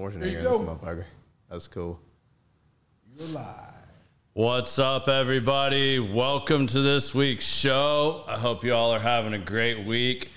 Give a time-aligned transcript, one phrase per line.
[0.00, 0.58] Schwarzenegger There you in this go.
[0.60, 1.04] motherfucker.
[1.50, 2.00] That's cool.
[3.18, 3.66] You're live.
[4.32, 5.98] What's up, everybody?
[5.98, 8.24] Welcome to this week's show.
[8.26, 10.30] I hope you all are having a great week.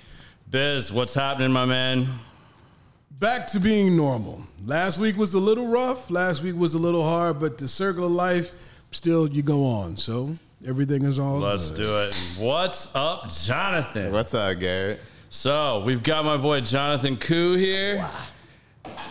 [0.50, 2.10] Biz, what's happening, my man?
[3.12, 4.42] Back to being normal.
[4.66, 6.12] Last week was a little rough.
[6.12, 8.54] Last week was a little hard, but the circle of life,
[8.92, 9.96] still you go on.
[9.96, 10.36] So
[10.68, 11.84] everything is all Let's good.
[11.84, 12.16] do it.
[12.38, 14.12] What's up, Jonathan?
[14.12, 15.00] What's up, Garrett?
[15.30, 18.08] So, we've got my boy Jonathan Cu here.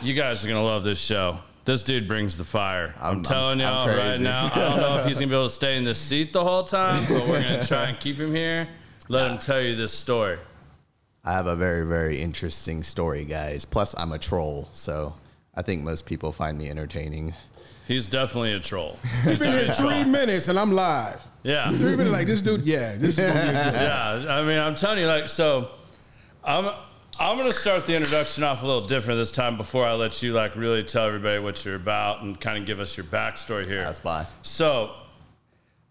[0.02, 1.38] You guys are going to love this show.
[1.64, 2.92] This dude brings the fire.
[2.98, 4.50] I'm, I'm- telling I'm- y'all I'm right now.
[4.52, 6.42] I don't know if he's going to be able to stay in this seat the
[6.42, 8.68] whole time, but we're going to try and keep him here.
[9.08, 10.38] Let him tell you this story.
[11.24, 13.64] I have a very, very interesting story, guys.
[13.64, 15.14] Plus, I'm a troll, so
[15.54, 17.34] I think most people find me entertaining.
[17.86, 18.98] He's definitely a troll.
[19.26, 21.22] We've been here three minutes and I'm live.
[21.44, 21.70] Yeah.
[21.70, 22.62] Three minutes like this dude.
[22.62, 23.54] Yeah, this is gonna be a good.
[23.74, 25.70] yeah, I mean, I'm telling you, like, so
[26.42, 26.72] I'm
[27.20, 30.32] I'm gonna start the introduction off a little different this time before I let you
[30.32, 33.82] like really tell everybody what you're about and kind of give us your backstory here.
[33.82, 34.26] That's fine.
[34.40, 34.94] So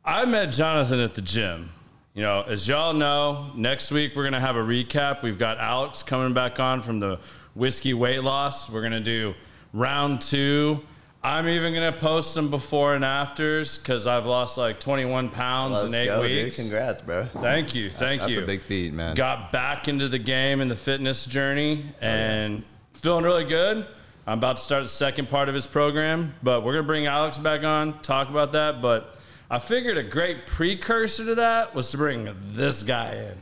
[0.04, 1.72] I met Jonathan at the gym.
[2.16, 5.22] You know, as y'all know, next week we're gonna have a recap.
[5.22, 7.20] We've got Alex coming back on from the
[7.54, 8.70] whiskey weight loss.
[8.70, 9.36] We're gonna do
[9.74, 10.82] round two.
[11.24, 15.94] I'm even gonna post some before and afters because I've lost like 21 pounds Let's
[15.94, 16.58] in eight go, weeks.
[16.58, 16.66] dude.
[16.66, 17.26] Congrats, bro.
[17.26, 18.40] Thank you, thank That's you.
[18.40, 19.16] That's a big feat, man.
[19.16, 23.86] Got back into the game and the fitness journey, and feeling really good.
[24.26, 27.38] I'm about to start the second part of his program, but we're gonna bring Alex
[27.38, 28.82] back on, talk about that.
[28.82, 29.16] But
[29.52, 33.38] I figured a great precursor to that was to bring this guy in.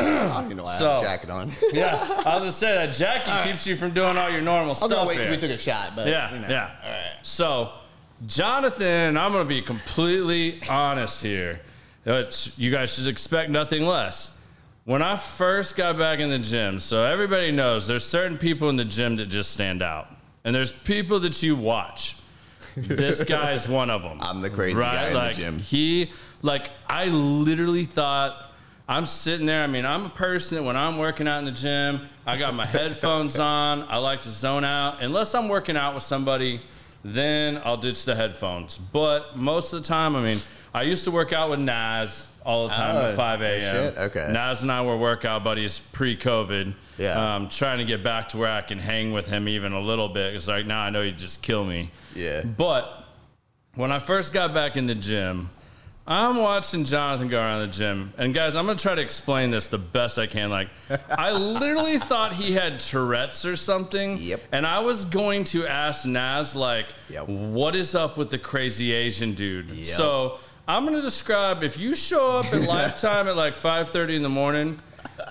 [0.00, 1.52] I don't even know why I So- have a jacket on.
[1.72, 1.96] Yeah,
[2.26, 4.78] I was gonna say that Jackie keeps you from doing all your normal I was
[4.78, 4.90] stuff.
[4.90, 5.30] gonna wait till here.
[5.32, 6.48] we took a shot, but Yeah, you know.
[6.48, 6.70] yeah.
[6.84, 7.12] All right.
[7.22, 7.72] So,
[8.26, 11.60] Jonathan, I'm going to be completely honest here.
[12.06, 14.36] Uh, Which you guys should expect nothing less.
[14.84, 18.76] When I first got back in the gym, so everybody knows there's certain people in
[18.76, 20.08] the gym that just stand out,
[20.44, 22.16] and there's people that you watch.
[22.76, 24.18] This guy's one of them.
[24.20, 25.58] I'm the crazy guy in the gym.
[25.58, 26.10] He,
[26.42, 28.49] like, I literally thought.
[28.90, 29.62] I'm sitting there.
[29.62, 32.54] I mean, I'm a person that when I'm working out in the gym, I got
[32.54, 33.84] my headphones on.
[33.88, 35.00] I like to zone out.
[35.00, 36.60] Unless I'm working out with somebody,
[37.04, 38.78] then I'll ditch the headphones.
[38.78, 40.38] But most of the time, I mean,
[40.74, 43.60] I used to work out with Naz all the time Oh, at 5 no a.m.
[43.92, 43.98] shit?
[43.98, 44.28] Okay.
[44.32, 46.74] Naz and I were workout buddies pre-COVID.
[46.98, 47.36] Yeah.
[47.36, 50.08] Um, trying to get back to where I can hang with him even a little
[50.08, 51.92] bit because like now I know he'd just kill me.
[52.16, 52.42] Yeah.
[52.42, 53.04] But
[53.76, 55.50] when I first got back in the gym,
[56.10, 58.12] I'm watching Jonathan go around the gym.
[58.18, 60.50] And guys, I'm going to try to explain this the best I can.
[60.50, 60.66] Like,
[61.16, 64.18] I literally thought he had Tourette's or something.
[64.18, 64.42] Yep.
[64.50, 67.28] And I was going to ask Naz, like, Yep.
[67.28, 69.70] what is up with the crazy Asian dude?
[69.70, 69.86] Yep.
[69.86, 74.22] So I'm going to describe if you show up at Lifetime at like 5.30 in
[74.24, 74.80] the morning,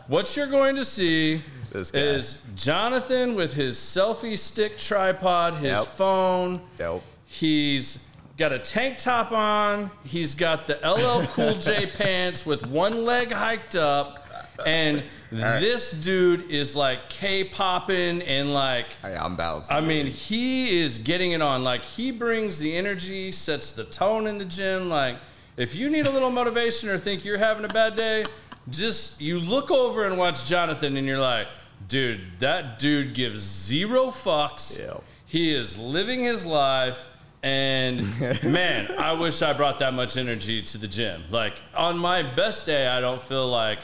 [0.07, 1.41] what you're going to see
[1.73, 5.87] is Jonathan with his selfie stick tripod, his Yep.
[5.87, 6.61] phone.
[6.77, 7.03] Dope.
[7.25, 8.03] He's
[8.39, 9.91] got a tank top on.
[10.05, 14.25] He's got the LL Cool J pants with one leg hiked up.
[14.65, 19.71] And this dude is like K popping and like, Hey, I'm balanced.
[19.71, 21.63] I mean, he is getting it on.
[21.63, 24.89] Like, he brings the energy, sets the tone in the gym.
[24.89, 25.17] Like,
[25.55, 28.25] if you need a little motivation or think you're having a bad day,
[28.69, 31.47] just you look over and watch Jonathan and you're like,
[31.87, 34.77] dude, that dude gives zero fucks.
[35.25, 37.07] He is living his life.
[37.41, 38.01] And
[38.43, 41.23] man, I wish I brought that much energy to the gym.
[41.29, 43.79] Like, on my best day, I don't feel like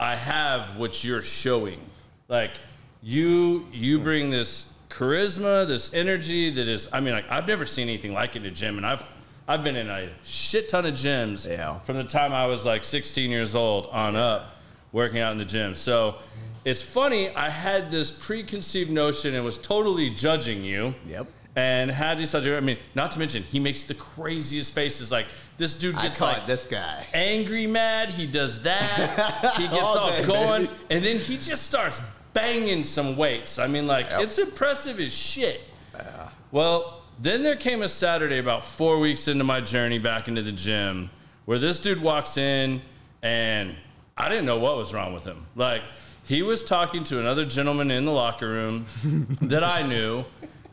[0.00, 1.78] I have what you're showing.
[2.28, 2.52] Like
[3.02, 4.04] you you hmm.
[4.04, 8.34] bring this charisma, this energy that is I mean like I've never seen anything like
[8.34, 9.06] it in a gym and I've
[9.46, 11.80] I've been in a shit ton of gyms Yeah.
[11.80, 14.56] from the time I was like 16 years old on up
[14.92, 15.74] working out in the gym.
[15.74, 16.16] So
[16.64, 20.94] it's funny, I had this preconceived notion and was totally judging you.
[21.06, 21.26] Yep.
[21.56, 25.26] And had these such I mean, not to mention he makes the craziest faces like
[25.58, 27.06] this dude gets like this guy.
[27.12, 28.08] angry mad.
[28.10, 29.54] He does that.
[29.56, 30.74] He gets All all day, going, baby.
[30.90, 32.00] and then he just starts
[32.32, 33.58] banging some weights.
[33.58, 34.22] I mean, like Yep.
[34.22, 35.60] it's impressive as shit.
[36.52, 40.52] Well, then there came a Saturday about four weeks into my journey back into the
[40.52, 41.10] gym
[41.44, 42.80] where this dude walks in,
[43.22, 43.74] and
[44.16, 45.46] I didn't know what was wrong with him.
[45.56, 45.82] Like
[46.26, 48.86] he was talking to another gentleman in the locker room
[49.42, 50.24] that I knew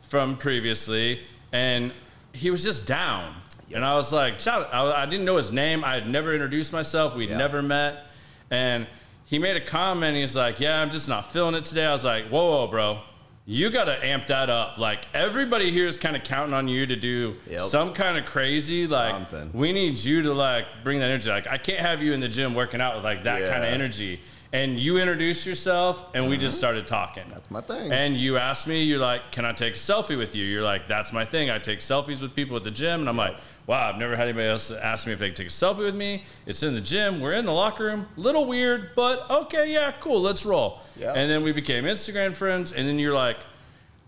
[0.08, 1.20] from previously,
[1.52, 1.92] and
[2.32, 3.34] he was just down.
[3.74, 5.84] And I was like, I, I didn't know his name.
[5.84, 7.14] I had never introduced myself.
[7.14, 7.36] We'd Yeah.
[7.36, 8.06] never met.
[8.50, 8.86] And
[9.26, 10.16] he made a comment.
[10.16, 11.84] He's like, Yeah, I'm just not feeling it today.
[11.84, 13.00] I was like, Whoa, whoa, bro.
[13.44, 14.78] You got to amp that up.
[14.78, 17.60] Like, everybody here is kind of counting on you to do Yep.
[17.60, 18.86] some kind of crazy.
[18.86, 19.50] Like, Something.
[19.52, 21.28] we need you to, like, bring that energy.
[21.30, 23.50] Like, I can't have you in the gym working out with, like, that Yeah.
[23.52, 24.20] kind of energy.
[24.52, 27.24] And you introduced yourself, and we just started talking.
[27.28, 27.92] That's my thing.
[27.92, 30.88] And you asked me, you're like, "Can I take a selfie with you?" You're like,
[30.88, 31.50] "That's my thing.
[31.50, 33.36] I take selfies with people at the gym." And I'm like,
[33.66, 35.94] "Wow, I've never had anybody else ask me if they can take a selfie with
[35.94, 37.20] me." It's in the gym.
[37.20, 38.08] We're in the locker room.
[38.16, 40.20] Little weird, but okay, yeah, cool.
[40.22, 40.80] Let's roll.
[40.98, 41.12] Yeah.
[41.12, 42.72] And then we became Instagram friends.
[42.72, 43.36] And then you're like,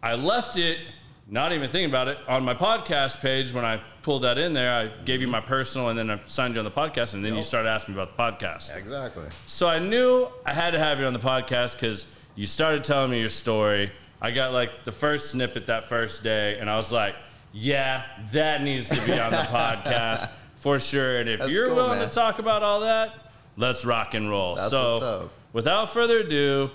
[0.03, 0.79] I left it,
[1.31, 3.55] not even thinking about it, on my podcast page.
[3.55, 5.33] When I pulled that in there, I gave you mm-hmm.
[5.33, 7.95] my personal, and then I signed you on the podcast, and then you started asking
[7.95, 8.77] me about the podcast.
[8.77, 9.25] Exactly.
[9.47, 13.13] So I knew I had to have you on the podcast because you started telling
[13.13, 13.93] me your story.
[14.21, 17.15] I got like the first snippet that first day, and I was like,
[17.53, 21.77] "Yeah, that needs to be on the podcast for sure." And if That's you're cool,
[21.77, 22.09] willing man.
[22.09, 23.15] to talk about all that,
[23.57, 24.57] let's rock and roll.
[24.57, 25.33] That's so, what's up.
[25.53, 26.71] without further ado,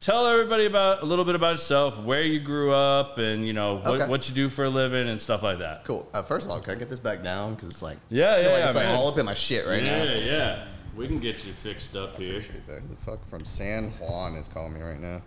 [0.00, 3.76] tell everybody about a little bit about yourself, where you grew up, and you know
[3.76, 4.06] what, Okay.
[4.08, 5.84] what you do for a living and stuff like that.
[5.84, 6.08] Cool.
[6.14, 7.54] Uh, first of all, can I get this back down?
[7.54, 9.82] Because it's like, Yeah, I yeah, like it's like all up in my shit right
[9.82, 10.02] now.
[10.02, 10.64] yeah, yeah.
[10.96, 12.38] We can get you fixed up here.
[12.38, 12.80] Appreciate that.
[12.80, 15.22] Who the fuck from San Juan is calling me right now?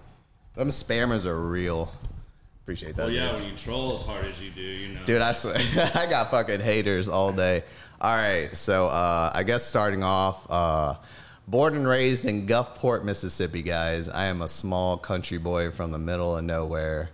[0.56, 1.92] Them spammers are real.
[2.64, 3.04] Appreciate that.
[3.04, 3.42] Well, yeah, dude.
[3.42, 5.04] when you troll as hard as you do, you know.
[5.06, 5.56] Dude, I swear,
[5.96, 7.64] I got fucking haters all day.
[8.02, 10.96] All right, so uh, I guess starting off, uh,
[11.48, 14.10] born and raised in Gulfport, Mississippi, guys.
[14.10, 17.10] I am a small country boy from the middle of nowhere.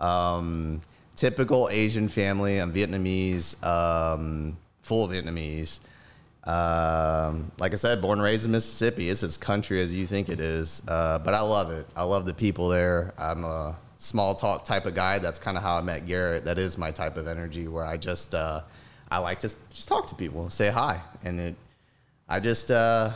[0.00, 0.80] Um,
[1.16, 2.58] typical Asian family.
[2.58, 5.80] I'm Vietnamese, um, full Vietnamese.
[6.44, 9.10] Um, like I said, born and raised in Mississippi.
[9.10, 11.86] It's as country as you think it is, uh, but I love it.
[11.94, 13.12] I love the people there.
[13.18, 15.18] I'm a small talk type of guy.
[15.18, 16.44] That's kind of how I met Garrett.
[16.46, 18.62] That is my type of energy, where I just uh,
[19.10, 21.56] I like to just talk to people, say hi, and it.
[22.30, 23.12] I just uh,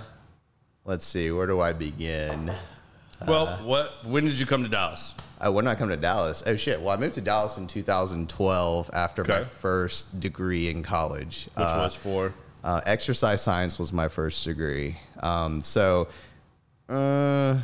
[0.85, 2.53] let's see, where do I begin?
[3.27, 4.05] Well, what?
[4.05, 5.15] When did you come to Dallas?
[5.41, 6.43] Uh, when did I come to Dallas?
[6.45, 6.81] Oh shit!
[6.81, 11.49] Well, I moved to Dallas in 2012 after my first degree in college.
[11.55, 12.35] Which Uh, was for?
[12.65, 14.97] Uh, exercise science was my first degree.
[15.21, 16.09] Um, so,
[16.89, 17.59] uh,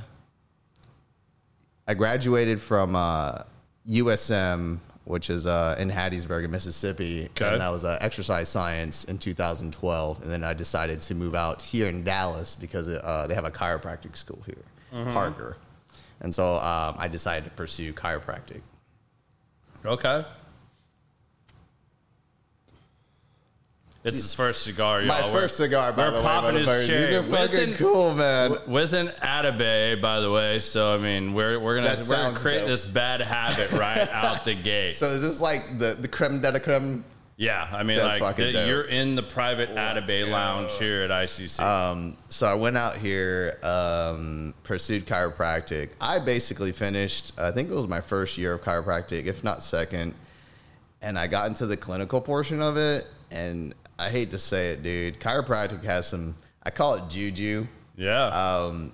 [1.88, 3.38] I graduated from uh,
[3.88, 7.48] USM, which is uh, in Hattiesburg, in Mississippi, Okay.
[7.52, 10.22] and that was uh, exercise science in 2012.
[10.22, 13.50] And then I decided to move out here in Dallas because uh, they have a
[13.50, 14.62] chiropractic school here,
[14.92, 15.12] Mm-hmm.
[15.12, 15.56] Parker.
[16.20, 18.60] And so um, I decided to pursue chiropractic.
[19.84, 20.24] Okay.
[24.05, 25.09] It's his first cigar, y'all.
[25.09, 26.23] My We're- first cigar, by we're the way.
[26.23, 26.87] popping his motherfuckers.
[26.87, 28.57] cherry These are with fucking an- cool, man.
[28.69, 30.61] with an Atabey, by the way.
[30.61, 32.69] So I mean, we're we're gonna That we're gonna sounds create dope.
[32.69, 34.97] this bad habit right out the gate.
[34.97, 37.05] So is this like the the creme de la creme?
[37.37, 38.69] yeah, I mean, That's like fucking the- dope.
[38.69, 40.31] you're in the private Let's Atabey go.
[40.33, 41.61] lounge here at ICC.
[41.61, 45.90] Um, so I went out here, um, pursued chiropractic.
[46.00, 47.33] I basically finished.
[47.37, 50.14] I think it was my first year of chiropractic, if not second.
[51.02, 54.83] And I got into the clinical portion of it, and I hate to say it,
[54.83, 55.19] dude.
[55.21, 56.35] Chiropractic has some.
[56.62, 57.67] I call it juju.
[57.97, 58.26] yeah.
[58.28, 58.93] um,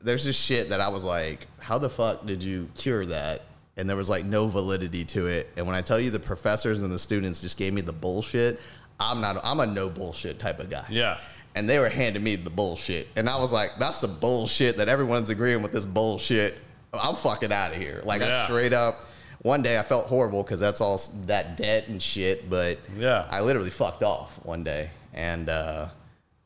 [0.00, 3.42] there's just shit that I was like, how the fuck did you cure that?
[3.76, 5.48] And there was like no validity to it.
[5.56, 8.60] And when I tell you the professors and the students just gave me the bullshit,
[8.98, 10.84] I'm not, I'm a no bullshit type of guy.
[10.90, 11.18] yeah.
[11.54, 13.08] And they were handing me the bullshit.
[13.14, 16.56] And I was like, that's the bullshit that everyone's agreeing with this bullshit.
[16.94, 18.00] I'm fucking out of here.
[18.04, 18.42] Like, Yeah.
[18.42, 19.04] I straight up,
[19.42, 22.48] one day I felt horrible because that's all that debt and shit.
[22.48, 23.26] But Yeah.
[23.30, 24.90] I literally fucked off one day.
[25.14, 25.88] And, uh,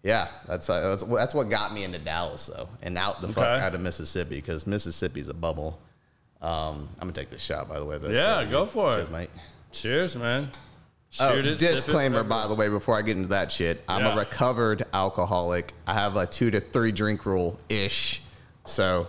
[0.02, 3.46] yeah, that's, uh, that's that's what got me into Dallas though, and out the fuck
[3.60, 5.80] out of Mississippi because Mississippi's a bubble.
[6.42, 7.98] Um, I'm gonna take this shot by the way.
[7.98, 8.98] That's Yeah, go for Cheers, it.
[8.98, 9.30] Cheers, mate.
[9.72, 10.50] Cheers, man.
[11.18, 12.28] Oh, Shoot it, sip it, disclaimer, whatever.
[12.28, 14.14] by the way, before I get into that shit, I'm Yeah.
[14.14, 15.72] a recovered alcoholic.
[15.86, 18.22] I have a two to three drink rule ish,
[18.64, 19.06] so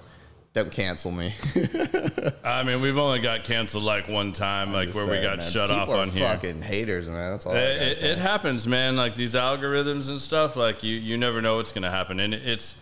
[0.58, 1.34] don't cancel me.
[2.44, 5.48] I mean, we've only got canceled like one time, like Just where we got man.
[5.48, 6.28] shut People off are on here.
[6.28, 7.32] Fucking haters, man.
[7.32, 7.54] That's all.
[7.54, 8.96] It, gotta it, it happens, man.
[8.96, 10.56] Like these algorithms and stuff.
[10.56, 12.76] Like you, you never know what's gonna happen, and it's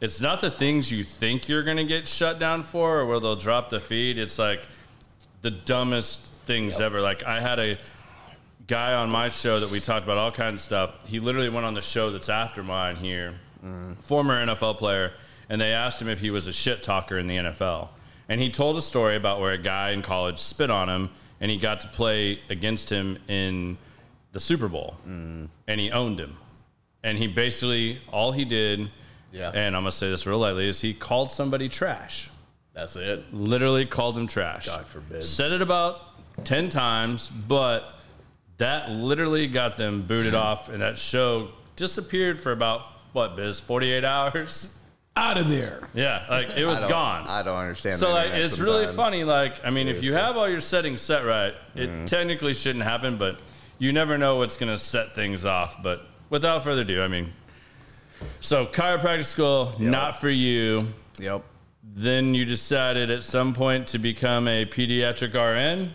[0.00, 3.36] it's not the things you think you're gonna get shut down for, or where they'll
[3.36, 4.18] drop the feed.
[4.18, 4.66] It's like
[5.42, 7.00] the dumbest things ever.
[7.00, 7.78] Like I had a
[8.66, 11.08] guy on my show that we talked about all kinds of stuff.
[11.08, 13.94] He literally went on the show that's after mine here, mm-hmm.
[13.94, 15.12] former NFL player,
[15.48, 17.90] and they asked him if he was a shit talker in the NFL.
[18.28, 21.10] And he told a story about where a guy in college spit on him,
[21.40, 23.76] and he got to play against him in
[24.32, 25.48] the Super Bowl, mm.
[25.68, 26.36] and he owned him.
[27.02, 28.90] And he basically all he did,
[29.32, 29.50] Yeah.
[29.54, 32.30] and I'm gonna say this real lightly, is he called somebody trash
[32.72, 33.32] That's it.
[33.32, 34.66] literally called him trash.
[34.66, 35.22] God forbid.
[35.22, 36.00] Said it about
[36.44, 37.84] 10 times, but
[38.56, 44.04] that literally got them booted off, and that show disappeared for about, what, Biz, 48
[44.04, 44.76] hours?
[45.16, 45.88] Out of there.
[45.94, 47.28] Yeah, like it was don't- gone.
[47.28, 47.96] I don't understand.
[47.96, 49.22] so like internet it's really funny.
[49.24, 52.06] Like I mean, if you have all your settings set right, it Mm-hmm.
[52.06, 53.38] technically shouldn't happen, but
[53.78, 55.82] you never know what's gonna set things off.
[55.82, 57.32] But without further ado, I mean,
[58.40, 60.88] So chiropractic school, not for you.
[61.18, 61.42] Yep.
[61.96, 65.92] Then you decided at some point to become a pediatric RN.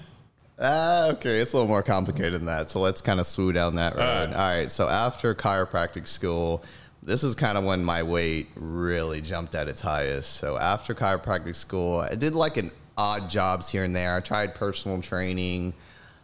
[0.57, 2.69] Uh, okay, it's a little more complicated than that.
[2.69, 4.29] So let's kind of swoop down that road.
[4.29, 4.33] right.
[4.33, 4.71] All right.
[4.71, 6.63] So after chiropractic school,
[7.03, 10.34] this is kind of when my weight really jumped at its highest.
[10.38, 14.15] So after chiropractic school, I did like an odd jobs here and there.
[14.15, 15.74] I tried personal training,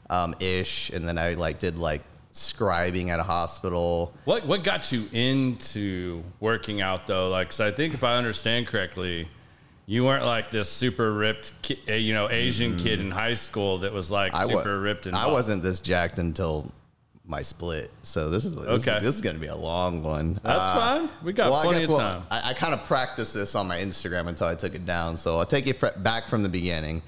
[0.10, 2.04] um, ish, and then I like did like
[2.34, 4.14] scribing at a hospital.
[4.26, 7.30] What what got you into working out though?
[7.30, 9.30] Like, 'cause I think if I understand correctly,
[9.86, 13.78] you weren't like this super ripped, ki- uh, you know, Asian kid in high school
[13.80, 14.42] that was like Mm-hmm.
[14.52, 15.32] I wa- super ripped and I buff.
[15.32, 16.70] wasn't this jacked until
[17.28, 17.92] my split.
[18.04, 18.98] So this is this, Okay.
[18.98, 20.36] is, this is going to be a long one.
[20.44, 21.10] That's Uh, fine.
[21.24, 22.24] We got well, I plenty guess of well, time.
[22.30, 25.18] I, I kind of practiced this on my Instagram until I took it down.
[25.18, 27.02] So I'll take it fr- back from the beginning.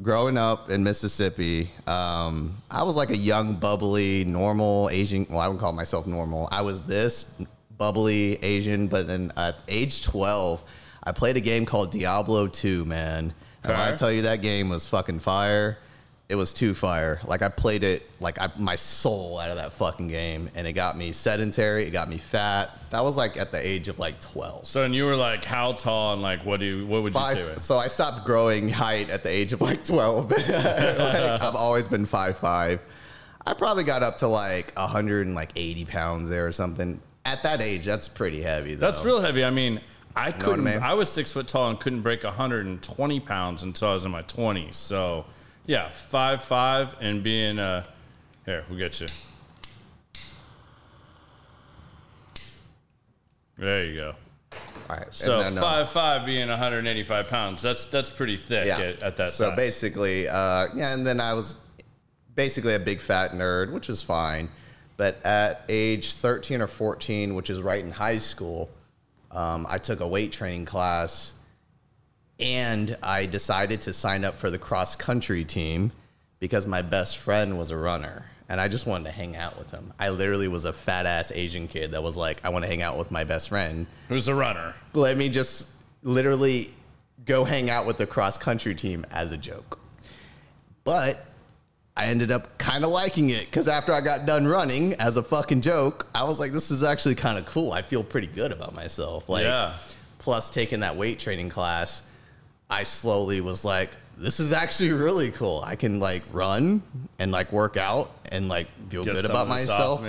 [0.00, 5.26] Growing up in Mississippi, um, I was like a young, bubbly, normal Asian.
[5.28, 6.48] Well, I wouldn't call myself normal.
[6.52, 7.34] I was this
[7.78, 10.62] bubbly Asian, but then at age 12,
[11.02, 13.34] I played a game called Diablo 2, man.
[13.64, 15.78] And when I tell you that game was fucking fire,
[16.28, 17.20] it was too fire.
[17.26, 20.74] Like I played it like I, my soul out of that fucking game, and it
[20.74, 21.84] got me sedentary.
[21.84, 22.70] It got me fat.
[22.90, 24.66] That was like at the age of like 12.
[24.66, 27.20] So and you were like how tall and like what do you, what would you
[27.20, 27.40] say?
[27.40, 27.58] It?
[27.60, 30.32] so I stopped growing height at the age of like 12.
[30.48, 32.84] Like, I've always been five five.
[33.46, 37.00] I probably got up to like 180 pounds there or something.
[37.24, 38.74] At that age, that's pretty heavy.
[38.74, 38.86] Though.
[38.86, 39.44] That's real heavy.
[39.44, 39.80] I mean,
[40.14, 40.64] I what I couldn't.
[40.64, 40.78] mean?
[40.80, 44.22] I was six foot tall and couldn't break 120 pounds until I was in my
[44.22, 44.74] 20s.
[44.74, 45.24] So,
[45.68, 47.84] yeah, five five and being uh,
[48.46, 49.06] here we'll get you.
[53.58, 54.14] There you go.
[54.88, 55.06] All right.
[55.14, 57.60] So And then, uh, five five being 185 pounds.
[57.60, 58.78] That's that's pretty thick yeah.
[58.78, 59.56] at, at that So size.
[59.56, 61.58] basically, uh, yeah, and then I was
[62.34, 64.48] basically a big fat nerd, which is fine.
[64.96, 68.70] But at age 13 or 14, which is right in high school,
[69.30, 71.34] um, I took a weight training class
[72.40, 75.92] and I decided to sign up for the cross country team
[76.38, 79.70] because my best friend was a runner and I just wanted to hang out with
[79.70, 79.92] him.
[79.98, 82.80] I literally was a fat ass Asian kid that was like, I want to hang
[82.82, 83.86] out with my best friend.
[84.08, 84.74] Who's a runner?
[84.94, 85.68] Let me just
[86.02, 86.70] literally
[87.26, 89.80] go hang out with the cross country team as a joke.
[90.84, 91.22] But
[91.96, 95.22] I ended up kind of liking it because after I got done running as a
[95.22, 97.72] fucking joke, I was like, this is actually kind of cool.
[97.72, 99.28] I feel pretty good about myself.
[99.28, 99.74] Like, Yeah.
[100.18, 102.02] plus taking that weight training class,
[102.70, 105.62] I slowly was like, this is actually really cool.
[105.64, 106.82] I can like run
[107.18, 110.04] and like work out and like feel Get good about myself.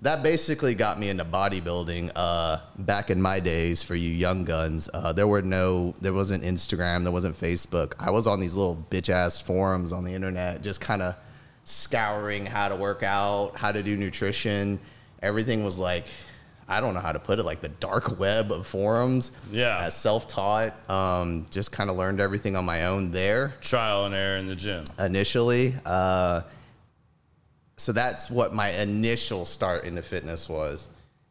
[0.00, 2.10] That basically got me into bodybuilding.
[2.14, 6.42] Uh, back in my days, for you young guns, uh, there were no, there wasn't
[6.42, 7.94] Instagram, there wasn't Facebook.
[7.98, 11.16] I was on these little bitch ass forums on the internet, just kind of
[11.62, 14.78] scouring how to work out, how to do nutrition.
[15.22, 16.06] Everything was like,
[16.68, 19.32] I don't know how to put it, like the dark web of forums.
[19.50, 19.76] Yeah.
[19.76, 20.72] Uh, self taught.
[20.90, 24.56] Um, just kind of learned everything on my own there Trial and error in the
[24.56, 24.84] gym.
[24.98, 25.74] initially.
[25.84, 26.42] Uh,
[27.76, 30.88] so that's what my initial start into fitness was.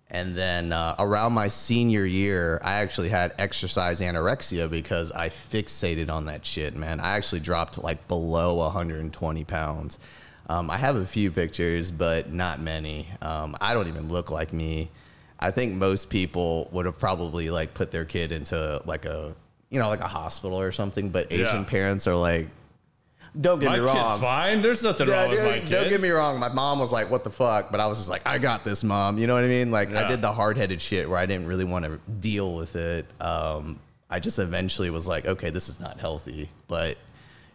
[0.10, 6.12] And then uh, around my senior year, I actually had exercise anorexia because I fixated
[6.12, 7.00] on that shit, man.
[7.00, 9.98] I actually dropped like below 120 pounds.
[10.50, 13.08] Um, I have a few pictures, but not many.
[13.22, 14.92] Um, I don't even look like me.
[15.44, 19.34] I think most people would have probably like put their kid into like a,
[19.70, 21.10] you know, like a hospital or something.
[21.10, 21.70] But Asian Yeah.
[21.70, 22.48] parents are like,
[23.40, 24.20] don't get My me kid's wrong.
[24.22, 24.62] fine.
[24.62, 25.70] There's nothing Yeah, wrong with dude, my kid.
[25.70, 26.40] Don't get me wrong.
[26.40, 28.84] My mom was like, "What the fuck?" But I was just like, "I got this,
[28.84, 29.72] mom." You know what I mean?
[29.72, 30.08] Like, I Yeah.
[30.08, 33.08] did the hard headed shit where I didn't really want to deal with it.
[33.20, 36.96] Um, I just eventually was like, "Okay, this is not healthy." But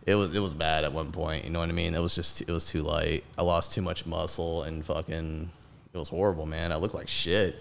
[0.05, 1.45] it was it was bad at one point.
[1.45, 1.95] You know what I mean?
[1.95, 3.23] It was just it was too light.
[3.39, 5.49] I lost too much muscle and fucking.
[5.95, 6.73] It was horrible, man.
[6.73, 7.55] I looked like shit.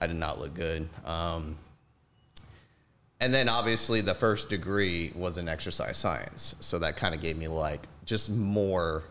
[0.00, 0.88] I did not look good.
[1.04, 1.56] Um,
[3.20, 6.54] and then obviously the first degree was in exercise science.
[6.60, 9.02] So that kind of gave me like just more,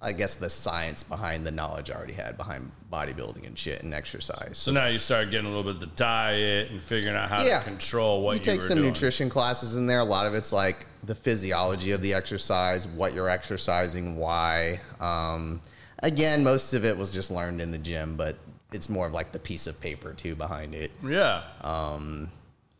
[0.00, 3.94] I guess, the science behind the knowledge I already had behind bodybuilding and shit and
[3.94, 4.58] exercise.
[4.58, 7.44] So now you start getting a little bit of the diet and figuring out how
[7.44, 7.60] Yeah.
[7.60, 8.88] to control what you you, take some doing.
[8.88, 10.00] nutrition classes in there.
[10.00, 14.80] A lot of it's like the physiology of the exercise, what you're exercising, why.
[14.98, 15.60] Um,
[16.02, 18.36] again, most of it was just learned in the gym, but
[18.72, 20.90] it's more of like the piece of paper too behind it.
[21.06, 21.42] Yeah.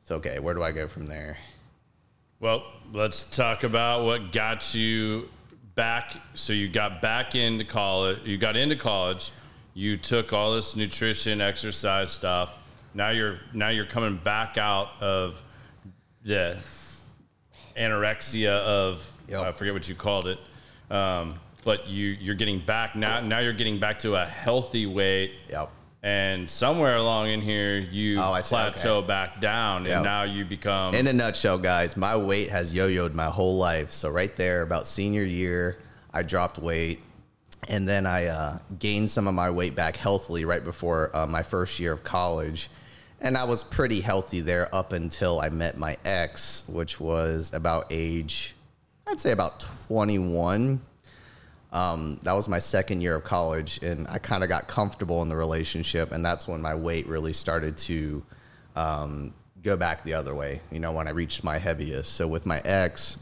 [0.04, 1.38] So okay, where do I go from there?
[2.40, 5.28] Well, let's talk about what got you
[5.74, 6.16] back.
[6.34, 8.18] So you got back into college.
[8.24, 9.30] You got into college.
[9.74, 12.56] You took all this nutrition, exercise stuff.
[12.94, 15.42] Now you're now you're coming back out of
[16.24, 16.62] the
[17.76, 19.40] anorexia of Yep.
[19.40, 20.38] I forget what you called it.
[20.90, 23.20] Um, but you you're getting back now.
[23.20, 25.32] Now you're getting back to a healthy weight.
[25.48, 25.70] Yep.
[26.02, 29.06] And somewhere along in here you Oh, plateau okay.
[29.06, 29.94] back down, Yep.
[29.94, 30.94] and now you become.
[30.94, 33.92] In a nutshell, guys, my weight has yo-yoed my whole life.
[33.92, 35.78] So right there, about senior year,
[36.12, 37.00] I dropped weight,
[37.68, 41.42] and then I uh, gained some of my weight back healthily right before uh, my
[41.44, 42.68] first year of college,
[43.20, 47.86] and I was pretty healthy there up until I met my ex, which was about
[47.90, 48.56] age,
[49.06, 50.80] I'd say about 21.
[51.72, 55.28] Um, that was my second year of college, and I kind of got comfortable in
[55.28, 58.22] the relationship, and that's when my weight really started to
[58.76, 59.32] um,
[59.62, 60.60] go back the other way.
[60.70, 62.12] You know, when I reached my heaviest.
[62.12, 63.16] So with my ex,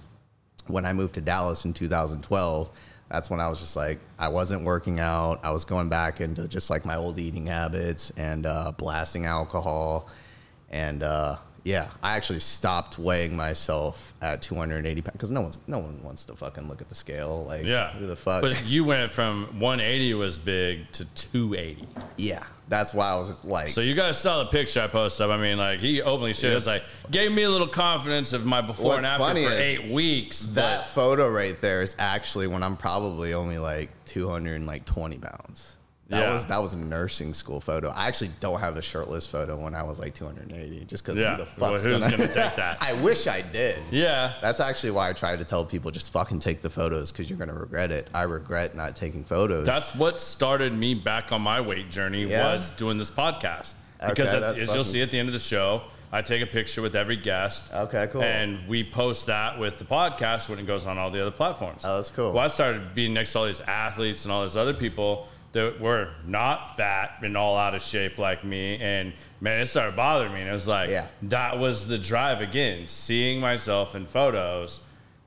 [0.67, 2.71] when I moved to Dallas in 2012,
[3.09, 5.41] that's when I was just like, I wasn't working out.
[5.43, 10.09] I was going back into just like my old eating habits and uh, blasting alcohol.
[10.71, 15.79] And uh, yeah, I actually stopped weighing myself at 280 pounds because no one's no
[15.79, 17.45] one wants to fucking look at the scale.
[17.47, 18.43] Like, yeah, who the fuck?
[18.43, 21.87] But you went from 180 was big to 280.
[22.17, 25.33] yeah, that's why I was like, So you guys saw the picture I posted up.
[25.33, 28.97] I mean, like he openly it's like gave me a little confidence of my before
[28.97, 30.43] and after for eight weeks.
[30.55, 35.77] that photo right there is actually when I'm probably only like 220 pounds.
[36.11, 36.35] That Yeah.
[36.35, 37.89] was that was a nursing school photo.
[37.91, 41.37] I actually don't have a shirtless photo when I was like 280, just because Yeah.
[41.37, 42.79] who the Well, fuck's who's gonna, gonna take that?
[42.81, 43.79] I wish I did.
[43.93, 47.31] yeah, That's actually why I try to tell people just fucking take the photos because
[47.31, 48.09] you're gonna regret it.
[48.13, 49.65] I regret not taking photos.
[49.65, 52.55] That's what started me back on my weight journey Yeah.
[52.55, 53.75] was doing this podcast.
[54.05, 56.83] Because Okay, as you'll see at the end of the show, I take a picture
[56.83, 57.73] with every guest.
[57.73, 58.23] Okay, cool.
[58.23, 61.85] And we post that with the podcast when it goes on all the other platforms.
[61.87, 62.33] Oh, that's cool.
[62.33, 65.81] Well, I started being next to all these athletes and all these other people that
[65.81, 68.77] were not fat and all out of shape like me.
[68.81, 70.41] And man, it started bothering me.
[70.41, 71.07] And it was like, Yeah.
[71.23, 74.81] that was the drive again, seeing myself in photos,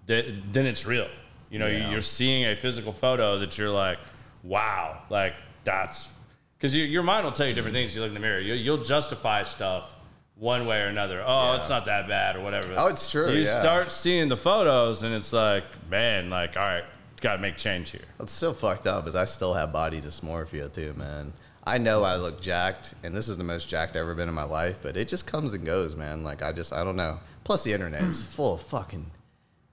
[0.08, 1.10] that, then it's real.
[1.50, 1.92] You know, Yeah.
[1.92, 4.00] you're seeing a physical photo that you're like,
[4.44, 5.34] wow, like
[5.64, 6.10] that's
[6.58, 7.94] because you, your mind will tell you different things.
[7.94, 9.94] You look in the mirror, you, you'll justify stuff
[10.36, 11.22] one way or another.
[11.26, 11.58] Oh, Yeah.
[11.58, 12.74] it's not that bad or whatever.
[12.78, 13.60] Oh, it's true, You yeah.
[13.60, 16.86] start seeing the photos, and it's like, man, like, all right,
[17.24, 18.02] got to make change here.
[18.18, 21.34] What's so fucked up is I still have body dysmorphia too, man.
[21.66, 24.36] I know I look jacked, and this is the most jacked I've ever been in
[24.36, 26.22] my life, but it just comes and goes, man.
[26.22, 27.20] Like I just, I don't know.
[27.46, 29.10] Plus, the internet is full of fucking,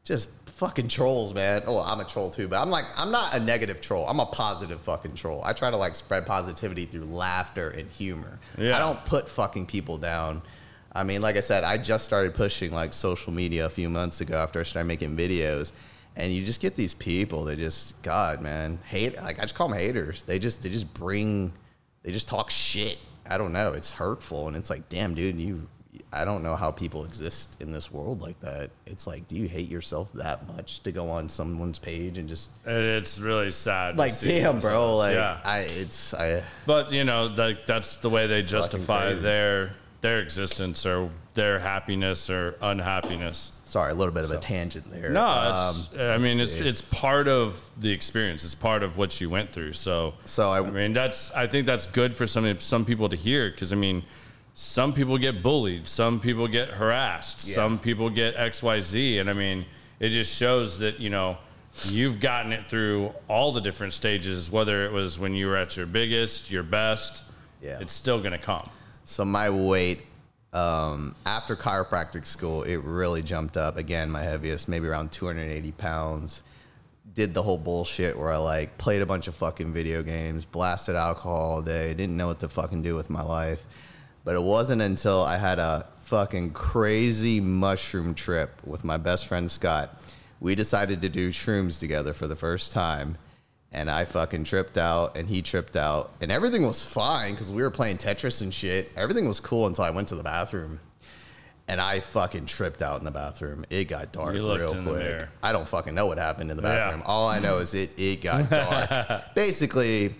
[0.04, 1.62] just fucking trolls, man.
[1.66, 4.06] Oh, I'm a troll too, but I'm like, I'm not a negative troll.
[4.08, 5.42] I'm a positive fucking troll.
[5.44, 8.38] I try to like spread positivity through laughter and humor.
[8.56, 8.76] Yeah.
[8.76, 10.42] I don't put fucking people down.
[10.92, 14.20] I mean, like I said, I just started pushing like social media a few months
[14.20, 15.72] ago after I started making videos,
[16.16, 19.16] and you just get these people that just, God, man, hate.
[19.16, 20.22] Like I just call them haters.
[20.24, 21.52] They just, they just bring,
[22.02, 22.98] they just talk shit.
[23.28, 23.72] I don't know.
[23.74, 25.68] It's hurtful, and it's like, damn, dude, you.
[26.12, 28.70] I don't know how people exist in this world like that.
[28.86, 32.50] It's like, do you hate yourself that much to go on someone's page and just
[32.66, 33.96] It's really sad.
[33.96, 35.38] like, see damn, bro, like, yeah.
[35.44, 40.84] I, it's, I, But you know, like that's the way they justify their their existence
[40.86, 43.52] or their happiness or unhappiness.
[43.70, 45.10] Sorry, a little bit of a tangent there.
[45.10, 46.66] No, Um, I mean it's see.
[46.68, 48.44] it's part of the experience.
[48.44, 49.74] It's part of what you went through.
[49.74, 53.16] So So I- I mean that's I think that's good for some some people to
[53.16, 54.02] hear because I mean
[54.54, 57.54] some people get bullied, some people get harassed, Yeah.
[57.54, 59.64] some people get X Y Z, and I mean
[60.00, 61.38] it just shows that you know
[61.84, 64.50] you've gotten it through all the different stages.
[64.50, 67.22] Whether it was when you were at your biggest, your best,
[67.62, 67.78] Yeah.
[67.80, 68.68] it's still gonna come.
[69.04, 70.00] So my weight
[70.52, 73.76] um, after chiropractic school, it really jumped up.
[73.76, 76.42] Again, my heaviest, maybe around 280 pounds.
[77.12, 80.94] Did the whole bullshit where I like played a bunch of fucking video games, blasted
[80.94, 83.64] alcohol all day, didn't know what to fucking do with my life.
[84.24, 89.50] But it wasn't until I had a fucking crazy mushroom trip with my best friend
[89.50, 89.96] Scott.
[90.40, 93.16] We decided to do shrooms together for the first time
[93.72, 97.62] and I fucking tripped out, and he tripped out, and everything was fine because we
[97.62, 98.90] were playing Tetris and shit.
[98.96, 100.80] Everything was cool until I went to the bathroom,
[101.68, 103.64] and I fucking tripped out in the bathroom.
[103.70, 105.28] It got dark real quick.
[105.42, 106.78] I don't fucking know what happened in the Yeah.
[106.86, 107.02] bathroom.
[107.06, 109.22] All I know is it it got dark.
[109.36, 110.14] Basically,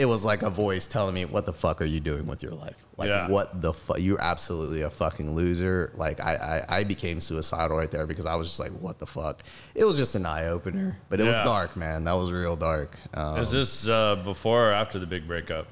[0.00, 2.52] it was like a voice telling me, "What the fuck are you doing with your
[2.52, 2.84] life?
[2.96, 3.28] Like, Yeah.
[3.28, 3.98] what the fuck?
[4.00, 8.34] You're absolutely a fucking loser." Like, I, I I became suicidal right there because I
[8.34, 9.42] was just like, "What the fuck?"
[9.74, 12.04] It was just an eye opener, but it was dark, man.
[12.04, 12.96] That was real dark.
[13.14, 15.66] Um, Is this uh, before or after the big breakup?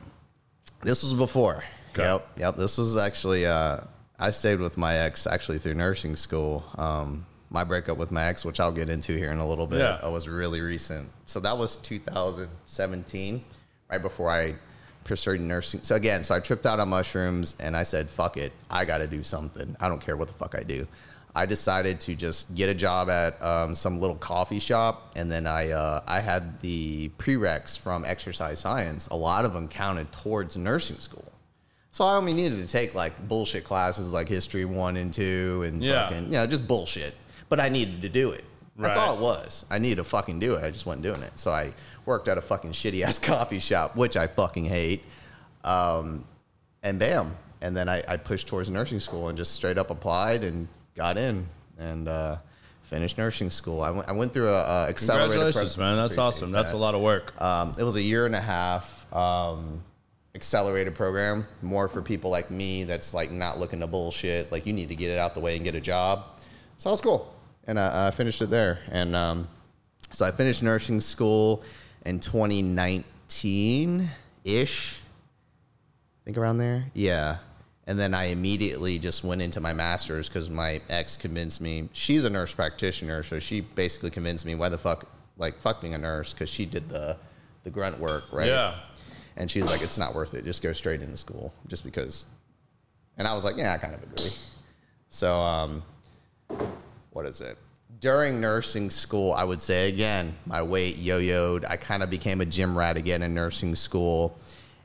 [0.82, 1.64] this was before.
[1.92, 2.04] Okay.
[2.04, 2.56] Yep, yep.
[2.56, 3.46] This was actually.
[3.46, 3.78] Uh,
[4.20, 6.64] I stayed with my ex actually through nursing school.
[6.76, 9.78] Um, my breakup with my ex, which I'll get into here in a little bit,
[9.78, 10.00] Yeah.
[10.04, 11.08] uh, was really recent.
[11.24, 13.42] So that was 2017,
[13.90, 14.55] right before I
[15.05, 15.81] pursued nursing.
[15.83, 18.98] So again, so I tripped out on mushrooms and I said, "Fuck it, I got
[18.98, 19.77] to do something.
[19.81, 20.87] I don't care what the fuck I do."
[21.35, 25.46] I decided to just get a job at um, some little coffee shop, and then
[25.46, 29.07] I uh, I had the prereqs from exercise science.
[29.09, 31.31] A lot of them counted towards nursing school,
[31.92, 35.83] so I only needed to take like bullshit classes like history one and two, and
[35.83, 36.09] Yeah.
[36.09, 37.14] fucking you know just bullshit.
[37.48, 38.44] But I needed to do it.
[38.77, 39.09] That's Right.
[39.09, 39.64] all it was.
[39.70, 40.62] I needed to fucking do it.
[40.64, 41.33] I just wasn't doing it.
[41.38, 41.72] So I
[42.09, 45.05] worked at a fucking shitty ass coffee shop, which I fucking hate.
[45.62, 46.25] Um,
[46.83, 47.37] and bam.
[47.61, 50.66] And then I, I pushed towards nursing school and just straight up applied and
[50.97, 51.47] got in
[51.79, 52.38] and uh,
[52.83, 53.83] finished nursing school.
[53.83, 55.35] I went, I went through a, a accelerated.
[55.35, 55.97] Congratulations, program.
[55.97, 56.05] man.
[56.05, 56.51] That's awesome.
[56.51, 57.40] That's a lot of work.
[57.40, 59.83] Um, it was a year and a half um,
[60.35, 64.51] accelerated program, more for people like me that's like not looking to bullshit.
[64.51, 66.25] Like you need to get it out the way and get a job.
[66.77, 67.35] So it was cool,
[67.66, 68.79] and I, I finished it there.
[68.90, 69.49] And um,
[70.12, 71.64] so I finished nursing school
[72.09, 74.09] in 2019
[74.44, 74.94] ish.
[74.94, 77.37] I think around there, yeah.
[77.87, 81.90] And then I immediately just went into my master's because my ex convinced me.
[81.92, 85.92] She's a nurse practitioner, so she basically convinced me why the fuck, like, fuck being
[85.92, 87.18] a nurse because she did the
[87.64, 88.49] the grunt work, right?
[88.49, 88.79] Yeah.
[89.37, 90.47] And she's like, it's not worth it.
[90.47, 92.25] Just go straight into school, just because.
[93.18, 94.33] And I was like, yeah, I kind of agree.
[95.11, 95.83] So, um,
[97.11, 97.59] what is it?
[98.00, 101.68] During nursing school, I would say again, my weight yo-yoed.
[101.68, 104.38] I kind of became a gym rat again in nursing school.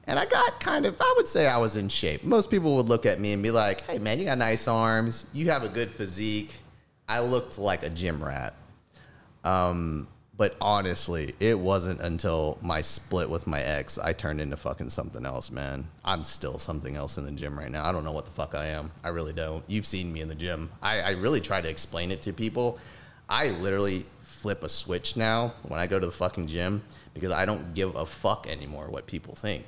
[0.06, 2.24] And I got kind of, I would say I was in shape.
[2.24, 5.28] Most people would look at me and be like, hey man, you got nice arms.
[5.32, 6.54] You have a good physique.
[7.08, 8.56] I looked like a gym rat.
[9.44, 14.90] Um, but honestly, it wasn't until my split with my ex I turned into fucking
[14.90, 15.88] something else, man.
[16.04, 17.86] I'm still something else in the gym right now.
[17.86, 18.92] I don't know what the fuck I am.
[19.04, 19.64] I really don't.
[19.68, 20.72] You've seen me in the gym.
[20.82, 22.80] I, I really try to explain it to people.
[23.30, 26.84] I literally flip a switch now when I go to the fucking gym
[27.14, 29.66] because I don't give a fuck anymore what people think.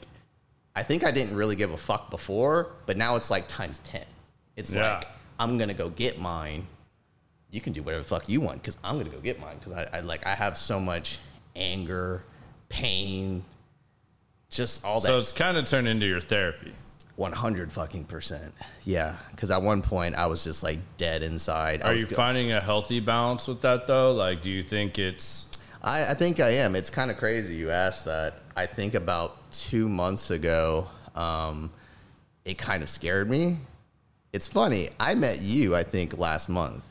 [0.76, 4.04] I think I didn't really give a fuck before, but now it's like times 10.
[4.58, 4.96] It's Yeah.
[4.96, 5.08] like,
[5.40, 6.68] I'm gonna go get mine
[7.52, 9.72] you can do whatever the fuck you want because I'm gonna go get mine because
[9.72, 11.20] I, I like I have so much
[11.56, 12.22] anger,
[12.68, 13.46] pain,
[14.50, 15.08] just all that.
[15.08, 16.74] So it's kind of turned into your therapy.
[17.16, 18.54] 100 fucking percent.
[18.84, 21.82] Yeah, because at one point I was just like dead inside.
[21.84, 24.12] Are you go- finding a healthy balance with that though?
[24.14, 25.48] Like, do you think it's
[25.82, 26.76] I, I think I am.
[26.76, 28.34] It's kind of crazy you asked that.
[28.56, 31.72] I think about two months ago, um,
[32.44, 33.58] it kind of scared me.
[34.34, 34.90] It's funny.
[35.00, 36.84] I met you, I think, last month.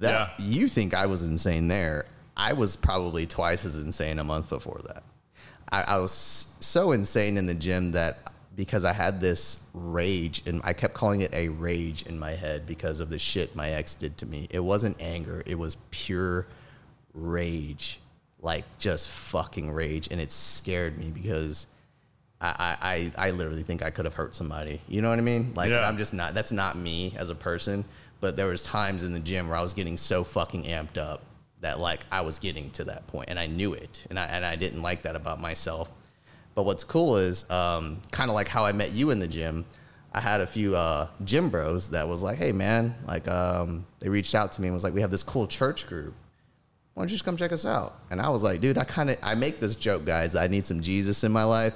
[0.00, 0.44] That Yeah.
[0.46, 2.06] you think I was insane there.
[2.36, 5.04] I was probably twice as insane a month before that.
[5.70, 8.18] I, I was so insane in the gym that
[8.56, 12.66] because I had this rage and I kept calling it a rage in my head
[12.66, 14.46] because of the shit my ex did to me.
[14.50, 16.46] It wasn't anger, it was pure
[17.12, 18.00] rage.
[18.40, 20.08] Like just fucking rage.
[20.10, 21.66] And it scared me because
[22.40, 22.76] I,
[23.16, 24.80] I, I literally think I could have hurt somebody.
[24.86, 25.54] You know what I mean?
[25.54, 25.88] Like Yeah.
[25.88, 27.84] I'm just not that's not me as a person.
[28.20, 31.22] But there was times in the gym where I was getting so fucking amped up
[31.60, 34.06] that like I was getting to that point and I knew it.
[34.10, 35.90] And I and I didn't like that about myself.
[36.54, 39.64] But what's cool is um, kind of like how I met you in the gym.
[40.12, 44.08] I had a few uh, gym bros that was like, "Hey man," like um, they
[44.08, 46.14] reached out to me and was like, "We have this cool church group.
[46.94, 49.10] Why don't you just come check us out?" And I was like, "Dude, I kind
[49.10, 50.36] of I make this joke, guys.
[50.36, 51.74] I need some Jesus in my life."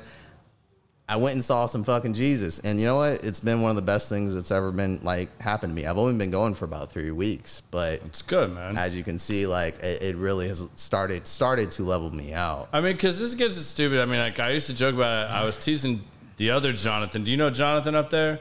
[1.11, 3.25] I went and saw some fucking Jesus, and you know what?
[3.25, 5.87] It's been one of the best things that's ever been like happened to me.
[5.87, 8.77] I've only been going for about three weeks, but it's good, man?
[8.77, 12.68] as you can see, like it, it really has started started to level me out.
[12.75, 14.01] I mean, because this gets it stupid.
[14.01, 15.33] I mean, like I used to joke about it.
[15.33, 16.03] I was teasing
[16.37, 17.25] the other Jonathan.
[17.25, 18.38] Do you know Jonathan up there?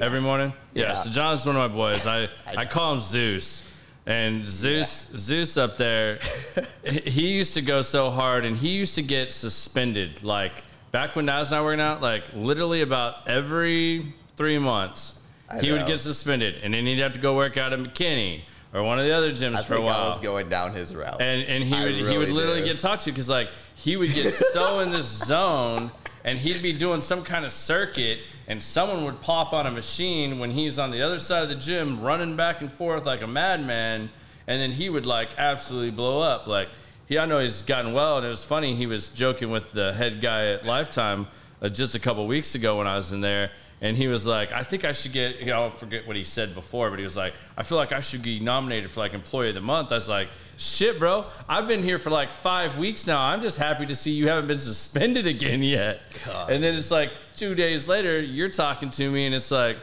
[0.00, 0.52] Every morning.
[0.72, 0.82] Yeah.
[0.84, 0.94] Yeah.
[0.94, 2.06] So Jonathan's one of my boys.
[2.06, 3.68] I I call him Zeus.
[4.06, 6.18] And Zeus, Zeus up there,
[6.84, 10.22] he- he used to go so hard, and he used to get suspended.
[10.22, 10.62] Like
[10.94, 15.58] back when Naz and I were working out, like literally about every three months, I
[15.60, 18.84] he would get suspended, and then he'd have to go work out at McKinney or
[18.84, 21.20] one of the other gyms I for a while I was going down his route.
[21.20, 22.66] and and he I would he would literally do.
[22.66, 25.90] get talked to because like he would get so in this zone
[26.22, 30.38] and he'd be doing some kind of circuit and someone would pop on a machine
[30.38, 33.26] when he's on the other side of the gym running back and forth like a
[33.26, 34.10] madman
[34.46, 36.68] and then he would like absolutely blow up like
[37.06, 39.92] he I know he's gotten well and it was funny he was joking with the
[39.92, 41.26] head guy at Lifetime
[41.62, 43.50] uh, just a couple weeks ago when I was in there
[43.84, 46.24] and he was like, I think I should get, you know, I forget what he
[46.24, 49.12] said before, but he was like, I feel like I should be nominated for like
[49.12, 49.92] Employee of the Month.
[49.92, 51.26] I was like, shit, bro.
[51.50, 53.20] I've been here for like five weeks now.
[53.20, 56.06] I'm just happy to see you haven't been suspended again yet.
[56.48, 59.76] And then it's like two days later, you're talking to me, and it's like,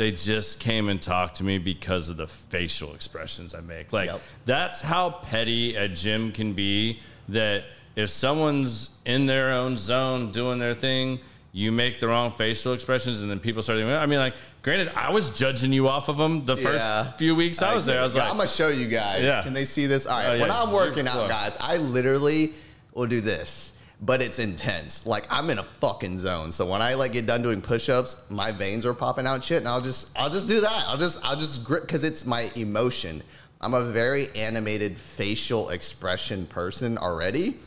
[0.00, 3.92] they just came and talked to me because of the facial expressions I make.
[3.92, 4.20] Like, Yep.
[4.46, 7.64] that's how petty a gym can be that
[7.96, 11.20] if someone's in their own zone doing their thing,
[11.52, 13.92] you make the wrong facial expressions, and then people start doing.
[13.92, 17.10] I mean, like, granted, I was judging you off of them the first Yeah.
[17.18, 18.00] few weeks I was there.
[18.00, 19.22] I was Yeah, like, I'm gonna show you guys.
[19.22, 19.42] Yeah.
[19.42, 20.06] Can they see this?
[20.06, 20.28] All right.
[20.28, 20.40] Oh, yeah.
[20.40, 22.54] When I'm You're working out, guys, I literally
[22.94, 23.69] will do this,
[24.02, 25.06] but it's intense.
[25.06, 26.52] Like I'm in a fucking zone.
[26.52, 29.68] So when I like get done doing push-ups, my veins are popping out shit, and
[29.68, 30.84] I'll just I'll just do that.
[30.86, 33.22] I'll just I'll just grip because it's my emotion.
[33.60, 37.58] I'm a very animated facial expression person already.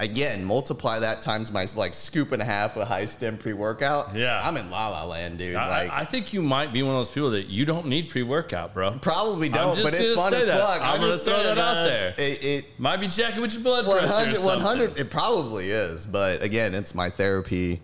[0.00, 4.14] Again, multiply that times my like scoop and a half of high stem pre workout.
[4.14, 4.40] Yeah.
[4.44, 5.56] I'm in la la land, dude.
[5.56, 8.08] I, like I think you might be one of those people that you don't need
[8.08, 8.92] pre workout, bro.
[9.02, 10.60] Probably don't, but it's gonna fun as that.
[10.60, 10.80] fuck.
[10.82, 12.14] I'm gonna just throw that out there.
[12.16, 14.06] It, it Might be jacking with your blood pressure.
[14.06, 17.80] 100, or 100, it probably is, but again, it's my therapy.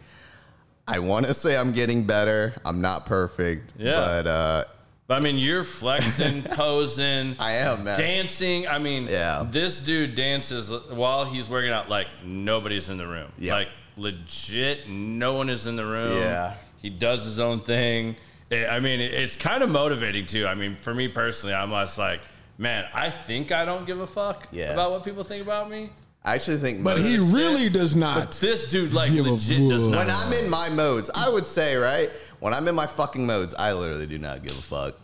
[0.87, 2.55] I want to say I'm getting better.
[2.65, 3.95] I'm not perfect, Yeah.
[3.97, 4.65] but uh,
[5.07, 7.97] But I mean, you're flexing, posing, I am, man.
[7.99, 8.67] dancing.
[8.67, 9.47] I mean, Yeah.
[9.51, 13.31] this dude dances while he's working out like nobody's in the room.
[13.39, 13.53] Yeah.
[13.55, 16.13] Like legit, no one is in the room.
[16.19, 16.55] Yeah.
[16.79, 18.17] He does his own thing.
[18.51, 20.47] I I mean, it- it's kind of motivating too.
[20.47, 22.21] I mean, for me personally, I'm just like,
[22.57, 24.73] man, I think I don't give a fuck Yeah.
[24.73, 25.91] about what people think about me.
[26.27, 26.83] I actually think.
[26.83, 28.19] But most- he really does not.
[28.19, 30.07] But this dude, like, legit does not.
[30.07, 32.09] when I'm in my modes, I would say, right?
[32.45, 34.97] When I'm in my fucking modes, I literally do not give a fuck.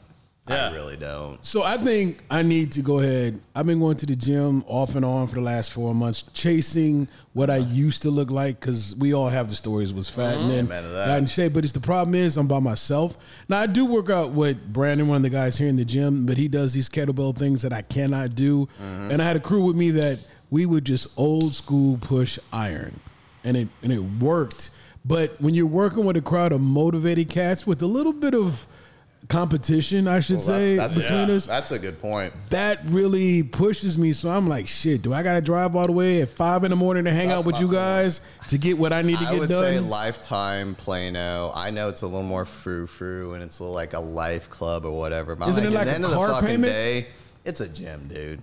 [0.46, 0.68] Yeah.
[0.68, 1.42] I really don't.
[1.42, 3.40] So I think I need to go ahead.
[3.55, 7.09] I've been going to the gym off and on for the last four months, chasing
[7.33, 10.50] what I used to look like because we all have the stories was fat and
[10.50, 11.07] then Amen to that.
[11.07, 11.55] got in shape.
[11.55, 13.16] But it's the problem is I'm by myself.
[13.48, 16.26] Now I do work out with Brandon, one of the guys here in the gym,
[16.26, 18.66] but he does these kettlebell things that I cannot do.
[18.66, 19.12] Mm-hmm.
[19.12, 20.18] And I had a crew with me that
[20.50, 23.00] we would just old school push iron,
[23.44, 24.72] and it and it worked.
[25.04, 28.66] But when you're working with a crowd of motivated cats with a little bit of
[29.28, 32.32] competition, I should Well, say, that's, that's, between a, us, that's a good point.
[32.50, 34.12] that really pushes me.
[34.12, 36.70] So I'm like, shit, do I got to drive all the way at five in
[36.70, 37.76] the morning to hang That's out with you point.
[37.76, 39.62] guys to get what I need to I get would done?
[39.62, 41.52] say Lifetime Plano.
[41.54, 44.50] I know it's a little more frou frou and it's a little like a life
[44.50, 45.34] club or whatever.
[45.36, 46.72] But I'm Isn't it at like the a end of the car fucking payment?
[46.72, 47.06] day,
[47.44, 48.40] it's a gym, dude.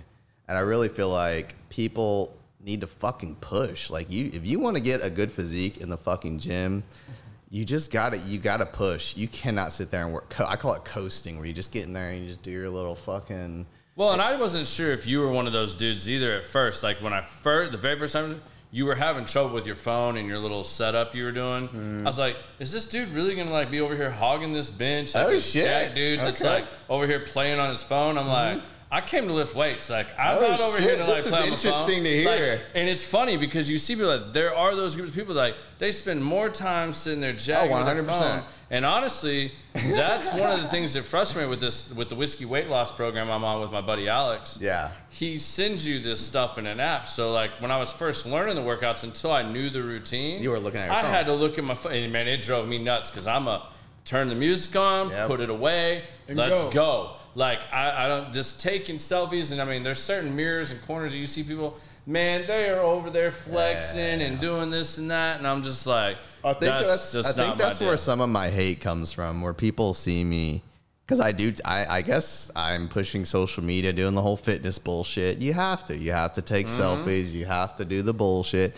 [0.48, 2.34] And I really feel like people
[2.68, 3.90] need to fucking push.
[3.90, 6.84] Like you, if you want to get a good physique in the fucking gym,
[7.50, 9.16] you just gotta you gotta push.
[9.16, 10.30] You cannot sit there and work.
[10.30, 12.52] Co- I call it coasting, where you just get in there and you just do
[12.52, 13.66] your little fucking.
[13.96, 16.84] Well, and I wasn't sure if you were one of those dudes either at first.
[16.84, 20.18] Like when I first, the very first time you were having trouble with your phone
[20.18, 22.02] and your little setup you were doing, Mm.
[22.02, 25.16] I was like, is this dude really gonna like be over here hogging this bench?
[25.16, 25.64] Like Oh, shit.
[25.66, 26.50] jack dude that's Okay.
[26.50, 26.64] Mm-hmm.
[26.66, 28.18] like over here playing on his phone.
[28.18, 28.62] I'm like.
[28.90, 29.90] I came to lift weights.
[29.90, 30.88] Like I'm Oh, not over shit.
[30.88, 32.04] here to like This is play on my interesting phone.
[32.04, 32.62] to Like, hear.
[32.74, 35.42] and it's funny because you see people like there are those groups of people that,
[35.42, 38.06] like they spend more time sitting there jacking Oh, 100%.
[38.06, 38.44] phone.
[38.70, 42.46] And honestly, that's one of the things that frustrates me with this with the whiskey
[42.46, 44.90] weight loss program I'm on with my buddy Alex Yeah.
[45.10, 47.08] he sends you this stuff in an app.
[47.08, 50.52] So like when I was first learning the workouts, until I knew the routine, You
[50.52, 51.12] were looking at your I phone.
[51.12, 53.68] had to look at my phone, and man, it drove me nuts because I'm a
[54.06, 55.28] turn the music on, Yep.
[55.28, 56.70] put it away, And let's go.
[56.72, 57.12] go.
[57.38, 61.12] Like I, I don't this taking selfies, and I mean, there's certain mirrors and corners
[61.12, 61.78] that you see people.
[62.08, 66.18] Man, they are over there flexing and doing this and that, and I'm just like,
[66.44, 67.98] I think that's, just I think that's where deal.
[67.98, 70.64] some of my hate comes from, where people see me
[71.06, 71.54] because I do.
[71.64, 75.38] I, I guess I'm pushing social media, doing the whole fitness bullshit.
[75.38, 75.96] You have to.
[75.96, 77.08] You have to take Mm-hmm.
[77.08, 77.34] selfies.
[77.34, 78.76] You have to do the bullshit.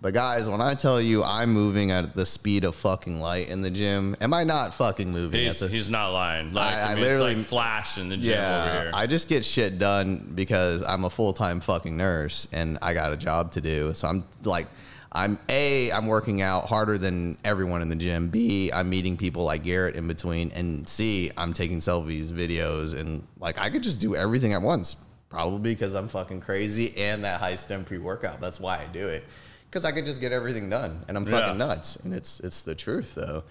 [0.00, 3.62] But guys, when I tell you I'm moving at the speed of fucking light in
[3.62, 6.52] the gym, am I not fucking moving He's, the he's not lying.
[6.52, 8.90] Like I- I, literally- like flash in the gym over yeah, here.
[8.94, 13.12] I just get shit done because I'm a full time fucking nurse and I got
[13.12, 13.92] a job to do.
[13.92, 14.68] So I'm like,
[15.10, 18.28] I'm A, I'm working out harder than everyone in the gym.
[18.28, 20.52] B, I'm meeting people like Garrett in between.
[20.52, 24.94] And C, I'm taking selfies, videos, and like I could just do everything at once.
[25.28, 28.40] Probably because I'm fucking crazy and that high stim pre workout.
[28.40, 29.24] That's why I do it.
[29.70, 31.66] Because I could just get everything done and I'm fucking Yeah.
[31.66, 31.96] nuts.
[31.96, 33.44] And it's it's the truth though.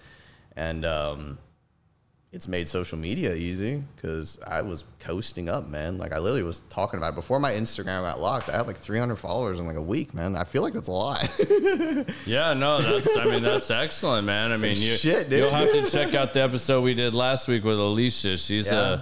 [0.56, 1.38] And um
[2.30, 5.96] it's made social media easy because I was coasting up, man.
[5.96, 7.14] Like I literally was talking about it.
[7.14, 8.50] before my Instagram got locked.
[8.50, 10.36] I had like 300 followers in like a week, man.
[10.36, 11.22] I feel like that's a lot.
[12.26, 14.52] Yeah, no, that's I mean that's excellent, man.
[14.52, 15.38] I mean, you, shit, dude.
[15.38, 18.36] you'll have to check out the episode we did last week with Alicia.
[18.36, 18.94] She's Yeah.
[18.94, 19.00] a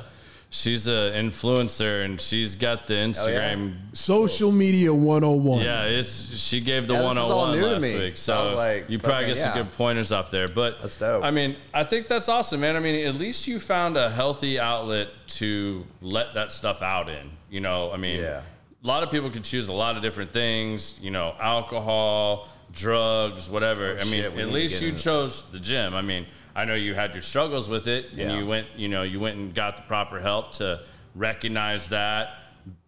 [0.51, 3.75] she's a influencer and she's got the Instagram.
[3.93, 5.61] Social media 101.
[5.63, 5.85] yeah.
[5.85, 7.99] it's she gave the Yeah, this is oh all 101 new to last me.
[8.07, 9.63] week, So I so was like, you probably fucking get some yeah.
[9.63, 10.49] good pointers off there.
[10.49, 11.25] But That's dope.
[11.25, 12.77] I mean, I think that's awesome, man.
[12.77, 17.31] I mean, at least you found a healthy outlet to let that stuff out in.
[17.51, 18.43] You know, I mean, Yeah.
[18.83, 20.99] a lot of people can choose a lot of different things.
[21.03, 23.97] You know, alcohol, drugs, whatever.
[23.99, 25.95] Oh, I mean, shit, at least you chose the gym.
[25.95, 29.03] I mean, I know you had your struggles with it, and you went, you know,
[29.03, 30.81] you went and got the proper help to
[31.15, 32.37] recognize that,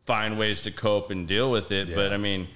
[0.07, 1.94] find ways to cope and deal with it.
[1.94, 2.48] But I mean,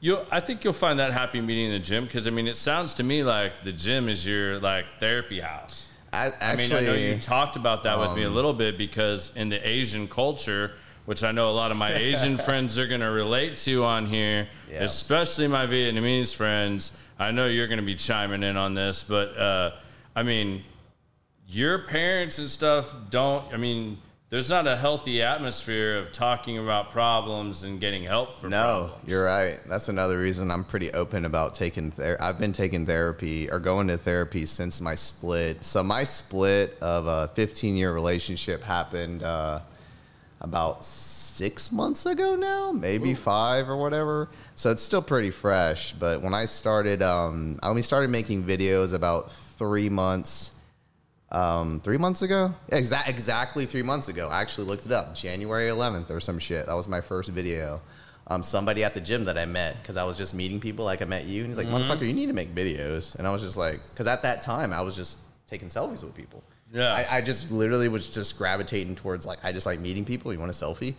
[0.00, 2.54] you I think you'll find that happy meeting in the gym because I mean it
[2.56, 5.88] sounds to me like the gym is your like therapy house.
[6.12, 9.32] I, I mean, I know you talked about that with me a little bit because
[9.36, 10.72] in the Asian culture,
[11.06, 14.06] which I know a lot of my Asian friends are going to relate to on
[14.06, 14.84] here, Yeah.
[14.84, 16.96] especially my Vietnamese friends.
[17.18, 19.70] I know you're going to be chiming in on this, but uh,
[20.20, 20.62] I mean,
[21.48, 23.50] your parents and stuff don't.
[23.54, 23.96] I mean,
[24.28, 29.08] there's not a healthy atmosphere of talking about problems and getting help for No, problems.
[29.08, 29.58] you're right.
[29.66, 33.88] That's another reason I'm pretty open about taking ther- I've been taking therapy or going
[33.88, 35.64] to therapy since my split.
[35.64, 39.60] So my split of a 15 year relationship happened uh,
[40.42, 40.84] about
[41.40, 44.28] six months ago now, maybe five or whatever.
[44.56, 45.92] So it's still pretty fresh.
[45.92, 50.52] But when I started, um, I only started making videos about three months
[51.32, 52.54] um, three months ago.
[52.70, 54.28] Exa- exactly three months ago.
[54.28, 56.66] I actually looked it up, January 11th or some shit.
[56.66, 57.80] That was my first video.
[58.26, 61.00] Um, somebody at the gym that I met because I was just meeting people like
[61.00, 63.40] I met you, and he's like, "Motherfucker, you need to make videos." And I was
[63.40, 66.42] just like, because at that time I was just taking selfies with people.
[66.72, 66.92] Yeah.
[66.92, 70.32] I, I just literally was just gravitating towards like I just like meeting people.
[70.32, 70.94] You want a selfie?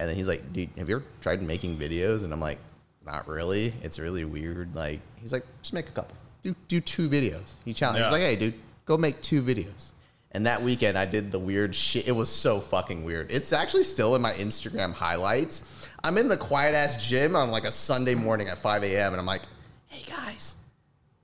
[0.00, 2.58] And then he's like, "Dude, have you ever tried making videos?" And I'm like,
[3.04, 3.74] "Not really.
[3.82, 6.16] It's really weird." Like he's like, "Just make a couple.
[6.42, 8.00] Do do two videos." He challenged.
[8.00, 8.06] Yeah.
[8.06, 8.54] He's like, "Hey, dude,
[8.86, 9.92] go make two videos."
[10.32, 12.08] And that weekend, I did the weird shit.
[12.08, 13.30] It was so fucking weird.
[13.30, 15.88] It's actually still in my Instagram highlights.
[16.02, 19.12] I'm in the quiet ass gym on like a Sunday morning at 5 a.m.
[19.12, 19.42] and I'm like,
[19.88, 20.54] "Hey guys,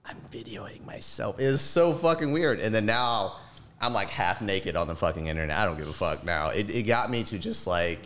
[0.05, 1.37] I'm videoing myself.
[1.39, 2.61] It's so fucking weird.
[2.61, 3.37] And then now
[3.81, 5.57] I'm like half naked on the fucking internet.
[5.57, 6.49] I don't give a fuck now.
[6.49, 8.01] It, it got me to just like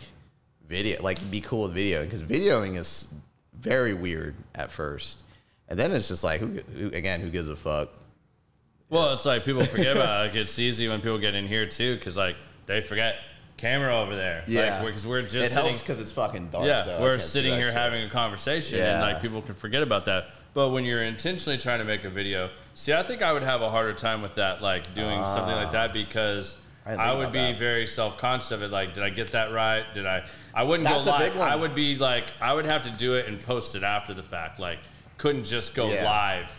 [0.71, 3.13] video, like be cool with videoing because videoing is
[3.59, 5.23] very weird at first.
[5.67, 7.89] And then it's just like, who, who again, who gives a fuck?
[8.89, 10.27] Well, it's like people forget about it.
[10.27, 13.15] Like, it's easy when people get in here too, because like they forget
[13.57, 14.43] camera over there.
[14.47, 14.83] Yeah.
[14.83, 15.63] because we're, just it sitting.
[15.65, 16.65] helps because it's fucking dark.
[16.65, 17.01] yeah, though.
[17.01, 20.29] We're sitting here having a conversation, and like people can forget about that.
[20.53, 23.61] But when you're intentionally trying to make a video, see, I think I would have
[23.61, 25.71] a harder time with that, like doing something like ah.
[25.71, 26.57] that, because.
[26.85, 27.57] I I, would be that.
[27.57, 28.71] very self conscious of it.
[28.71, 29.83] Like, did I get that right?
[29.93, 30.25] Did I?
[30.53, 31.37] I wouldn't That's go live.
[31.39, 34.23] I would be like, I would have to do it and post it after the
[34.23, 34.59] fact.
[34.59, 34.79] Like,
[35.17, 36.03] couldn't just go Yeah.
[36.03, 36.51] live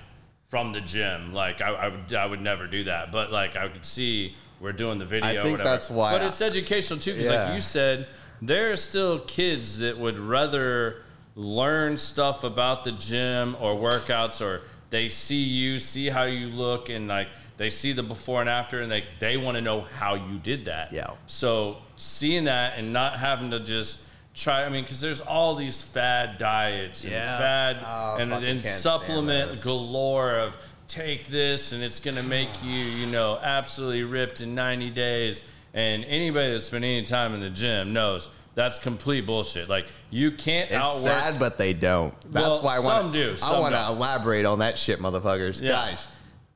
[0.48, 1.32] from the gym.
[1.32, 3.11] Like I, I would, I would never do that.
[3.11, 5.28] But like I could see we're doing the video.
[5.28, 5.62] I think whatever.
[5.70, 7.44] that's why But it's educational too, because Yeah.
[7.46, 8.06] like you said,
[8.40, 11.02] there are still kids that would rather
[11.35, 14.60] learn stuff about the gym or workouts, or
[14.92, 18.80] they see you, see how you look, and like they see the before and after,
[18.82, 20.92] and they they want to know how you did that.
[20.92, 21.10] Yeah.
[21.26, 24.02] So seeing that and not having to just
[24.34, 27.38] try, I mean, because there's all these fad diets and Yeah.
[27.38, 30.56] fad Oh, and, and supplement galore of
[30.88, 35.42] take this and it's gonna make you, you know, absolutely ripped in 90 days.
[35.74, 39.69] And anybody that's spent any time in the gym knows that's complete bullshit.
[39.69, 41.03] Like you can't It's outwork.
[41.03, 42.15] sad, but they don't.
[42.31, 43.03] That's Well, why I want.
[43.05, 45.61] some do, I want to elaborate on that shit, motherfuckers.
[45.63, 45.71] Yeah.
[45.73, 46.09] Guys,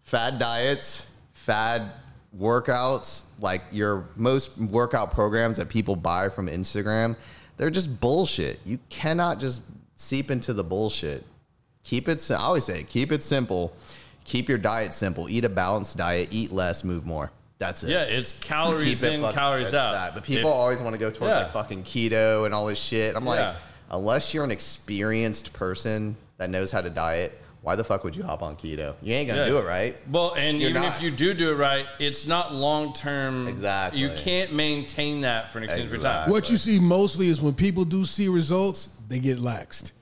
[0.02, 1.90] fad diets, fad
[2.38, 7.16] workouts, like your most workout programs that people buy from Instagram,
[7.56, 8.60] they're just bullshit.
[8.64, 9.62] You cannot just
[9.96, 11.24] seep into the bullshit.
[11.82, 12.30] Keep it.
[12.30, 13.72] I always say, keep it simple.
[14.24, 15.28] Keep your diet simple.
[15.28, 16.28] Eat a balanced diet.
[16.32, 16.82] Eat less.
[16.82, 17.30] Move more.
[17.58, 17.90] That's it.
[17.90, 19.92] yeah, it's calories Keep in, fucking- calories that's out.
[19.92, 20.14] that.
[20.14, 21.42] But people If- always want to go towards Yeah.
[21.44, 23.16] like fucking keto and all this shit.
[23.16, 23.30] I'm Yeah.
[23.30, 23.56] like,
[23.90, 27.32] unless you're an experienced person that knows how to diet,
[27.62, 28.94] why the fuck would you hop on keto?
[29.02, 29.46] You ain't gonna Yeah.
[29.48, 29.96] do it right.
[30.12, 30.96] Well, and You're even not.
[30.96, 33.48] if you do do it right, it's not long term.
[33.48, 34.00] Exactly.
[34.00, 36.30] You can't maintain that for an extended period of time.
[36.30, 39.92] What you see mostly is when people do see results, they get laxed.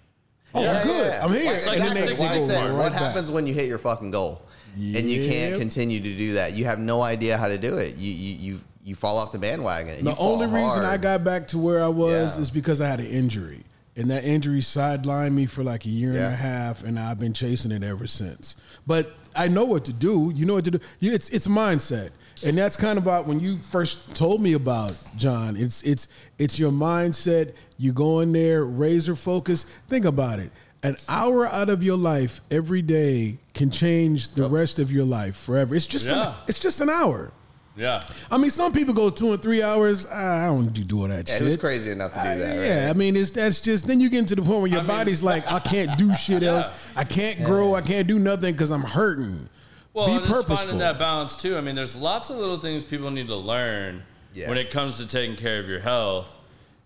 [0.56, 1.06] Oh, Yeah, I'm good.
[1.12, 1.24] yeah.
[1.24, 1.44] I'm here.
[1.52, 3.00] Like and then a they, six they Why go say, right what back.
[3.00, 4.42] happens when you hit your fucking goal
[4.74, 6.52] and you can't continue to do that?
[6.52, 7.96] You have no idea how to do it.
[7.96, 10.04] You you you, you fall off the bandwagon.
[10.04, 10.84] The only reason hard.
[10.84, 12.42] I got back to where I was Yeah.
[12.42, 13.62] is because I had an injury.
[13.96, 17.32] And that injury sidelined me for like a year and a half, and I've been
[17.32, 18.56] chasing it ever since.
[18.88, 20.32] But I know what to do.
[20.34, 20.80] You know what to do.
[21.00, 22.10] It's it's mindset,
[22.44, 25.56] and that's kind of about when you first told me about John.
[25.56, 26.08] It's it's
[26.40, 27.52] it's your mindset.
[27.78, 29.64] You go in there, razor focus.
[29.88, 30.50] Think about it.
[30.84, 35.34] An hour out of your life every day can change the rest of your life
[35.36, 35.74] forever.
[35.74, 36.28] It's just Yeah.
[36.28, 37.32] an, it's just an hour.
[37.76, 38.02] Yeah.
[38.30, 40.06] I mean, some people go two and three hours.
[40.06, 41.42] I don't do do all that Yeah, shit.
[41.46, 42.56] who's crazy enough to do that?
[42.66, 42.90] yeah, right?
[42.90, 44.88] I mean, it's that's just then you get into the point where your I mean-
[44.88, 46.70] body's like, I can't do shit else.
[46.94, 47.74] I can't grow.
[47.74, 49.48] I can't do nothing because I'm hurting.
[49.92, 50.56] Well, Be and it's purposeful.
[50.56, 51.56] finding that balance too.
[51.56, 54.02] I mean, there's lots of little things people need to learn
[54.34, 54.48] Yeah.
[54.50, 56.28] when it comes to taking care of your health,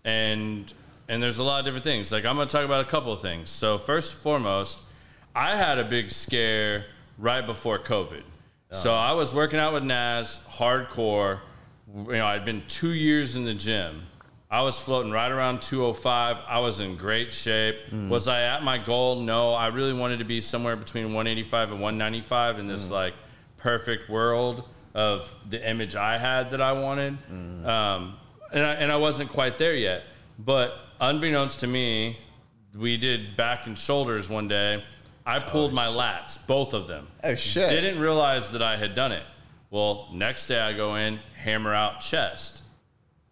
[0.05, 0.71] and
[1.09, 2.11] and there's a lot of different things.
[2.11, 3.49] Like I'm going to talk about a couple of things.
[3.49, 4.79] So first and foremost,
[5.35, 6.85] I had a big scare
[7.17, 8.23] right before COVID.
[8.71, 9.11] So uh-huh.
[9.11, 11.39] I was working out with Naz hardcore.
[11.93, 14.03] You know, I'd been two years in the gym,
[14.51, 16.37] I was floating right around 205.
[16.47, 17.77] I was in great shape.
[17.91, 18.09] Mm.
[18.09, 19.17] Was I at my goal?
[19.17, 19.53] No.
[19.53, 22.91] I really wanted to be somewhere between 185 and 195 in this mm.
[22.91, 23.13] like
[23.57, 24.63] perfect world
[24.95, 27.19] of the image I had that I wanted.
[27.31, 27.65] Mm.
[27.65, 28.15] Um,
[28.51, 30.03] and, I, and I wasn't quite there yet.
[30.39, 32.17] But unbeknownst to me,
[32.77, 34.83] we did back and shoulders one day.
[35.25, 37.07] I pulled my lats, both of them.
[37.23, 37.69] Oh, shit.
[37.69, 39.23] Didn't realize that I had done it.
[39.69, 42.63] Well, next day I go in, hammer out chest.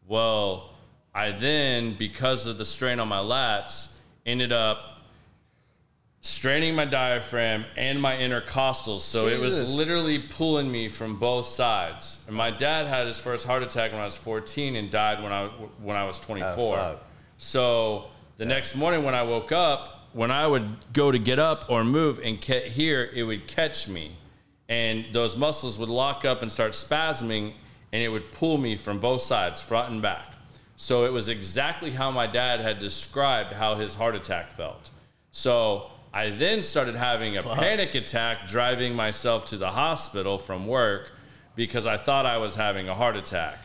[0.07, 0.76] Well,
[1.13, 3.91] I then, because of the strain on my lats,
[4.26, 5.01] ended up
[6.22, 8.99] straining my diaphragm and my intercostals.
[8.99, 12.24] So it was literally pulling me from both sides.
[12.28, 15.32] And my dad had his first heart attack when I was 14 and died when
[15.32, 15.47] I
[15.82, 16.76] when I was 24.
[16.76, 17.03] fuck.
[17.38, 18.06] So
[18.38, 21.84] the next morning when I woke up, when I would go to get up or
[21.84, 24.16] move and get here, it would catch me.
[24.70, 27.54] And those muscles would lock up and start spasming,
[27.92, 30.34] and it would pull me from both sides, front and back.
[30.76, 34.92] So it was exactly how my dad had described how his heart attack felt.
[35.32, 41.12] So I then started having a panic attack driving myself to the hospital from work
[41.56, 43.58] because I thought I was having a heart attack.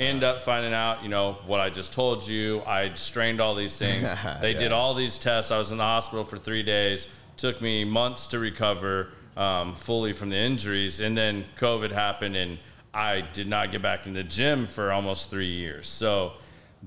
[0.00, 2.62] End up finding out, you know, what I just told you.
[2.62, 4.10] I strained all these things.
[4.40, 5.50] They did all these tests.
[5.50, 7.06] I was in the hospital for three days.
[7.36, 11.00] Took me months to recover um, fully from the injuries.
[11.00, 12.58] And then COVID happened, and
[12.94, 15.86] I did not get back in the gym for almost three years.
[15.86, 16.32] So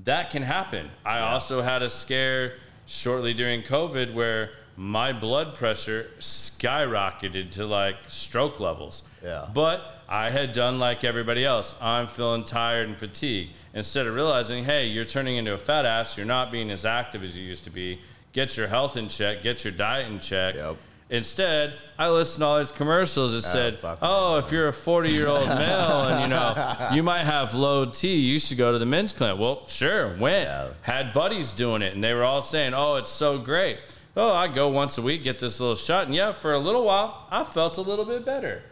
[0.02, 0.90] that can happen.
[1.04, 2.54] I also had a scare
[2.86, 9.04] shortly during COVID where my blood pressure skyrocketed to like stroke levels.
[9.22, 9.48] Yeah.
[9.54, 11.74] But I had done like everybody else.
[11.80, 13.52] I'm feeling tired and fatigued.
[13.72, 17.22] Instead of realizing, hey, you're turning into a fat ass, you're not being as active
[17.22, 18.00] as you used to be.
[18.32, 20.54] Get your health in check, get your diet in check.
[20.56, 20.76] Yep.
[21.10, 24.72] Instead, I listened to all these commercials that ah, said, fuck "Oh, if you're a
[24.72, 28.72] 40 year old male and you know you might have low T, you should go
[28.72, 30.48] to the men's clinic." Well, sure, went.
[30.48, 30.70] Yeah.
[30.82, 33.78] Had buddies doing it, and they were all saying, "Oh, it's so great."
[34.16, 36.84] Oh, I go once a week, get this little shot, and yeah, for a little
[36.84, 38.62] while, I felt a little bit better.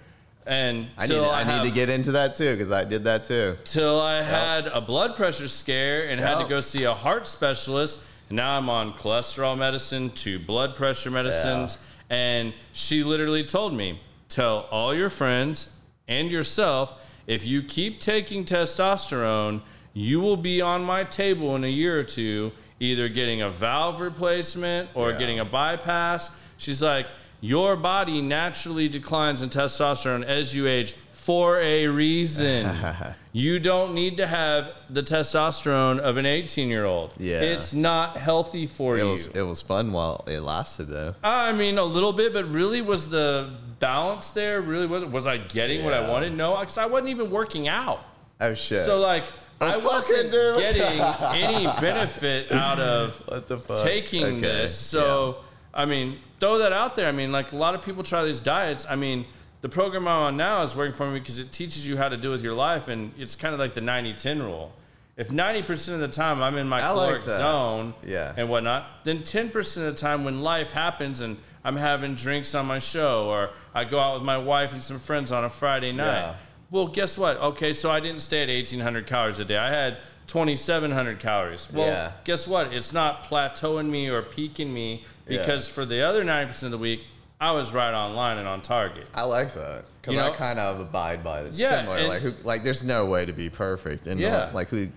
[0.46, 3.24] And I need, I, need have- to get into that too because I did that
[3.26, 3.56] too.
[3.64, 8.00] till I had a blood pressure scare and had to go see a heart specialist.
[8.28, 11.78] And now I'm on cholesterol medicine, to blood pressure medicines.
[12.10, 15.76] And she literally told me, tell all your friends
[16.08, 19.60] and yourself, if you keep taking testosterone,
[19.94, 24.00] you will be on my table in a year or two, either getting a valve
[24.00, 25.18] replacement or Yeah.
[25.18, 26.30] getting a bypass.
[26.56, 27.06] She's like,
[27.42, 32.74] your body naturally declines in testosterone as you age for a reason.
[33.32, 37.12] you don't need to have the testosterone of an 18 year old.
[37.18, 37.40] Yeah.
[37.40, 39.10] It's not healthy for It you.
[39.10, 41.14] was it was fun while it lasted though.
[41.22, 44.60] I mean, a little bit, but really, was the balance there?
[44.62, 46.34] Really, was was I getting what I wanted?
[46.34, 48.00] No, because I wasn't even working out.
[48.40, 48.80] Oh shit!
[48.80, 49.24] So like,
[49.60, 51.00] I wasn't getting
[51.34, 53.84] any benefit out of what the fuck?
[53.84, 54.76] taking Okay, this.
[54.76, 55.36] So,
[55.74, 57.08] I mean, throw that out there.
[57.08, 58.86] I mean, like a lot of people try these diets.
[58.88, 59.24] I mean,
[59.62, 62.16] the program I'm on now is working for me because it teaches you how to
[62.16, 64.72] do with your life, and it's kind of like the 90 10 rule.
[65.14, 67.36] If 90% of the time I'm in my I caloric that.
[67.38, 68.32] zone Yeah.
[68.36, 72.64] and whatnot, then 10% of the time when life happens and I'm having drinks on
[72.64, 75.92] my show or I go out with my wife and some friends on a Friday
[75.92, 76.34] night, Yeah.
[76.70, 77.36] well, guess what?
[77.36, 79.58] Okay, so I didn't stay at 1,800 calories a day.
[79.58, 79.98] I had
[80.32, 81.68] 2,700 calories.
[81.70, 82.12] Well, Yeah.
[82.24, 82.72] guess what?
[82.72, 87.02] It's not plateauing me or peaking me because for the other 90% of the week,
[87.38, 89.08] I was right on line and on target.
[89.14, 91.58] I like that because You I kind of abide by this.
[91.58, 94.48] Yeah, similar, like who, like there's no way to be perfect, and Yeah.
[94.54, 94.88] like who.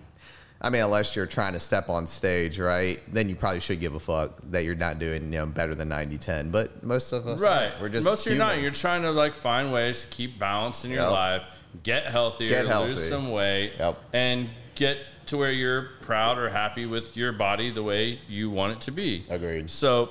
[0.62, 2.98] I mean, unless you're trying to step on stage, right?
[3.12, 5.88] Then you probably should give a fuck that you're not doing you know better than
[5.90, 6.50] 90-10.
[6.50, 7.72] But most of us, Right.
[7.78, 8.58] we're just Most of you not.
[8.62, 11.10] You're trying to like find ways to keep balance in your Yep.
[11.10, 11.42] life,
[11.82, 12.90] get healthier, Get healthy.
[12.94, 13.98] lose some weight, Yep.
[14.14, 14.96] and get
[15.26, 18.90] to where you're proud or happy with your body the way you want it to
[18.92, 19.24] be.
[19.28, 19.70] Agreed.
[19.70, 20.10] So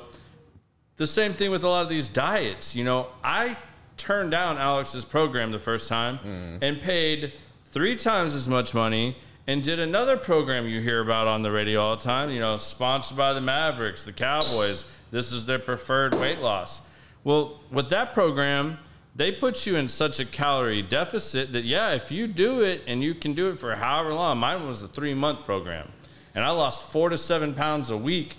[0.97, 2.75] the same thing with a lot of these diets.
[2.75, 3.57] You know, I
[3.97, 6.57] turned down Alex's program the first time Mm.
[6.61, 7.33] and paid
[7.65, 11.79] three times as much money and did another program you hear about on the radio
[11.81, 14.85] all the time, you know, sponsored by the Mavericks, the Cowboys.
[15.11, 16.81] This is their preferred weight loss.
[17.23, 18.79] Well, with that program,
[19.15, 23.01] they put you in such a calorie deficit that, yeah, if you do it and
[23.03, 25.89] you can do it for however long, mine was a three month program.
[26.33, 28.35] And I lost four to seven pounds a week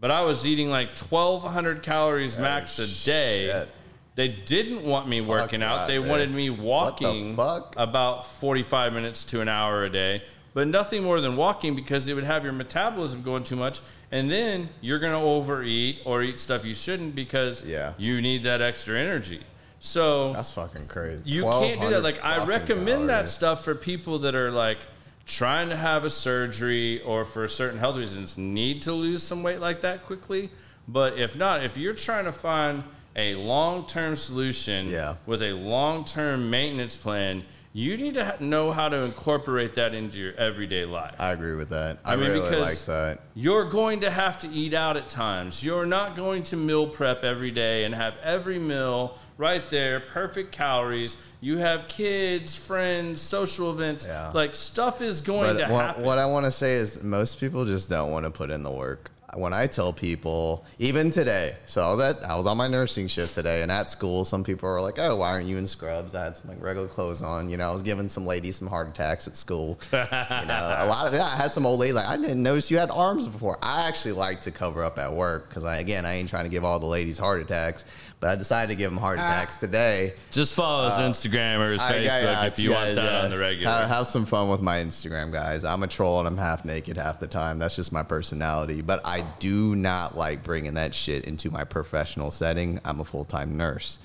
[0.00, 3.46] but I was eating like 1,200 calories max a day.
[3.46, 3.68] shit.
[4.16, 5.86] They didn't want me working out.
[5.86, 6.08] They dude.
[6.08, 11.36] wanted me walking about 45 minutes to an hour a day, but nothing more than
[11.36, 13.80] walking because it would have your metabolism going too much.
[14.10, 17.92] And then you're going to overeat or eat stuff you shouldn't because Yeah.
[17.96, 19.40] you need that extra energy.
[19.84, 21.22] So That's fucking crazy.
[21.28, 22.04] you can't do that.
[22.04, 24.78] Like I recommend that stuff for people that are like
[25.26, 29.58] trying to have a surgery or for certain health reasons need to lose some weight
[29.58, 30.50] like that quickly.
[30.86, 32.84] But if not, if you're trying to find
[33.16, 35.16] a long term solution Yeah.
[35.26, 37.42] with a long term maintenance plan,
[37.74, 41.14] you need to know how to incorporate that into your everyday life.
[41.18, 41.98] I agree with that.
[42.04, 43.20] I, I mean, really because like that.
[43.34, 45.64] You're going to have to eat out at times.
[45.64, 50.52] You're not going to meal prep every day and have every meal right there, perfect
[50.52, 51.16] calories.
[51.40, 54.04] You have kids, friends, social events.
[54.06, 54.30] Yeah.
[54.34, 56.04] Like stuff is going But to what, happen.
[56.04, 58.70] what I want to say is most people just don't want to put in the
[58.70, 59.10] work.
[59.34, 63.08] When I tell people, even today, so I was at I was on my nursing
[63.08, 66.14] shift today, and at school, some people were like, "Oh, why aren't you in scrubs?"
[66.14, 67.48] I had some like regular clothes on.
[67.48, 69.78] You know, I was giving some ladies some heart attacks at school.
[69.92, 72.70] you know, a lot of yeah, I had some old lady like, "I didn't notice
[72.70, 76.04] you had arms before." I actually like to cover up at work because I again
[76.04, 77.86] I ain't trying to give all the ladies heart attacks,
[78.22, 80.14] but I decided to give him heart attacks today.
[80.30, 83.04] Just follow his Instagram or his Uh, I- Facebook I got if you want that
[83.04, 83.24] yeah.
[83.24, 83.72] on the regular.
[83.72, 85.64] Have, have some fun with my Instagram, guys.
[85.64, 87.58] I'm a troll and I'm half naked half the time.
[87.58, 88.80] That's just my personality.
[88.80, 92.78] But I do not like bringing that shit into my professional setting.
[92.84, 93.98] I'm a full time nurse.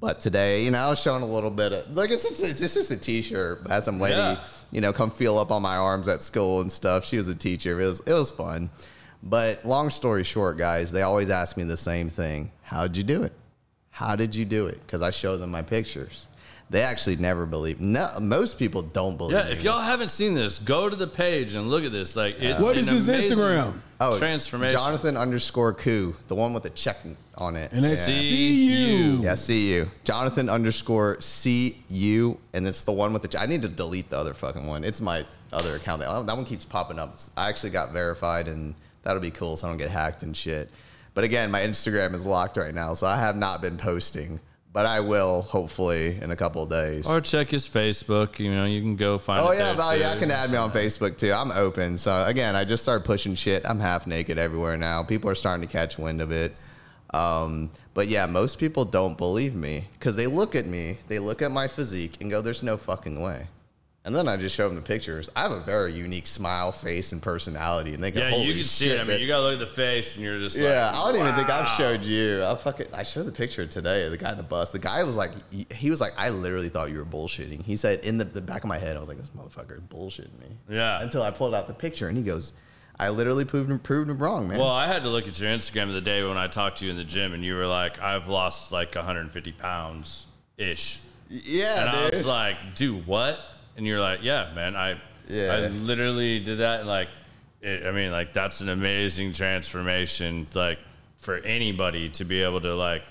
[0.00, 2.74] But today, you know, I was showing a little bit of like it's just, it's
[2.74, 3.68] just a t-shirt.
[3.68, 4.40] Had some lady, Yeah.
[4.72, 7.04] you know, come feel up on my arms at school and stuff.
[7.04, 7.80] She was a teacher.
[7.80, 8.68] It was it was fun.
[9.22, 12.50] But long story short, guys, they always ask me the same thing.
[12.62, 13.32] How'd you do it?
[13.94, 14.80] How did you do it?
[14.84, 16.26] Because I show them my pictures.
[16.68, 17.80] They actually never believe.
[17.80, 19.36] No, most people don't believe.
[19.36, 19.52] yeah, me.
[19.52, 22.16] if y'all haven't seen this, go to the page and look at this.
[22.16, 23.78] Like, it's What an is his Instagram?
[24.00, 24.76] oh, transformation.
[24.76, 26.96] Jonathan underscore Cu, the one with the check
[27.36, 27.70] on it.
[27.70, 28.14] And it's yeah.
[28.16, 29.22] see you.
[29.22, 29.88] Yeah, see you.
[30.02, 33.28] Jonathan underscore C U, and it's the one with the.
[33.28, 34.82] ch- I need to delete the other fucking one.
[34.82, 36.00] It's my other account.
[36.00, 37.16] That, that one keeps popping up.
[37.36, 38.74] I actually got verified, and
[39.04, 40.68] that'll be cool, so I don't get hacked and shit.
[41.14, 44.40] But again, my Instagram is locked right now, so I have not been posting,
[44.72, 47.08] but I will hopefully in a couple of days.
[47.08, 48.40] Or check his Facebook.
[48.40, 49.46] You know, you can go find.
[49.46, 50.10] Oh yeah, but yeah.
[50.10, 51.32] I can add me on Facebook too.
[51.32, 51.96] I'm open.
[51.98, 53.64] So again, I just started pushing shit.
[53.64, 55.04] I'm half naked everywhere now.
[55.04, 56.56] People are starting to catch wind of it.
[57.14, 61.42] Um, but yeah, most people don't believe me because they look at me, they look
[61.42, 63.46] at my physique, and go, "There's no fucking way."
[64.06, 65.30] And then I just show them the pictures.
[65.34, 68.54] I have a very unique smile, face, and personality, and they go, Yeah, "Holy you
[68.54, 69.00] can see it.
[69.00, 71.20] I mean, you gotta look at the face, and you're just Yeah, like, I don't
[71.22, 72.44] even think I've showed you.
[72.44, 74.04] I fucking I showed the picture today.
[74.04, 74.72] of The guy in the bus.
[74.72, 77.62] The guy was like, he, he was like, I literally thought you were bullshitting.
[77.62, 79.82] He said in the, the back of my head, I was like, this motherfucker is
[79.84, 80.48] bullshitting me.
[80.68, 81.00] Yeah.
[81.00, 82.52] Until I pulled out the picture, and he goes,
[83.00, 84.58] I literally proved him proved him wrong, man.
[84.58, 86.90] Well, I had to look at your Instagram the day when I talked to you
[86.90, 90.26] in the gym, and you were like, "I've lost like 150 pounds
[90.58, 93.40] ish," yeah, and I was like, "Dude, what?"
[93.76, 94.96] And you're like, "Yeah, man, I,
[95.28, 95.52] Yeah.
[95.52, 97.08] I literally did that." Like,
[97.60, 100.78] it, I mean, like that's an amazing transformation, like
[101.16, 103.02] for anybody to be able to like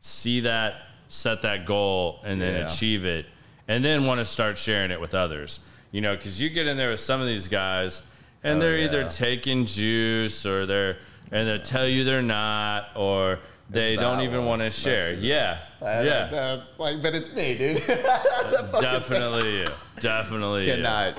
[0.00, 2.66] see that, set that goal, and then Yeah.
[2.72, 3.26] achieve it,
[3.66, 5.60] and then want to start sharing it with others.
[5.90, 8.02] You know, because you get in there with some of these guys,
[8.44, 10.98] and Oh, they're either taking juice or they're
[11.30, 13.38] and they tell you they're not, or
[13.68, 15.12] they don't even want to share.
[15.14, 17.86] Yeah, I- yeah, that's like, but it's me, dude.
[18.80, 19.66] definitely, you.
[20.00, 20.66] definitely.
[20.68, 20.74] you.
[20.74, 21.14] Cannot.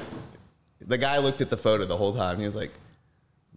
[0.81, 2.39] The guy looked at the photo the whole time.
[2.39, 2.71] He was like,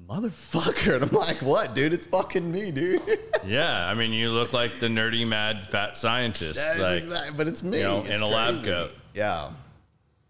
[0.07, 1.93] "Motherfucker!" And I'm like, "What, dude?
[1.93, 3.01] It's fucking me, dude."
[3.45, 6.61] Yeah, I mean, you look like the nerdy, mad, fat scientist.
[6.79, 7.79] Like, exactly, but it's me.
[7.79, 8.93] you know, It's in a lab coat.
[9.15, 9.51] Yeah,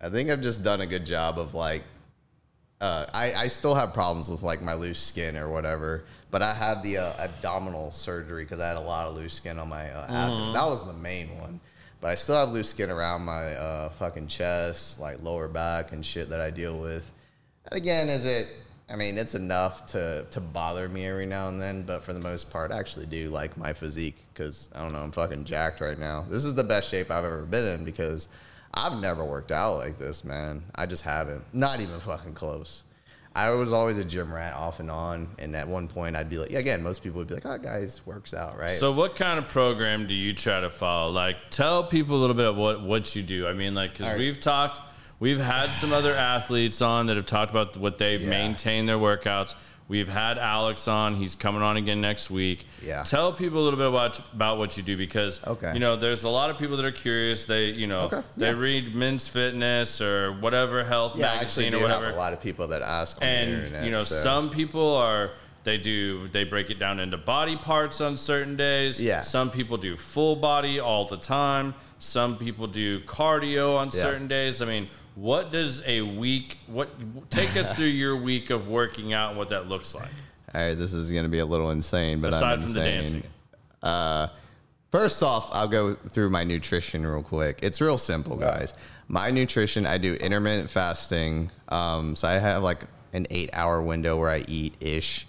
[0.00, 1.82] I think I've just done a good job of like.
[2.80, 6.52] Uh, I I still have problems with like my loose skin or whatever, but I
[6.54, 9.88] had the uh, abdominal surgery because I had a lot of loose skin on my
[9.90, 10.14] uh, Mm-hmm.
[10.14, 10.52] abdomen.
[10.54, 11.60] That was the main one,
[12.00, 16.04] but I still have loose skin around my uh, fucking chest, like lower back and
[16.04, 17.08] shit that I deal with.
[17.70, 18.48] And again, is it?
[18.90, 22.20] I mean, it's enough to to bother me every now and then, but for the
[22.20, 25.80] most part, I actually do like my physique because I don't know, I'm fucking jacked
[25.80, 26.26] right now.
[26.28, 28.26] This is the best shape I've ever been in because
[28.74, 30.62] I've never worked out like this, man.
[30.74, 31.44] I just haven't.
[31.54, 32.84] Not even fucking close.
[33.34, 36.36] I was always a gym rat off and on, and at one point I'd be
[36.38, 39.38] like, again, most people would be like, "Oh, guys, works out, right?" So, what kind
[39.38, 41.10] of program do you try to follow?
[41.10, 43.46] Like, tell people a little bit of what what you do.
[43.46, 44.18] I mean, like, because right.
[44.18, 44.80] we've talked,
[45.18, 48.28] we've had some other athletes on that have talked about what they've Yeah.
[48.28, 49.54] maintained their workouts.
[49.92, 52.64] We've had Alex on; he's coming on again next week.
[52.82, 53.02] Yeah.
[53.02, 55.74] Tell people a little bit about about what you do because Okay.
[55.74, 57.44] you know there's a lot of people that are curious.
[57.44, 58.56] They you know Okay, they yeah.
[58.58, 62.68] read Men's Fitness or whatever health yeah, magazine or have whatever a lot of people
[62.68, 63.84] that ask and internet.
[63.84, 65.32] you know so- some people are
[65.64, 69.20] they do they break it down into body parts on certain days Yeah.
[69.20, 74.00] some people do full body all the time some people do cardio on Yeah.
[74.00, 76.88] certain days i mean what does a week what
[77.30, 80.08] take us through your week of working out and what that looks like
[80.54, 82.80] All right, this is going to be a little insane, but Aside I'm from the
[82.80, 83.20] insane.
[83.20, 83.30] dancing.
[83.82, 84.28] Uh,
[84.90, 87.60] First off, I'll go through my nutrition real quick.
[87.62, 88.74] It's real simple, guys.
[89.08, 91.50] My nutrition, I do intermittent fasting.
[91.70, 92.84] Um, so I have like
[93.14, 95.26] an eight hour window where I eat ish,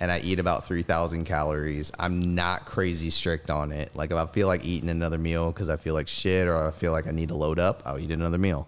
[0.00, 1.92] and I eat about 3,000 calories.
[1.96, 3.94] I'm not crazy strict on it.
[3.94, 6.72] Like if I feel like eating another meal because I feel like shit or I
[6.72, 8.66] feel like I need to load up, I'll eat another meal.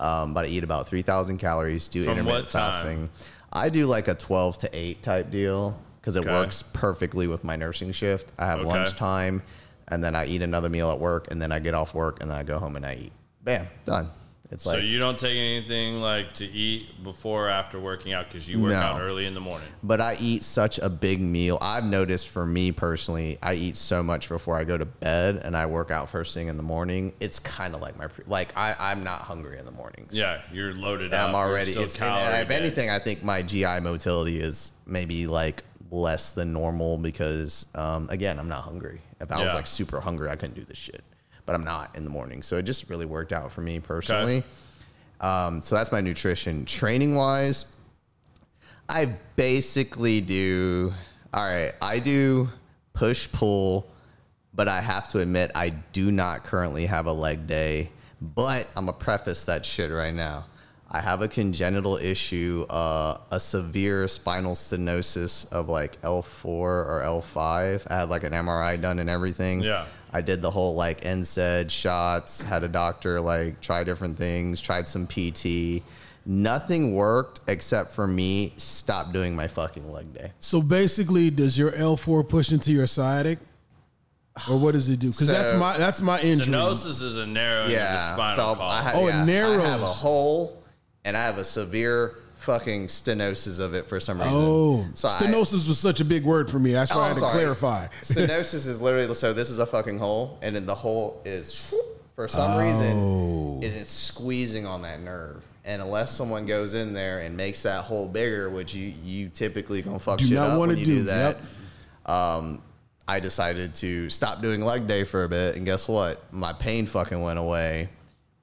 [0.00, 3.10] Um, but I eat about 3,000 calories, do From intermittent fasting.
[3.52, 6.30] I do like a 12 to 8 type deal because it Okay.
[6.32, 8.32] works perfectly with my nursing shift.
[8.38, 8.68] I have Okay.
[8.68, 9.42] lunchtime
[9.88, 12.30] and then I eat another meal at work and then I get off work and
[12.30, 13.12] then I go home and I eat.
[13.42, 14.08] Bam, done.
[14.54, 18.48] It's So you don't take anything like to eat before or after working out because
[18.48, 18.78] you work No.
[18.78, 19.66] out early in the morning.
[19.82, 21.58] but I eat such a big meal.
[21.60, 25.56] I've noticed for me personally, I eat so much before I go to bed and
[25.56, 27.12] I work out first thing in the morning.
[27.18, 30.14] It's kind of like my pre- like I I'm not hungry in the mornings.
[30.14, 31.28] Yeah, you're loaded up.
[31.28, 31.72] I'm You're already.
[31.72, 32.00] It's, if
[32.50, 32.90] anything.
[32.90, 38.48] I think my GI motility is maybe like less than normal because, um, again, I'm
[38.48, 39.00] not hungry.
[39.20, 41.02] If I was like super hungry, I couldn't do this shit.
[41.46, 44.42] But I'm not in the morning, so it just really worked out for me personally.
[45.20, 46.64] Um, so that's my nutrition.
[46.64, 47.66] Training wise,
[48.88, 50.92] I basically do.
[51.32, 52.48] All right, I do
[52.92, 53.86] push pull,
[54.54, 57.90] but I have to admit I do not currently have a leg day.
[58.20, 60.46] But I'm gonna preface that shit right now.
[60.90, 67.86] I have a congenital issue, uh, a severe spinal stenosis of like L4 or L5.
[67.90, 69.60] I had like an MRI done and everything.
[69.60, 69.86] Yeah.
[70.14, 74.86] I did the whole like NSAID shots, had a doctor like try different things, tried
[74.88, 75.82] some PT.
[76.24, 80.30] Nothing worked except for me stop doing my fucking leg day.
[80.40, 83.38] So basically, does your L4 push into your sciatic?
[84.50, 85.10] Or what does it do?
[85.10, 86.54] Because that's my that's my injury.
[86.54, 87.98] Stenosis is a narrowing of the Yeah.
[88.14, 88.60] spinal So column.
[88.62, 90.00] I, ha- Oh, it yeah, I have a narrows.
[90.00, 90.62] hole
[91.04, 94.32] and I have a severe fucking stenosis of it for some reason.
[94.34, 96.72] Oh, so I- stenosis was such a big word for me.
[96.72, 97.32] That's why Oh, I had to sorry.
[97.32, 97.86] clarify.
[98.02, 101.74] Stenosis is literally so this is a fucking hole, and then the hole is
[102.14, 103.54] for some reason Oh.
[103.62, 105.42] and it's squeezing on that nerve.
[105.64, 109.80] And unless someone goes in there and makes that hole bigger, which you you typically
[109.82, 111.36] gonna fuck Do shit not up when you do, do, that.
[112.04, 112.10] yep.
[112.14, 112.62] Um,
[113.08, 116.22] I decided to stop doing leg day for a bit, and guess what?
[116.32, 117.88] My pain fucking went away,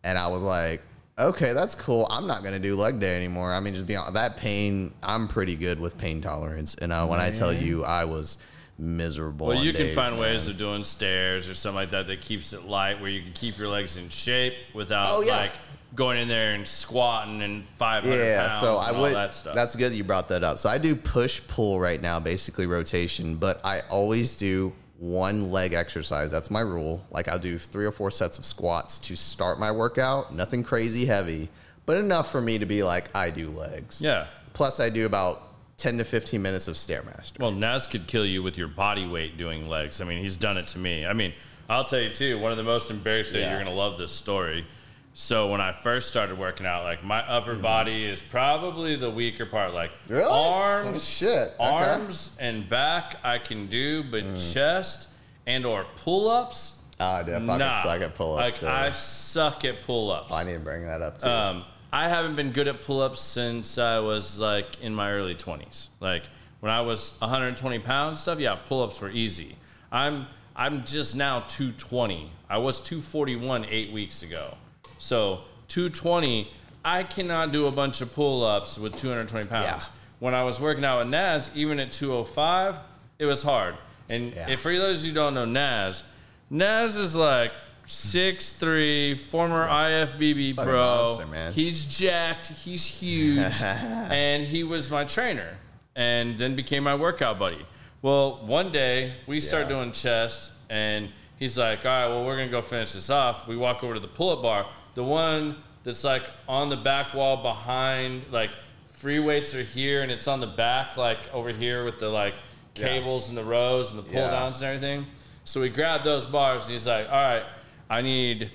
[0.04, 0.82] and I was like,
[1.20, 2.08] okay, that's cool.
[2.10, 3.52] I'm not gonna do leg day anymore.
[3.52, 4.94] I mean, just be honest, that pain.
[5.04, 8.38] I'm pretty good with pain tolerance, and uh, when I tell you, I was
[8.78, 9.48] miserable.
[9.48, 10.22] Well, on you can days, find man.
[10.22, 13.34] ways of doing stairs or something like that that keeps it light, where you can
[13.34, 15.36] keep your legs in shape without Oh, yeah.
[15.38, 15.52] like
[15.94, 19.14] going in there and squatting and 500 Yeah, pounds so and I all would.
[19.14, 19.54] that stuff.
[19.54, 20.58] That's good that you brought that up.
[20.58, 25.74] So I do push pull right now, basically rotation, but I always do one leg
[25.74, 26.30] exercise.
[26.30, 27.04] That's my rule.
[27.10, 30.32] Like I'll do three or four sets of squats to start my workout.
[30.34, 31.50] Nothing crazy heavy,
[31.88, 34.00] but enough for me to be like I do legs.
[34.00, 34.28] yeah.
[34.54, 35.42] Plus, I do about
[35.78, 37.40] ten to fifteen minutes of stairmaster.
[37.40, 40.02] Well, Naz could kill you with your body weight doing legs.
[40.02, 41.06] I mean, he's done it to me.
[41.06, 41.34] I mean,
[41.70, 42.38] I'll tell you too.
[42.38, 43.40] One of the most embarrassing.
[43.40, 43.52] Yeah.
[43.52, 44.66] You're gonna love this story.
[45.14, 49.46] So when I first started working out, like my upper body is probably the weaker
[49.46, 49.74] part.
[49.74, 50.14] Like Mm-hmm.
[50.14, 50.32] Really?
[50.32, 51.48] arms, Oh, shit.
[51.50, 51.54] Okay.
[51.60, 54.54] arms and back I can do, but Mm.
[54.54, 55.10] chest
[55.46, 56.78] and or pull ups.
[57.00, 57.84] Ah, dude, I fucking Nah.
[57.84, 58.62] suck at pull ups.
[58.62, 60.32] Like I suck at pull ups.
[60.34, 61.28] I need to bring that up too.
[61.28, 65.36] Um, I haven't been good at pull ups since I was like in my early
[65.36, 65.90] 20s.
[66.00, 66.24] Like
[66.62, 69.58] when I was 120 pounds stuff, yeah, pull ups were easy.
[69.92, 72.30] I'm I'm just now 220.
[72.50, 74.56] I was 241 eight weeks ago.
[75.02, 76.48] So 220,
[76.86, 79.66] I cannot do a bunch of pull ups with 220 pounds.
[79.66, 79.82] Yeah.
[80.20, 82.78] When I was working out with Naz, even at 205,
[83.18, 83.76] it was hard.
[84.10, 84.50] And Yeah.
[84.52, 86.04] if for those of you who don't know Naz,
[86.52, 87.52] Naz is like
[87.88, 90.80] 6'3", former IFBB Fucking pro.
[90.82, 91.52] monster, man.
[91.54, 92.50] He's jacked.
[92.64, 95.58] He's huge, and he was my trainer,
[95.96, 97.58] and then became my workout buddy.
[98.04, 102.50] Well, one day we start doing chest, and he's like, "All right, well, we're gonna
[102.52, 106.24] go finish this off." We walk over to the pull-up bar, the one that's like
[106.48, 108.52] on the back wall behind, like
[108.94, 112.36] free weights are here, and it's on the back, like over here with the like
[112.76, 112.88] Yeah.
[112.88, 114.30] cables and the rows and the pull Yeah.
[114.32, 115.08] downs and everything.
[115.44, 117.44] So we grabbed those bars, and he's like, "All right,
[117.90, 118.52] I need."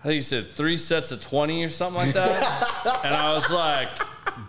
[0.00, 3.00] I think he said three sets of 20 or something like that.
[3.04, 3.88] and I was like,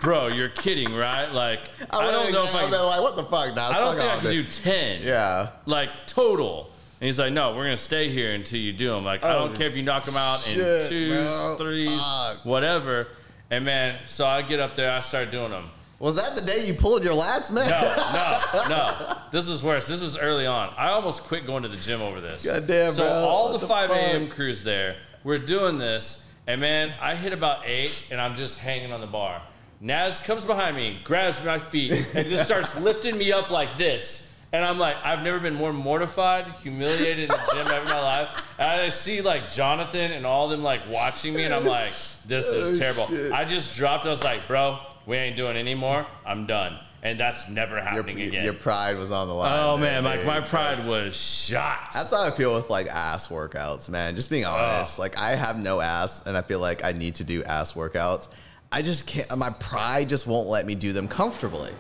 [0.02, 1.32] bro, you're kidding, right?
[1.32, 1.60] Like,
[1.92, 3.56] I, don't know if I can, like, what the fuck?
[3.56, 5.04] Nah, I don't think I can do 10.
[5.04, 5.50] Yeah.
[5.68, 6.72] Like, total.
[7.04, 9.04] And he's like, no, we're going to stay here until you do them.
[9.04, 11.26] Like, I Oh, don't care if you knock them out in twos, bro.
[11.52, 12.46] Oh, threes, Fuck.
[12.46, 13.08] whatever.
[13.52, 15.66] And man, so I get up there, I start doing them.
[16.00, 17.70] Was that the day you pulled your lats, man?
[17.70, 18.70] No, no,
[19.10, 19.16] no.
[19.34, 19.86] This is worse.
[19.86, 20.74] This was early on.
[20.78, 22.46] I almost quit going to the gym over this.
[22.46, 23.12] God damn, So bro.
[23.12, 24.30] all What the 5 a.m.
[24.30, 24.96] crews there,
[25.26, 29.08] we're doing this, and man, I hit about eight, and I'm just hanging on the
[29.08, 29.42] bar.
[29.82, 34.33] Naz comes behind me, grabs my feet, and just starts lifting me up like this.
[34.54, 38.00] And I'm like, I've never been more mortified, humiliated in the gym ever in my
[38.00, 38.54] life.
[38.60, 41.92] And I see like Jonathan and all of them like watching me, and I'm like,
[42.28, 43.08] this is Oh, terrible.
[43.08, 43.32] shit.
[43.32, 44.06] I just dropped.
[44.06, 44.78] I was like, bro,
[45.08, 46.06] we ain't doing anymore.
[46.24, 46.78] I'm done.
[47.02, 48.44] And that's never Your, happening again.
[48.46, 49.60] your pride was on the line.
[49.60, 51.90] oh there, man, like my pride was shot.
[51.92, 54.16] That's how I feel with like ass workouts, man.
[54.16, 55.00] Just being honest.
[55.00, 58.28] Like I have no ass and I feel like I need to do ass workouts.
[58.72, 61.72] I just can't my pride just won't let me do them comfortably.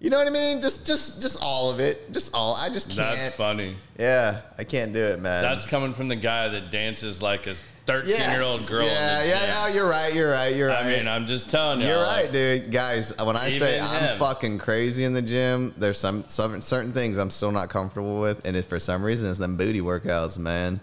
[0.00, 0.60] You know what I mean?
[0.60, 2.12] Just just just all of it.
[2.12, 3.18] Just all I just can't.
[3.18, 3.76] That's funny.
[3.98, 5.42] Yeah, I can't do it, man.
[5.42, 8.84] That's coming from the guy that dances like a 13 year old girl.
[8.84, 9.48] Yeah, yeah, gym.
[9.48, 10.84] yeah, you're right, you're right, you're right.
[10.84, 11.86] I mean, I'm just telling you.
[11.86, 12.70] You're right, dude.
[12.70, 14.18] Guys, when I say I'm him.
[14.18, 18.46] fucking crazy in the gym, there's some, some certain things I'm still not comfortable with,
[18.46, 20.80] and if for some reason it's them booty workouts, man.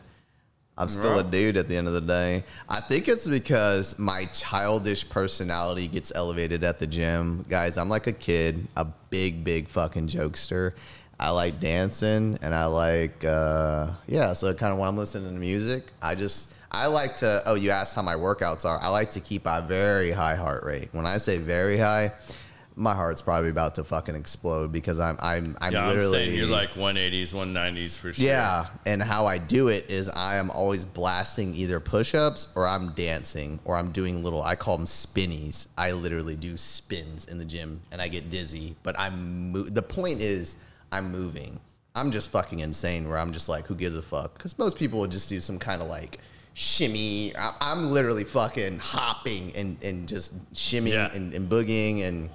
[0.77, 2.43] I'm still a dude at the end of the day.
[2.67, 7.45] I think it's because my childish personality gets elevated at the gym.
[7.47, 10.73] Guys, I'm like a kid, a big, big fucking jokester.
[11.17, 15.39] I like dancing and I like, uh, yeah, so kind of when I'm listening to
[15.39, 18.77] music, I just, I like to, oh, you asked how my workouts are.
[18.81, 20.89] I like to keep a very high heart rate.
[20.91, 22.11] When I say very high,
[22.77, 26.11] my heart's probably about to fucking explode because I'm, I'm, I'm Yeah, I'm literally.
[26.25, 28.25] saying you're like 180s, 190s for sure.
[28.25, 32.89] Yeah, and how I do it is I am always blasting either push-ups or I'm
[32.91, 35.69] dancing or I'm doing little I call them spinnies.
[35.77, 39.81] I literally do spins in the gym and I get dizzy, but I'm mo- the
[39.81, 40.57] point is
[40.91, 41.59] I'm moving.
[41.95, 44.99] I'm just fucking insane where I'm just like who gives a fuck cuz most people
[44.99, 46.19] would just do some kind of like
[46.53, 47.35] shimmy.
[47.37, 51.13] I, I'm literally fucking hopping and and just shimmying Yeah.
[51.13, 52.29] and, and boogieing and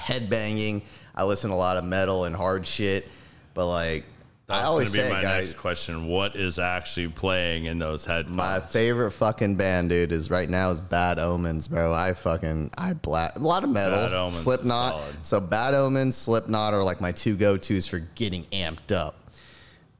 [0.00, 0.82] headbanging.
[1.14, 3.08] I listen to a lot of metal and hard shit,
[3.54, 4.04] but like
[4.48, 6.08] I That's always going to be say, my guys, next question.
[6.08, 8.36] What is actually playing in those headphones?
[8.36, 11.94] my favorite fucking band, dude, is right now is Bad Omens, bro.
[11.94, 15.02] I fucking I black a lot of metal, Bad Omens Slipknot.
[15.22, 19.14] So Bad Omens, Slipknot are like my two go tos for getting amped up.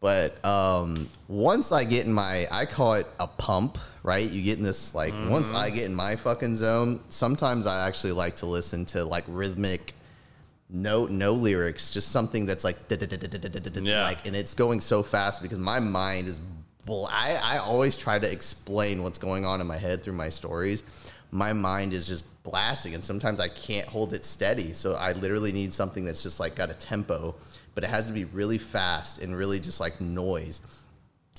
[0.00, 4.30] But um, once I get in my, I call it a pump, right?
[4.30, 5.56] You get in this like once Mm-hmm.
[5.56, 7.00] I get in my fucking zone.
[7.08, 9.94] Sometimes I actually like to listen to like rhythmic
[10.72, 12.76] no no lyrics, just something that's like
[13.86, 14.04] Yeah.
[14.04, 16.40] like, and it's going so fast because my mind is.
[16.86, 20.28] bl- I I always try to explain what's going on in my head through my
[20.28, 20.82] stories.
[21.32, 24.72] My mind is just blasting, and sometimes I can't hold it steady.
[24.72, 27.34] So I literally need something that's just like got a tempo,
[27.74, 30.60] but it has to be really fast and really just like noise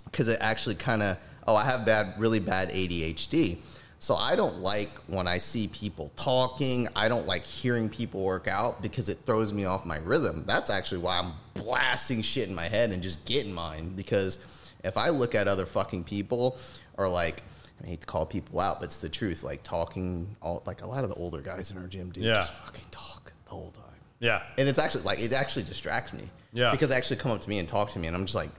[0.06, 3.58] because it actually kind of oh i have bad really bad adhd
[4.00, 8.48] so i don't like when i see people talking i don't like hearing people work
[8.48, 12.56] out because it throws me off my rhythm that's actually why i'm blasting shit in
[12.56, 14.40] my head and just getting mine because
[14.84, 16.58] if i look at other fucking people
[16.98, 17.44] or like
[17.84, 19.42] I hate to call people out, but it's the truth.
[19.42, 22.36] Like talking, all like a lot of the older guys in our gym, do Yeah.
[22.36, 23.86] just fucking talk the whole time
[24.20, 24.44] yeah.
[24.60, 26.30] and it's actually like it actually distracts me.
[26.54, 26.72] Yeah.
[26.72, 28.52] Because they actually come up to me and talk to me, and I'm just like,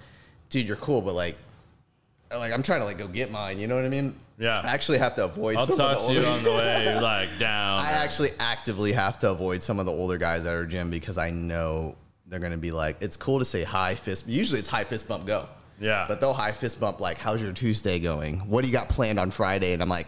[0.50, 1.36] dude, you're cool, but like,
[2.38, 3.58] like I'm trying to like go get mine.
[3.58, 4.14] You know what I mean?
[4.38, 4.60] Yeah.
[4.62, 5.56] I actually have to avoid.
[5.56, 7.78] I'll some of the to you older- on the way, like down.
[7.78, 11.18] I actually actively have to avoid some of the older guys at our gym because
[11.18, 14.26] I know they're gonna be like, it's cool to say hi fist.
[14.26, 15.48] Usually it's high fist bump go.
[15.80, 16.04] Yeah.
[16.08, 18.38] But they'll high fist bump like, how's your Tuesday going?
[18.48, 19.72] What do you got planned on Friday?
[19.72, 20.06] And I'm like,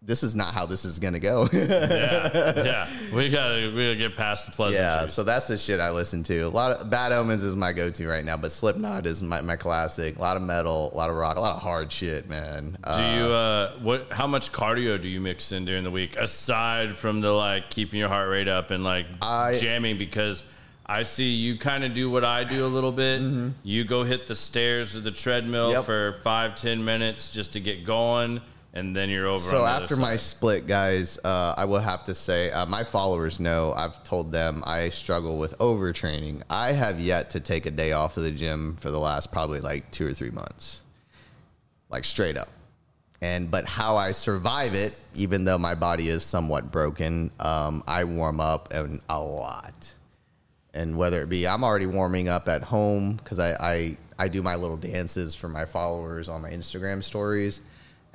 [0.00, 1.48] this is not how this is gonna go.
[1.52, 2.88] yeah, yeah.
[3.14, 4.78] We gotta we gotta get past the pleasantries.
[4.80, 6.40] Yeah, so that's the shit I listen to.
[6.42, 9.56] A lot of Bad Omens is my go-to right now, but Slipknot is my, my
[9.56, 10.16] classic.
[10.16, 12.76] A lot of metal, a lot of rock, a lot of hard shit, man.
[12.84, 14.06] do Uh, you uh what?
[14.12, 17.98] How much cardio do you mix in during the week aside from the like keeping
[17.98, 19.98] your heart rate up and like I- jamming?
[19.98, 20.44] Because
[20.86, 23.20] I see you kind of do what I do a little bit.
[23.64, 25.76] You go hit the stairs or the treadmill Mm-hmm.
[25.76, 25.84] Yep.
[25.84, 28.40] for five ten minutes just to get going,
[28.74, 29.38] and then you're over.
[29.42, 32.66] so on the other after my split, guys, uh, I will have to say uh,
[32.66, 36.42] my followers know I've told them I struggle with overtraining.
[36.50, 39.60] I have yet to take a day off of the gym for the last probably
[39.60, 40.82] like two or three months,
[41.90, 42.48] like straight up.
[43.20, 48.04] And but how I survive it, even though my body is somewhat broken, um, I
[48.04, 49.94] warm up and a lot.
[50.74, 54.42] and whether it be I'm already warming up at home because I, I I do
[54.42, 57.60] my little dances for my followers on my Instagram stories,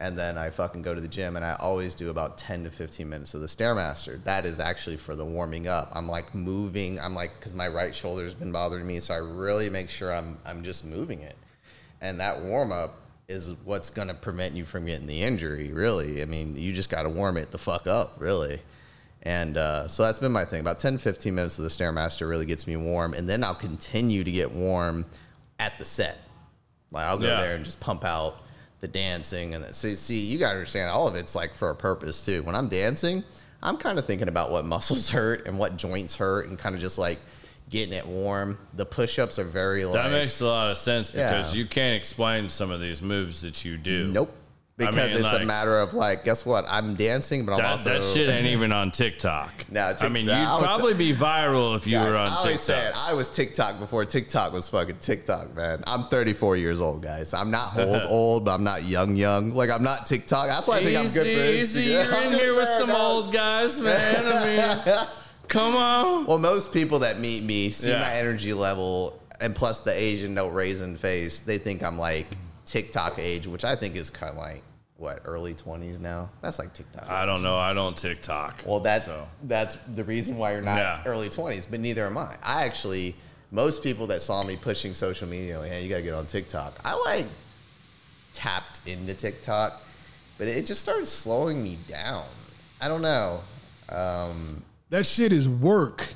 [0.03, 2.69] and then I fucking go to the gym and I always do about ten to
[2.69, 4.21] fifteen minutes of the stairmaster.
[4.25, 5.89] That is actually for the warming up.
[5.93, 6.99] I'm like moving.
[6.99, 10.37] I'm like because my right shoulder's been bothering me, so I really make sure I'm
[10.45, 11.37] I'm just moving it,
[12.01, 12.99] and that warm up
[13.29, 15.71] is what's gonna prevent you from getting the injury.
[15.71, 18.59] Really, I mean, you just got to warm it the fuck up, really.
[19.25, 20.59] And uh, so that's been my thing.
[20.59, 23.13] About 10, 15 minutes of the Stairmaster really gets me warm.
[23.13, 25.05] And then I'll continue to get warm
[25.59, 26.17] at the set.
[26.91, 27.39] Like I'll go Yeah.
[27.39, 28.42] there and just pump out
[28.83, 29.55] the dancing.
[29.55, 32.43] And see, see, you got to understand all of it's like for a purpose too.
[32.43, 33.23] When I'm dancing,
[33.63, 36.81] I'm kind of thinking about what muscles hurt and what joints hurt and kind of
[36.81, 37.17] just like
[37.69, 38.59] getting it warm.
[38.75, 41.59] The push-ups are very like That makes a lot of sense because Yeah.
[41.61, 44.05] you can't explain some of these moves that you do.
[44.07, 44.35] nope.
[44.87, 46.65] I Because mean, it's like- a matter of like, guess what?
[46.67, 49.51] I'm dancing, but I'm That, also that shit ain't even on TikTok.
[49.73, 52.27] No, TikTok, I mean, you'd I was- probably be viral if you Guys, were on
[52.27, 53.07] I always said TikTok.
[53.09, 55.83] I was TikTok before TikTok was fucking TikTok, man.
[55.87, 57.33] I'm 34 years old, guys.
[57.33, 59.53] I'm not old, old, but I'm not young, young.
[59.55, 60.47] Like I'm not TikTok.
[60.47, 61.91] That's why I think I'm good for Easy, easy.
[61.91, 64.25] You're in here with some old guys, man.
[64.25, 65.07] I mean,
[65.47, 66.25] come on.
[66.25, 67.99] Well, most people that meet me see Yeah.
[68.01, 71.39] my energy level, and plus the Asian no raisin face.
[71.39, 72.27] They think I'm like
[72.65, 74.61] TikTok age, which I think is kind of like
[75.03, 76.29] what early 20s now.
[76.41, 77.09] That's like TikTok.
[77.09, 77.57] I don't know.
[77.57, 78.63] I don't TikTok.
[78.65, 79.27] Well, that so.
[79.43, 81.03] that's the reason why you're not Yeah.
[81.05, 82.35] early twenties, but neither am I.
[82.41, 83.15] I actually,
[83.51, 86.79] most people that saw me pushing social media, like, hey, you gotta get on TikTok.
[86.83, 87.27] I like
[88.33, 89.81] tapped into TikTok,
[90.37, 92.25] but it just started slowing me down.
[92.81, 93.41] I don't know.
[93.89, 96.07] Um, That shit is work.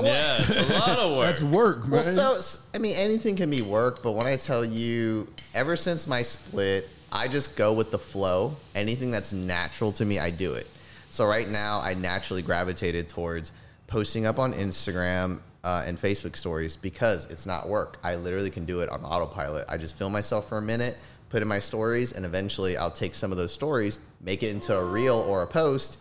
[0.00, 1.26] Yeah, it's a lot of work.
[1.26, 1.90] That's work, man.
[1.90, 5.76] well, so s- I mean, anything can be work, but when I tell you, ever
[5.76, 8.56] since my split, I just go with the flow.
[8.74, 10.66] Anything that's natural to me, I do it.
[11.10, 13.52] So right now, I naturally gravitated towards
[13.86, 17.98] posting up on Instagram uh, and Facebook stories because it's not work.
[18.04, 19.66] I literally can do it on autopilot.
[19.68, 20.96] I just film myself for a minute,
[21.28, 24.76] put in my stories, and eventually I'll take some of those stories, make it into
[24.76, 25.98] a reel or a post,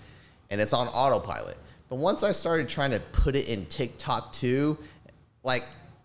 [0.51, 1.57] and it's on autopilot.
[1.89, 4.77] But once I started trying to put it in TikTok too,
[5.43, 5.63] like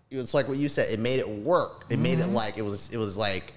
[0.09, 1.85] it's like what you said, it made it work.
[1.89, 3.53] It made it like it was it was like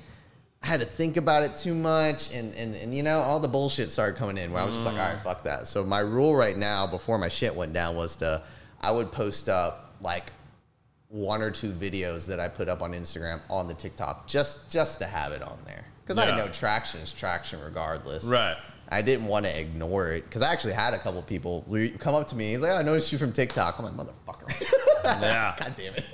[0.69, 3.91] had to think about it too much and and, and you know, all the bullshit
[3.91, 5.67] started coming in where I was just like, all right, fuck that.
[5.67, 8.43] So my rule right now before my shit went down was to
[8.81, 10.31] I would post up like
[11.09, 14.99] one or two videos that I put up on Instagram on the TikTok just just
[15.01, 15.85] to have it on there.
[16.05, 16.37] Because I Yeah.
[16.37, 18.25] know traction is traction regardless.
[18.25, 18.57] right.
[18.91, 22.15] I didn't want to ignore it because I actually had a couple people re- come
[22.15, 22.53] up to me.
[22.53, 24.51] He's like, oh, "I noticed you from TikTok." I'm like, "Motherfucker,
[25.05, 25.55] Yeah.
[25.61, 26.07] god damn it!"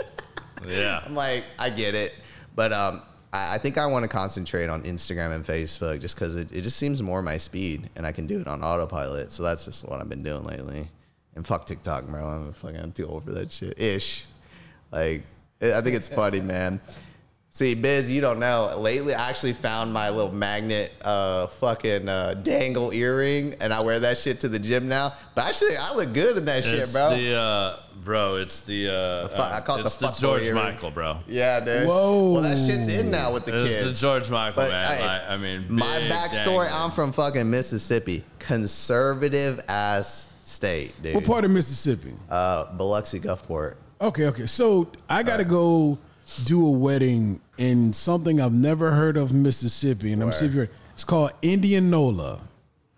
[0.67, 1.01] Yeah.
[1.07, 2.13] I'm like, I get it,
[2.57, 3.03] but um,
[3.35, 6.63] I, I think I want to concentrate on Instagram and Facebook just because it, it
[6.63, 9.33] just seems more my speed, and I can do it on autopilot.
[9.33, 10.89] So that's just what I've been doing lately.
[11.35, 12.25] And fuck TikTok, bro.
[12.25, 13.79] I'm fucking I'm too old for that shit.
[13.79, 14.25] Ish,
[14.93, 15.25] like
[15.61, 16.81] I think it's funny, man.
[17.57, 18.75] See, Biz, you don't know.
[18.81, 24.01] Lately, I actually found my little magnet, uh, fucking uh, dangle earring, and I wear
[24.01, 25.13] that shit to the gym now.
[25.37, 27.11] But actually, I look good in that shit, It's bro.
[27.17, 28.35] the uh, bro.
[28.39, 30.55] It's the uh, fu- I call it it's the the, George earring.
[30.57, 31.21] Michael, bro.
[31.29, 31.87] yeah, dude.
[31.87, 32.33] Whoa.
[32.33, 34.01] Well, that shit's in now with the It's kids.
[34.01, 34.97] the George Michael, But, man.
[34.97, 36.69] hey, I, I mean, My big backstory: dangling.
[36.73, 41.15] I'm from fucking Mississippi, conservative ass state, dude.
[41.15, 42.15] what part of Mississippi?
[42.29, 43.77] Uh, Biloxi, Gulfport.
[44.01, 44.47] Okay, okay.
[44.47, 45.99] So I got to go
[46.45, 50.45] do a wedding in something I've never heard of Mississippi, and I'm Where?
[50.45, 50.69] if you're.
[50.95, 52.41] It's called Indianola.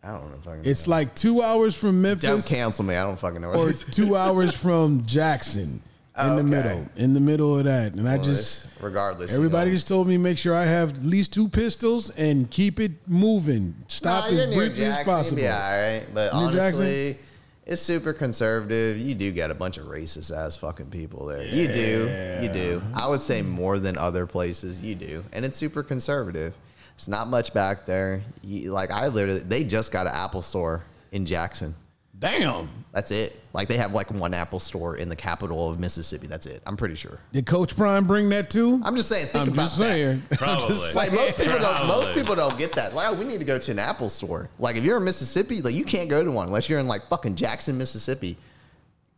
[0.02, 0.66] I don't know if I can.
[0.66, 2.22] It's like two hours from Memphis.
[2.28, 2.94] don't cancel me.
[2.94, 3.52] I don't fucking know.
[3.52, 5.80] Or two hours from Jackson.
[6.18, 6.48] In Oh, the okay.
[6.48, 9.30] middle, in the middle of that, and I just regardless.
[9.32, 9.74] you everybody know.
[9.74, 13.74] just told me make sure I have at least two pistols and keep it moving.
[13.88, 15.36] Stop Nah, as briefly as Jackson, possible.
[15.36, 17.18] Be all right, but Near honestly,
[17.66, 18.96] it's super conservative.
[18.96, 21.44] You do get a bunch of racist ass fucking people there.
[21.44, 22.80] You do, you do.
[22.94, 24.80] I would say more than other places.
[24.80, 26.54] You do, and it's super conservative.
[26.94, 28.22] It's not much back there.
[28.42, 31.74] You, like I literally, they just got an Apple store in Jackson.
[32.18, 32.68] Damn.
[32.92, 33.38] That's it.
[33.52, 36.26] Like they have like one Apple store in the capital of Mississippi.
[36.26, 36.62] That's it.
[36.66, 37.18] I'm pretty sure.
[37.32, 38.80] Did Coach Prime bring that too?
[38.84, 39.26] I'm just saying.
[39.26, 39.84] Think I'm about just that.
[39.84, 40.22] saying.
[40.30, 40.68] I'm Probably.
[40.68, 41.86] just Like most people don't.
[41.86, 42.94] Most people don't get that.
[42.94, 44.48] Like, oh, we need to go to an Apple store.
[44.58, 47.06] Like, if you're in Mississippi, like you can't go to one unless you're in like
[47.08, 48.38] fucking Jackson, Mississippi.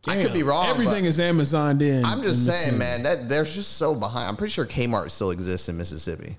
[0.07, 0.67] I could be wrong.
[0.67, 2.03] Everything is Amazoned in.
[2.05, 3.03] I'm just in saying, man.
[3.03, 4.29] That they're just so behind.
[4.29, 6.35] I'm pretty sure Kmart still exists in Mississippi.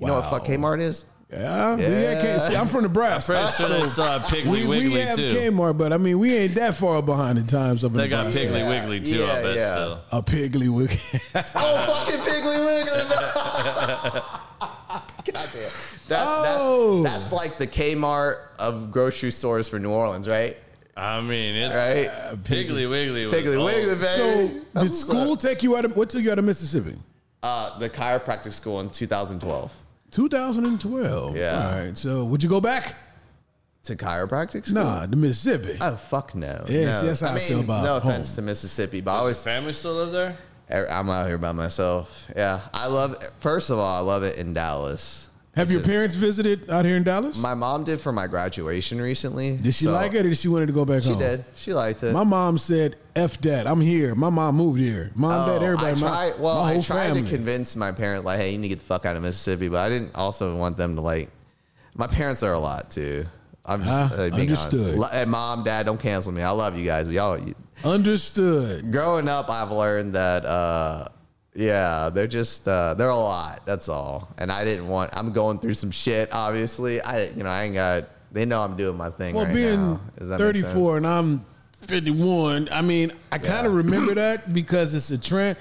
[0.00, 1.04] You know what fuck Kmart is?
[1.30, 1.88] Yeah, Yeah.
[1.88, 2.22] yeah.
[2.22, 3.32] Can't, see, I'm from Nebraska.
[3.32, 5.28] Pretty sure they still have Piggly we, we have too.
[5.30, 8.26] Kmart, but I mean, we ain't that far behind the times up in They got
[8.26, 8.46] Nebraska.
[8.48, 9.18] Piggly Wiggly too.
[9.18, 9.72] Yeah, I bet yeah.
[9.72, 10.00] still.
[10.12, 10.96] A Piggly Wiggly.
[11.56, 14.22] Oh, fucking Piggly Wiggly.
[15.32, 15.70] God damn.
[16.08, 17.02] That's, Oh.
[17.02, 20.56] that's, that's like the Kmart of grocery stores for New Orleans, right?
[20.96, 22.08] I mean, it's Right.
[22.44, 23.24] Piggly Wiggly.
[23.26, 23.62] Piggly.
[23.64, 23.96] Wiggly, baby.
[23.96, 25.40] so, That's did school up.
[25.40, 26.96] take you out of what took you out of Mississippi?
[27.42, 29.72] Uh, the chiropractic school in 2012.
[30.10, 31.36] 2012.
[31.36, 31.66] Yeah.
[31.70, 31.98] All right.
[31.98, 32.94] So, would you go back?
[33.84, 34.82] To chiropractic school?
[34.82, 35.78] Nah, to Mississippi.
[35.80, 36.64] Oh fuck no.
[36.68, 37.06] Yes, no.
[37.08, 38.34] that's how I mean, feel about No offense home.
[38.36, 40.36] to Mississippi, but I always your family still live there?
[40.72, 42.28] Er, I'm out here by myself.
[42.34, 43.14] Yeah, I love.
[43.38, 45.30] First of all, I love it in Dallas.
[45.54, 47.40] Have It's your just- parents visited out here in Dallas?
[47.40, 49.56] My mom did for my graduation recently.
[49.56, 51.20] did she so- like it, or did she wanted to go back She home?
[51.20, 51.44] did.
[51.54, 52.12] She liked it.
[52.12, 55.10] My mom said, "F that, I'm here." My mom moved here.
[55.14, 55.90] Mom, dad, Oh, everybody.
[55.92, 57.22] I my, tried, well, my I tried family.
[57.22, 59.68] to convince my parents, like, hey, you need to get the fuck out of Mississippi,
[59.68, 61.30] but I didn't also want them to like.
[61.96, 63.24] My parents are a lot too.
[63.64, 64.96] I'm just uh, being understood.
[64.98, 65.12] honest.
[65.14, 66.42] Hey, mom, dad, don't cancel me.
[66.42, 67.08] I love you guys.
[67.08, 67.36] We all.
[67.84, 68.92] Understood.
[68.92, 71.08] growing up, I've learned that, uh,
[71.54, 73.64] yeah, they're just uh, they're a lot.
[73.64, 74.28] That's all.
[74.38, 75.16] And I didn't want.
[75.16, 76.28] I'm going through some shit.
[76.32, 78.04] Obviously, I you know I ain't got.
[78.30, 79.34] They know I'm doing my thing.
[79.34, 80.00] Well, right being now.
[80.18, 80.66] Does that make sense?
[80.66, 81.46] 34 and I'm
[81.86, 85.56] 51, I mean, I kind of remember that because it's a trend.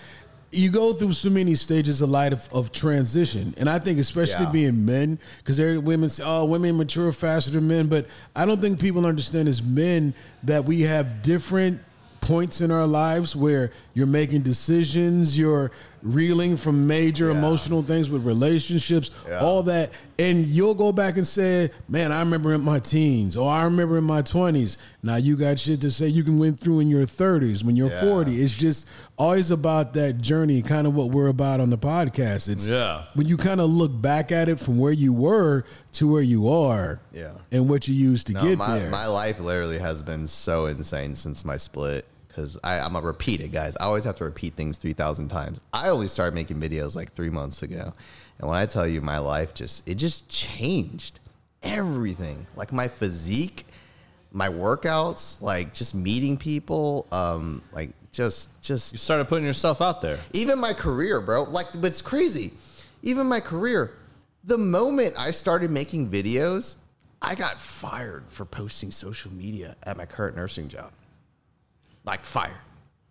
[0.52, 4.46] You go through so many stages of life of, of transition, and I think especially
[4.46, 4.52] Yeah.
[4.52, 8.62] being men, because there women say, "Oh, women mature faster than men," but I don't
[8.62, 10.14] think people understand as men
[10.44, 11.82] that we have different
[12.22, 15.72] points in our lives where you're making decisions, you're
[16.06, 17.38] reeling from major Yeah.
[17.40, 19.40] emotional things with relationships, Yeah.
[19.40, 19.90] all that,
[20.20, 23.98] and you'll go back and say, "Man, I remember in my teens, or I remember
[23.98, 27.08] in my 20s." Now you got shit to say you can went through in your
[27.08, 28.02] 30s, when you're Yeah.
[28.02, 28.42] 40.
[28.42, 28.86] It's just
[29.18, 32.50] always about that journey, kind of what we're about on the podcast.
[32.50, 33.02] It's Yeah.
[33.16, 36.48] when you kind of look back at it from where you were to where you
[36.48, 37.30] are, Yeah.
[37.52, 38.90] and what you used to No, get my, there.
[38.92, 42.06] my life literally has been so insane since my split
[42.36, 43.78] because I'm a repeat it, guys.
[43.80, 45.62] I always have to repeat things 3,000 times.
[45.72, 47.94] I only started making videos like three months ago.
[48.40, 51.22] And when I tell you my life just, it just changed
[51.64, 52.46] everything.
[52.58, 53.66] Like my physique,
[54.34, 60.02] my workouts, like just meeting people, um, like just, just You started putting yourself out
[60.02, 60.20] there.
[60.34, 61.44] even my career, bro.
[61.44, 62.52] Like, but it's crazy.
[63.02, 63.94] Even my career.
[64.44, 66.76] The moment I started making videos,
[67.22, 70.92] I got fired for posting social media at my current nursing job.
[72.06, 72.52] Like fire.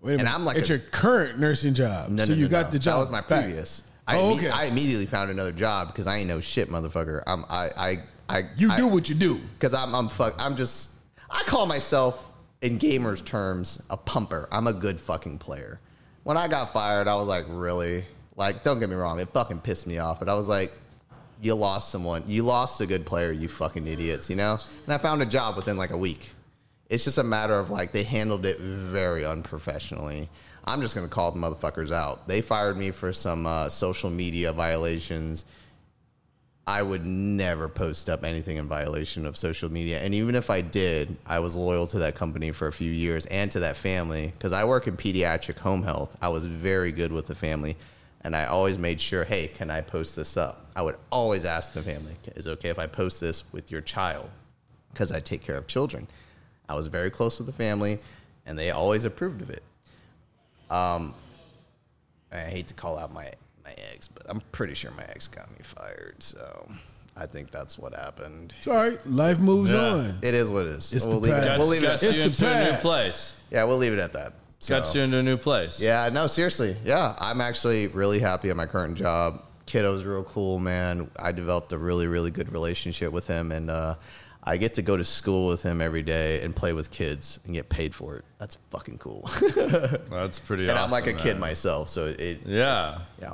[0.00, 0.34] Wait a and minute.
[0.34, 2.10] I'm like it's a- your current nursing job.
[2.10, 2.70] No, so no, you got no.
[2.72, 2.94] the job.
[2.96, 3.44] That was my back.
[3.44, 3.82] previous.
[4.06, 4.50] I, Oh, imme- okay.
[4.50, 7.22] I immediately found another job because I ain't no shit, motherfucker.
[7.26, 7.96] I'm I I
[8.28, 9.38] I You I, do what you do.
[9.58, 10.90] because I'm I'm fuck I'm just
[11.30, 12.30] I call myself
[12.60, 14.48] in gamers terms a pumper.
[14.52, 15.80] I'm a good fucking player.
[16.22, 18.04] When I got fired, I was like, really?
[18.36, 20.72] Like, don't get me wrong, it fucking pissed me off, but I was like,
[21.42, 22.24] you lost someone.
[22.26, 24.58] You lost a good player, you fucking idiots, you know?
[24.86, 26.32] And I found a job within like a week.
[26.88, 30.28] It's just a matter of like they handled it very unprofessionally.
[30.64, 32.28] I'm just gonna call the motherfuckers out.
[32.28, 35.44] They fired me for some uh, social media violations.
[36.66, 40.00] I would never post up anything in violation of social media.
[40.00, 43.26] And even if I did, I was loyal to that company for a few years
[43.26, 46.16] and to that family because I work in pediatric home health.
[46.22, 47.76] I was very good with the family.
[48.22, 50.70] And I always made sure, hey, can I post this up?
[50.74, 53.82] I would always ask the family, is it okay if I post this with your
[53.82, 54.30] child?
[54.90, 56.08] Because I take care of children.
[56.68, 57.98] I was very close with the family
[58.46, 59.62] and they always approved of it.
[60.70, 61.14] Um,
[62.32, 63.30] I hate to call out my
[63.64, 66.16] my ex, but I'm pretty sure my ex got me fired.
[66.22, 66.68] So
[67.16, 68.54] I think that's what happened.
[68.58, 68.98] It's all right.
[69.06, 69.78] Life moves Yeah.
[69.94, 70.18] on.
[70.22, 70.92] It is what it is.
[70.92, 71.44] It's we'll the leave past.
[71.44, 71.48] it.
[71.48, 71.88] Got, We'll leave it.
[71.90, 73.34] At, It's you the into a new place.
[73.50, 74.32] yeah, we'll leave it at that.
[74.68, 75.80] Got So, you into a new place.
[75.80, 76.76] Yeah, no, seriously.
[76.84, 79.42] Yeah, I'm actually really happy at my current job.
[79.66, 81.10] Kiddo's real cool, man.
[81.18, 83.94] I developed a really, really good relationship with him, and uh,
[84.46, 87.54] I get to go to school with him every day and play with kids and
[87.54, 88.24] get paid for it.
[88.38, 89.28] That's fucking cool.
[90.10, 90.84] That's pretty and awesome.
[90.84, 92.40] I'm like a kid myself, so it.
[92.44, 92.98] Yeah.
[93.20, 93.32] Yeah.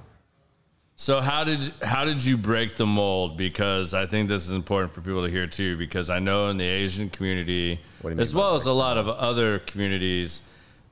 [0.95, 3.37] So how did how did you break the mold?
[3.37, 5.77] Because I think this is important for people to hear too.
[5.79, 8.73] Because I know in the Asian community, What do you mean as well as a
[8.73, 10.43] lot of other communities,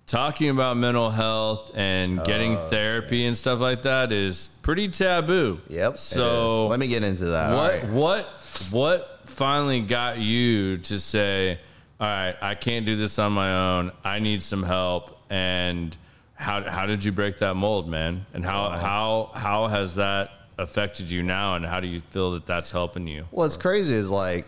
[0.06, 5.60] talking about mental health and getting Oh, therapy and stuff like that is pretty taboo.
[5.68, 5.98] Yep.
[5.98, 7.50] So let me get into that.
[7.52, 7.92] What right.
[7.92, 8.24] what
[8.70, 11.60] what finally got you to say,
[12.00, 13.92] all right, I can't do this on my own.
[14.04, 15.16] I need some help.
[15.30, 15.96] And
[16.34, 18.26] how how did you break that mold, man?
[18.34, 21.54] And how how how has that affected you now?
[21.54, 23.26] And how do you feel that that's helping you?
[23.30, 24.46] What's crazy is like,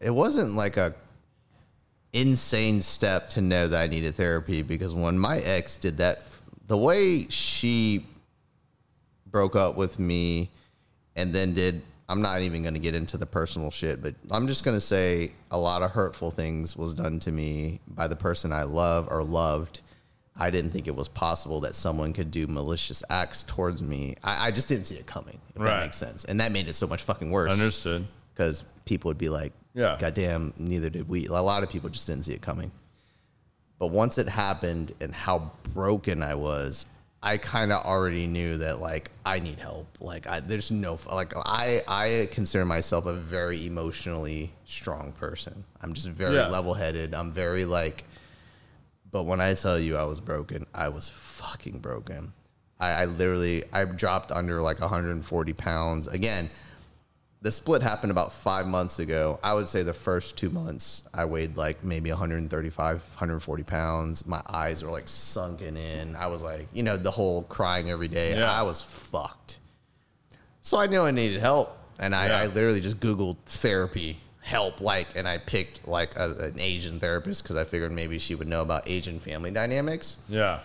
[0.00, 0.94] it wasn't like a
[2.14, 6.22] insane step to know that I needed therapy because when my ex did that,
[6.66, 8.06] the way she
[9.26, 10.50] broke up with me
[11.14, 14.46] and then did, I'm not even going to get into the personal shit, but I'm
[14.46, 18.14] just going to say a lot of hurtful things was done to me by the
[18.16, 19.80] person I love or loved.
[20.38, 24.14] I didn't think it was possible that someone could do malicious acts towards me.
[24.22, 25.66] I, I just didn't see it coming, if Right.
[25.70, 26.24] that makes sense.
[26.24, 28.06] And that made it so much fucking worse Understood.
[28.34, 29.96] because people would be like, Yeah.
[29.98, 32.70] God damn, neither did we." A lot of people just didn't see it coming.
[33.78, 36.86] But once it happened and how broken I was,
[37.26, 39.88] I kind of already knew that like I need help.
[40.00, 45.64] Like I, there's no like I I consider myself a very emotionally strong person.
[45.82, 46.46] I'm just very Yeah.
[46.48, 47.14] level headed.
[47.14, 48.04] I'm very like.
[49.10, 52.32] But when I tell you I was broken, I was fucking broken.
[52.78, 56.06] I, I literally I dropped under like 140 pounds.
[56.06, 56.48] Again,
[57.42, 59.38] the split happened about five months ago.
[59.42, 64.26] I would say the first two months I weighed like maybe 135, 140 pounds.
[64.26, 66.16] My eyes were like sunken in.
[66.16, 68.36] I was like, you know, the whole crying every day.
[68.36, 68.50] Yeah.
[68.50, 69.58] I was fucked.
[70.62, 71.76] So I knew I needed help.
[71.98, 72.38] And I, Yeah.
[72.40, 77.42] I literally just Googled therapy, help like and I picked like a, an Asian therapist
[77.42, 80.16] because I figured maybe she would know about Asian family dynamics.
[80.28, 80.60] Yeah.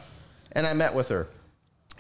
[0.54, 1.28] And I met with her.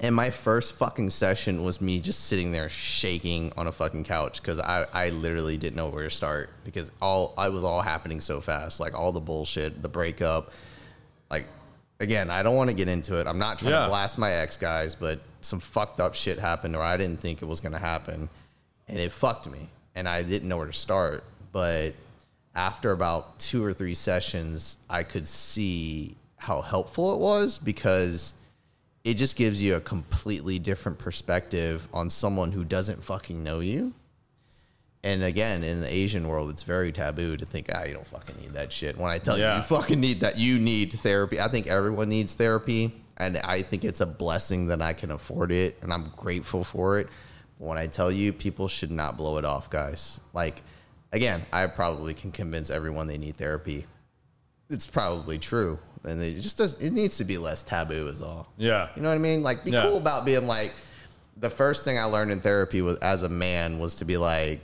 [0.03, 4.41] And my first fucking session was me just sitting there shaking on a fucking couch
[4.41, 8.19] because I, I literally didn't know where to start because all I was all happening
[8.19, 8.79] so fast.
[8.79, 10.51] Like all the bullshit, the breakup.
[11.29, 11.45] Like
[11.99, 13.27] again, I don't want to get into it.
[13.27, 13.83] I'm not trying Yeah.
[13.83, 17.43] to blast my ex guys, but some fucked up shit happened or I didn't think
[17.43, 18.27] it was gonna happen.
[18.87, 19.69] And it fucked me.
[19.93, 21.23] And I didn't know where to start.
[21.51, 21.93] But
[22.55, 28.33] after about two or three sessions, I could see how helpful it was because
[29.03, 33.93] it just gives you a completely different perspective on someone who doesn't fucking know you.
[35.03, 38.35] And again, in the Asian world, it's very taboo to think, ah, you don't fucking
[38.39, 38.97] need that shit.
[38.97, 41.39] When I tell you, you fucking need that, you need therapy.
[41.39, 42.93] I think everyone needs therapy.
[43.17, 45.77] And I think it's a blessing that I can afford it.
[45.81, 47.07] And I'm grateful for it.
[47.57, 50.19] But when I tell you, people should not blow it off, guys.
[50.33, 50.61] Like,
[51.11, 53.87] again, I probably can convince everyone they need therapy.
[54.69, 55.79] It's probably true.
[56.03, 58.47] And it just does, it needs to be less taboo, is all.
[58.57, 58.89] Yeah.
[58.95, 59.43] You know what I mean?
[59.43, 59.83] Like, be Yeah.
[59.83, 60.73] cool about being like.
[61.37, 64.61] The first thing I learned in therapy was as a man was to be like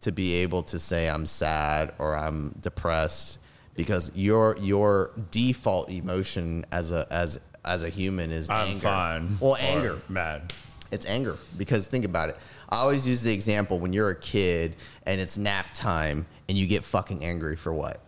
[0.00, 3.38] to be able to say I'm sad or I'm depressed
[3.74, 8.80] because your your default emotion as a as as a human is I'm anger.
[8.80, 9.38] fine.
[9.40, 9.98] Well, Or anger.
[10.08, 10.52] Mad.
[10.90, 12.36] It's anger because think about it.
[12.68, 14.74] I always use the example when you're a kid
[15.06, 18.00] and it's nap time and you get fucking angry for what?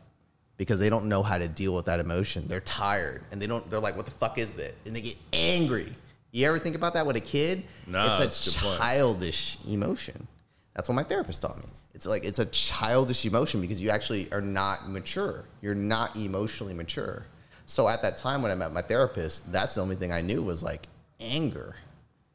[0.58, 2.46] Because they don't know how to deal with that emotion.
[2.48, 3.68] They're tired and they don't.
[3.70, 5.94] They're like, "What the fuck is that?" And they get angry.
[6.32, 7.62] You ever think about that with a kid?
[7.86, 8.78] No, it's that's a good point.
[8.78, 10.26] childish emotion.
[10.74, 11.64] That's what my therapist taught me.
[11.94, 15.44] It's like it's a childish emotion because you actually are not mature.
[15.62, 17.24] You're not emotionally mature.
[17.66, 20.42] So at that time when I met my therapist, that's the only thing I knew
[20.42, 20.86] was like
[21.18, 21.74] anger.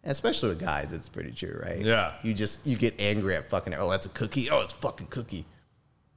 [0.03, 1.79] And especially with guys, it's pretty true, right?
[1.79, 2.17] Yeah.
[2.23, 4.49] You just you get angry at fucking oh that's a cookie.
[4.49, 5.45] Oh, it's fucking cookie.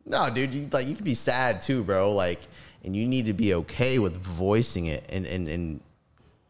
[0.07, 2.13] No, dude, you like you can be sad too, bro.
[2.13, 2.41] Like
[2.87, 5.81] and you need to be okay with voicing it and and, and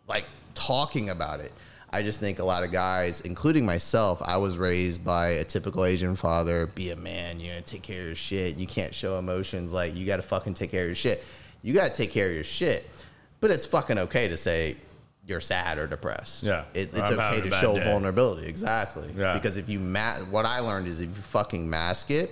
[0.06, 1.52] like talking about it.
[1.90, 5.84] I just think a lot of guys, including myself, I was raised by a typical
[5.84, 6.66] Asian father.
[6.74, 7.40] Be a man.
[7.40, 8.58] You gotta take care of your shit.
[8.58, 9.72] You can't show emotions.
[9.72, 11.24] Like you gotta fucking take care of your shit.
[11.62, 12.88] You gotta take care of your shit.
[13.40, 14.76] But it's fucking okay to say
[15.26, 16.44] you're sad or depressed.
[16.44, 16.64] Yeah.
[16.74, 17.84] it, it's I'm okay to show day.
[17.84, 18.46] vulnerability.
[18.46, 19.08] Exactly.
[19.16, 19.32] Yeah.
[19.32, 22.30] Because if you ma- what I learned is if you fucking mask it,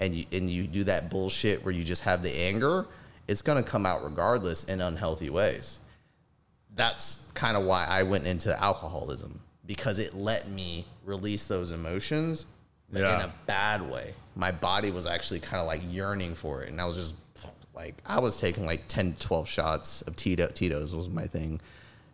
[0.00, 2.86] and you and you do that bullshit where you just have the anger,
[3.26, 5.80] it's gonna come out regardless in unhealthy ways.
[6.74, 12.46] That's kind of why I went into alcoholism because it let me release those emotions
[12.90, 14.14] but in a bad way.
[14.34, 17.14] My body was actually kind of like yearning for it, and I was just
[17.74, 21.60] like I was taking like 10, 12 shots of Tito, Tito's was my thing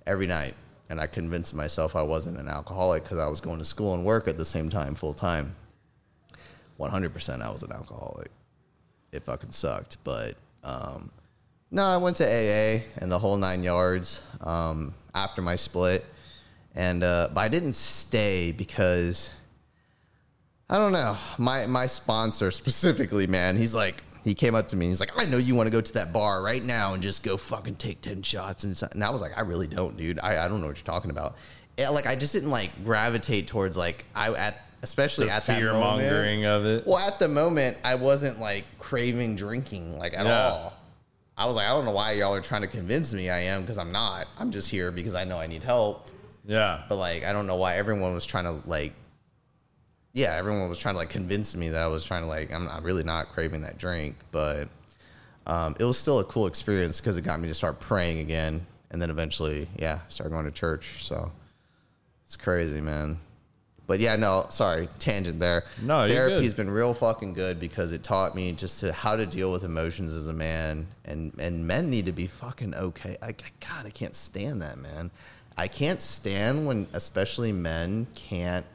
[0.07, 0.55] every night,
[0.91, 4.05] and I convinced myself I wasn't an alcoholic because I was going to school and
[4.05, 5.55] work at the same time, full time.
[6.79, 8.31] 100% I was an alcoholic.
[9.13, 9.99] It fucking sucked.
[10.05, 11.11] But um,
[11.71, 16.05] no, I went to AA and the whole nine yards um, after my split.
[16.75, 19.31] And uh, but I didn't stay because
[20.69, 21.17] I don't know.
[21.39, 24.87] My my sponsor specifically, man, he's like he came up to me.
[24.87, 27.03] and He's like, I know you want to go to that bar right now and
[27.03, 30.19] just go fucking take ten shots and, and I was like, I really don't, dude.
[30.21, 31.37] I, I don't know what you're talking about.
[31.79, 35.59] Yeah, like I just didn't like gravitate towards like I at especially The at that
[35.59, 36.03] fear moment.
[36.09, 36.87] mongering of it.
[36.87, 40.49] Well, at the moment, I wasn't like craving drinking like at Yeah.
[40.49, 40.75] all.
[41.37, 43.63] I was like, I don't know why y'all are trying to convince me I am
[43.63, 44.29] because I'm not.
[44.39, 46.09] I'm just here because I know I need help.
[46.47, 46.83] Yeah.
[46.89, 48.93] But like, I don't know why everyone was trying to like,
[50.13, 52.67] yeah, everyone was trying to like convince me that I was trying to like, I'm
[52.67, 54.15] not really not craving that drink.
[54.31, 54.69] But
[55.47, 58.65] um, it was still a cool experience because it got me to start praying again,
[58.93, 61.05] and then eventually, yeah, start going to church.
[61.05, 61.33] So
[62.27, 63.19] it's crazy, man.
[63.87, 65.65] But yeah, no, sorry, tangent there.
[65.83, 69.53] No, therapy's been real fucking good because it taught me just to how to deal
[69.53, 73.17] with emotions as a man, and and men need to be fucking okay.
[73.21, 75.11] I, I God, I can't stand that, man.
[75.57, 78.67] I can't stand when, especially men, can't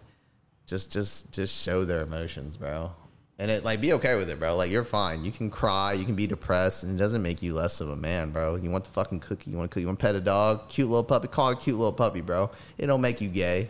[0.67, 2.91] just just just show their emotions, bro.
[3.39, 4.55] And it like be okay with it, bro.
[4.55, 5.25] Like you're fine.
[5.25, 7.95] You can cry, you can be depressed, and it doesn't make you less of a
[7.95, 8.57] man, bro.
[8.57, 10.69] You want the fucking cookie, you want to cook, you want to pet a dog,
[10.69, 12.51] cute little puppy, call it a cute little puppy, bro.
[12.77, 13.69] It don't make you gay.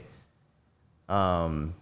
[1.10, 1.76] Um,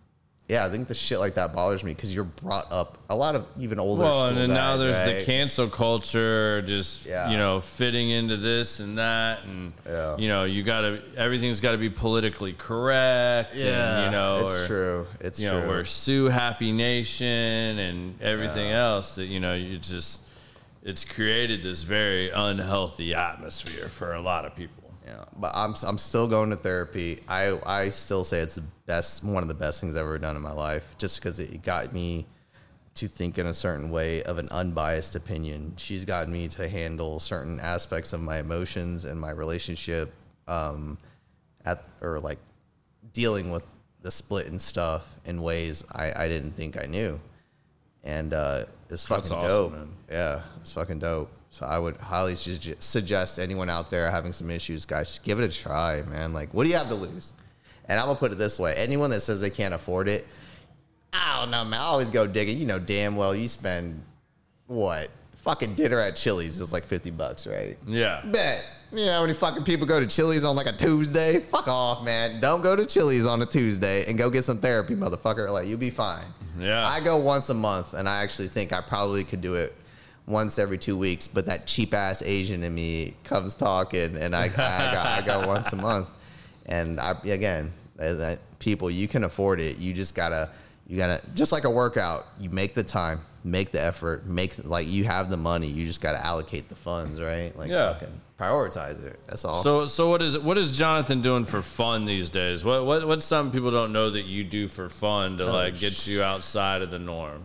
[0.50, 3.36] yeah, I think the shit like that bothers me because you're brought up a lot
[3.36, 4.04] of even older.
[4.06, 5.20] Well, and then now there's right?
[5.20, 7.30] the cancel culture, just Yeah.
[7.30, 10.16] you know, fitting into this and that, and Yeah.
[10.16, 13.56] you know, you gotta everything's got to be politically correct.
[13.56, 15.08] Yeah, and, you know, it's or, true.
[15.20, 15.60] It's you true.
[15.64, 20.22] know, we're Sue Happy Nation and everything else that you know, you just
[20.82, 24.87] it's created this very unhealthy atmosphere for a lot of people.
[25.08, 27.24] Yeah, but I'm I'm still going to therapy.
[27.30, 30.36] I I still say it's the best, one of the best things I've ever done
[30.36, 32.26] in my life, just because it got me
[32.96, 35.74] to think in a certain way of an unbiased opinion.
[35.78, 40.14] She's gotten me to handle certain aspects of my emotions and my relationship
[40.48, 40.98] um,
[41.64, 42.40] at or like
[43.14, 43.66] dealing with
[44.02, 47.20] the split and stuff in ways I, I didn't think I knew.
[48.04, 49.72] And uh, it's fucking awesome, dope.
[49.72, 49.90] man.
[50.10, 51.32] Yeah, it's fucking dope.
[51.50, 55.44] So I would highly suggest anyone out there having some issues, guys, just give it
[55.44, 56.34] a try, man.
[56.34, 57.34] Like, what do you have to lose?
[57.88, 60.28] And I'm gonna put it this way: anyone that says they can't afford it,
[61.14, 61.80] I don't know, man.
[61.80, 62.58] I always go digging.
[62.58, 64.04] You know damn well you spend
[64.68, 67.78] what fucking dinner at Chili's is like fifty bucks, right?
[67.88, 68.22] Yeah.
[68.26, 68.66] Bet.
[68.92, 71.40] You know how many fucking people go to Chili's on like a Tuesday?
[71.40, 72.42] Fuck off, man.
[72.42, 75.50] Don't go to Chili's on a Tuesday and go get some therapy, motherfucker.
[75.50, 76.26] Like you'll be fine.
[76.60, 76.86] Yeah.
[76.86, 79.76] I go once a month, and I actually think I probably could do it
[80.28, 81.28] once every two weeks.
[81.28, 84.92] But that cheap ass Asian in me comes talking, and I I, I,
[85.24, 86.10] go, I go once a month.
[86.68, 89.78] And I again, uh, that people you can afford it.
[89.80, 90.50] You just gotta
[90.86, 92.28] you gotta just like a workout.
[92.40, 95.68] You make the time, make the effort, make like you have the money.
[95.68, 97.58] You just gotta allocate the funds, right?
[97.58, 97.94] Like Yeah.
[97.94, 99.20] fucking prioritize it.
[99.28, 99.64] That's all.
[99.64, 102.66] So so what is what is Jonathan doing for fun these days?
[102.66, 106.06] What what what's some people don't know that you do for fun to like get
[106.06, 107.44] you outside of the norm?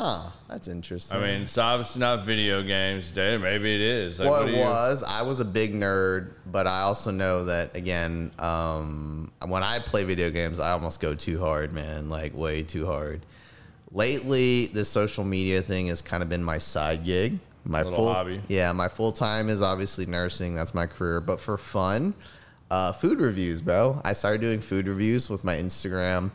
[0.00, 0.30] Huh?
[0.48, 1.18] That's interesting.
[1.18, 3.36] I mean, it's obviously not video games today.
[3.36, 4.18] Maybe it is.
[4.18, 5.02] Like, Well, what it do you- was.
[5.02, 10.04] I was a big nerd, but I also know that again, um, when I play
[10.04, 13.26] video games, I almost go too hard, man, like way too hard.
[13.92, 17.38] Lately, the social media thing has kind of been my side gig.
[17.64, 18.40] My full hobby.
[18.48, 20.54] yeah, my full time is obviously nursing.
[20.54, 21.20] That's my career.
[21.20, 22.14] But for fun,
[22.70, 24.00] uh, food reviews, bro.
[24.04, 26.30] I started doing food reviews with my Instagram.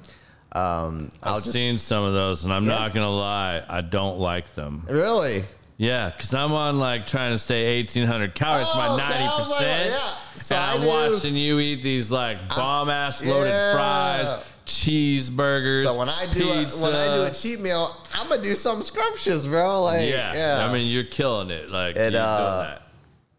[0.56, 2.76] Um, I've just seen some of those, and I'm Yeah.
[2.80, 4.86] not gonna lie, I don't like them.
[4.90, 5.46] really.
[5.78, 9.50] Yeah, because I'm on like trying to stay 1,800 calories, Oh, my 90 I was
[9.50, 10.12] like, percent, yeah.
[10.42, 13.74] So and I I'm do- watching you eat these like bomb ass loaded Yeah.
[13.74, 15.84] fries, cheeseburgers.
[15.84, 18.84] So when I do a, when I do a cheat meal, I'm gonna do something
[18.86, 19.84] scrumptious, bro.
[19.84, 21.72] Like yeah, yeah, I mean you're killing it.
[21.72, 22.82] Like It, you're uh, doing that.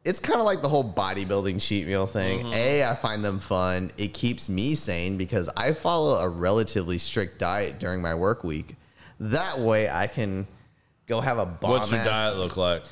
[0.06, 2.38] It's kind of like the whole bodybuilding cheat meal thing.
[2.40, 2.52] Mm-hmm.
[2.54, 3.90] A, I find them fun.
[3.98, 8.76] It keeps me sane because I follow a relatively strict diet during my work week.
[9.18, 10.46] That way, I can
[11.08, 11.70] go have a bomb.
[11.72, 12.84] What's your ass- diet look like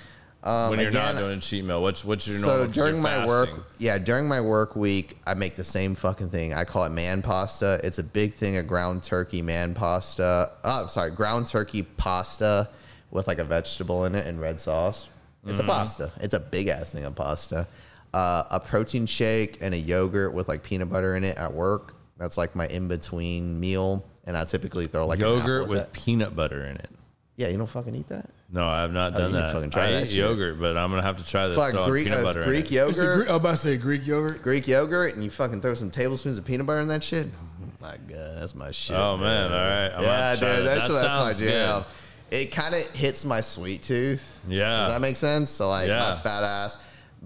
[0.42, 1.80] when you're not doing a cheat meal?
[1.82, 2.66] What's what's your So normal?
[2.66, 6.52] 'cause during my work, yeah, during my work week, I make the same fucking thing.
[6.52, 7.80] I call it man pasta.
[7.84, 10.50] It's a big thing of ground turkey man pasta.
[10.64, 12.68] Oh, I'm sorry, ground turkey pasta
[13.12, 15.06] with like a vegetable in it and red sauce.
[15.46, 15.68] It's Mm-hmm.
[15.68, 16.12] a pasta.
[16.20, 17.66] It's a big ass thing of pasta.
[18.12, 21.94] Uh, a protein shake and a yogurt with like peanut butter in it at work.
[22.16, 24.04] That's like my in between meal.
[24.26, 25.92] And I typically throw like an yogurt with that.
[25.92, 26.88] peanut butter in it.
[27.36, 28.30] Yeah, you don't fucking eat that.
[28.52, 29.52] No, I have not Oh, done you that.
[29.52, 30.18] fucking try I that eat shit.
[30.18, 31.56] yogurt, but I'm gonna have to try this.
[31.56, 32.76] Fuck throwing Greek, peanut uh, butter in Greek it.
[32.76, 33.16] It's yogurt.
[33.16, 34.42] Greek, I'm about to say Greek yogurt.
[34.42, 37.26] Greek yogurt and you fucking throw some tablespoons of peanut butter in that shit.
[37.26, 38.96] Oh my god, that's my shit.
[38.96, 39.92] Oh, man, all right.
[39.96, 40.62] I'm yeah, dude, try that.
[40.62, 41.84] that's, That that's my sounds jam.
[42.30, 44.40] It kind of hits my sweet tooth.
[44.48, 44.80] Yeah.
[44.80, 45.50] does that make sense?
[45.50, 46.10] So like Yeah.
[46.10, 46.78] my fat ass,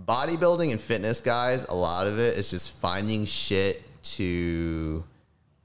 [0.04, 1.64] bodybuilding and fitness guys.
[1.68, 3.82] A lot of it is just finding shit
[4.16, 5.04] to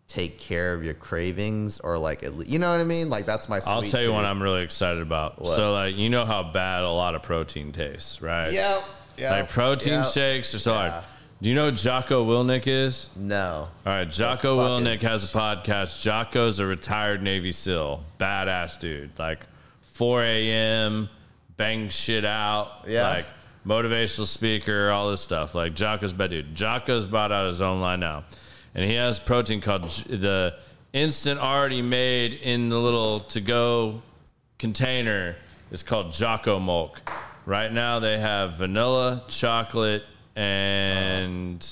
[0.07, 3.09] take care of your cravings or like you know what I mean.
[3.09, 3.59] Like that's my.
[3.59, 4.15] Sweet I'll tell you tooth.
[4.15, 5.39] what I'm really excited about.
[5.39, 5.55] What?
[5.55, 8.51] So like you know how bad a lot of protein tastes, right?
[8.51, 8.83] Yep.
[9.17, 9.31] Yep.
[9.31, 10.05] Like protein yep.
[10.05, 10.89] shakes are so Yeah.
[10.91, 11.03] hard.
[11.43, 13.09] Do you know who Jocko Willink is?
[13.17, 13.67] No.
[13.85, 16.01] All right, Jocko Willink has a podcast.
[16.01, 19.11] Jocko's a retired Navy SEAL, badass dude.
[19.19, 19.39] Like
[19.81, 21.09] 4 a.m.
[21.57, 22.85] bang shit out.
[22.87, 23.09] Yeah.
[23.09, 23.25] Like
[23.67, 25.53] motivational speaker, all this stuff.
[25.53, 26.55] Like Jocko's bad dude.
[26.55, 28.23] Jocko's bought out his own line now,
[28.73, 30.55] and he has protein called J- the
[30.93, 34.01] instant already made in the little to go
[34.59, 35.35] container.
[35.71, 37.01] It's called Jocko Milk.
[37.45, 40.03] Right now they have vanilla, chocolate,
[40.35, 41.65] and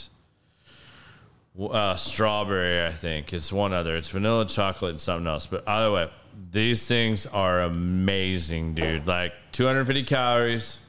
[1.59, 3.33] uh, strawberry, I think.
[3.33, 3.95] It's one other.
[3.95, 5.45] It's vanilla, chocolate, and something else.
[5.45, 6.09] But either way,
[6.51, 9.07] these things are amazing, dude.
[9.07, 10.79] Like 250 calories,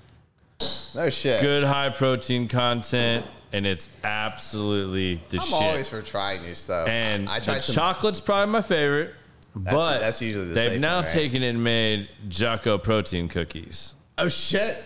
[0.94, 1.40] No shit.
[1.42, 5.52] good high protein content, and it's absolutely the I'm shit.
[5.54, 6.88] always for trying new stuff.
[6.88, 7.74] and I, I the tried some.
[7.74, 9.14] chocolate's probably my favorite.
[9.54, 10.70] but that's usually the same.
[10.70, 11.12] they've now one, right?
[11.12, 13.94] taken it and made Jocko protein cookies.
[14.18, 14.82] Oh shit!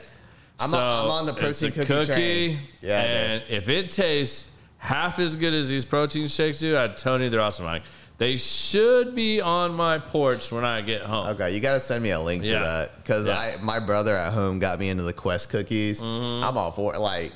[0.59, 2.61] I'm, so on, I'm on the protein a cookie, train.
[2.81, 7.21] Yeah, and if it tastes half as good as these protein shakes do, I tell
[7.21, 7.67] you they're awesome.
[7.67, 7.83] Like
[8.19, 11.27] they should be on my porch when I get home.
[11.29, 12.61] Okay, you got to send me a link to Yeah.
[12.61, 13.37] that because Yeah.
[13.39, 16.01] I my brother at home got me into the Quest cookies.
[16.01, 16.45] Mm-hmm.
[16.45, 16.99] I'm all for it.
[17.01, 17.33] Like,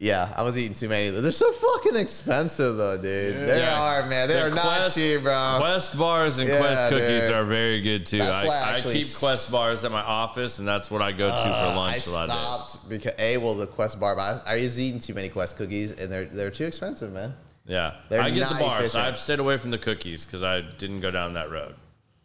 [0.00, 1.10] yeah, I was eating too many.
[1.10, 3.46] They're so fucking expensive though, dude.
[3.48, 3.78] They Yeah.
[3.80, 4.28] are, man.
[4.28, 5.58] They The are not Quest- cheap, bro.
[5.60, 7.32] Quest bars and Yeah, Quest cookies dude.
[7.32, 8.18] are very good too.
[8.18, 11.12] That's I, why I I keep Quest bars at my office, and that's what I
[11.12, 12.38] go to for Uh, I lunch a lot of days.
[12.72, 15.56] stopped because a well the Quest bar, but I, I was eating too many Quest
[15.58, 17.34] cookies and they're they're too expensive, man.
[17.66, 18.80] Yeah, They're I get the bars.
[18.86, 19.04] efficient.
[19.04, 21.74] I've stayed away from the cookies because I didn't go down that road.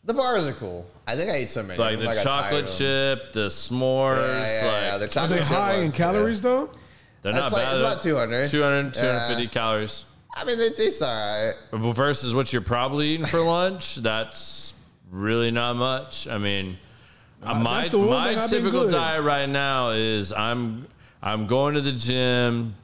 [0.05, 0.85] The bars are cool.
[1.05, 1.77] I think I ate so many.
[1.77, 4.15] Like of them, the I got tired chocolate chip, the s'mores.
[4.15, 4.91] Yeah, yeah, yeah.
[4.95, 6.69] like The Are chocolate they chip high in ones, calories though?
[7.25, 7.73] They're That's not like- bad.
[7.73, 8.49] it's about 200.
[8.51, 9.49] 200, 250 Yeah.
[9.49, 10.05] calories.
[10.37, 11.53] I mean, it tastes all right.
[11.73, 14.73] Versus what you're probably eating for lunch, that's
[15.11, 16.27] really not much.
[16.27, 16.77] I mean,
[17.41, 20.87] uh, my my thing I've been typical diet right now is I'm
[21.23, 22.75] I'm going to the gym.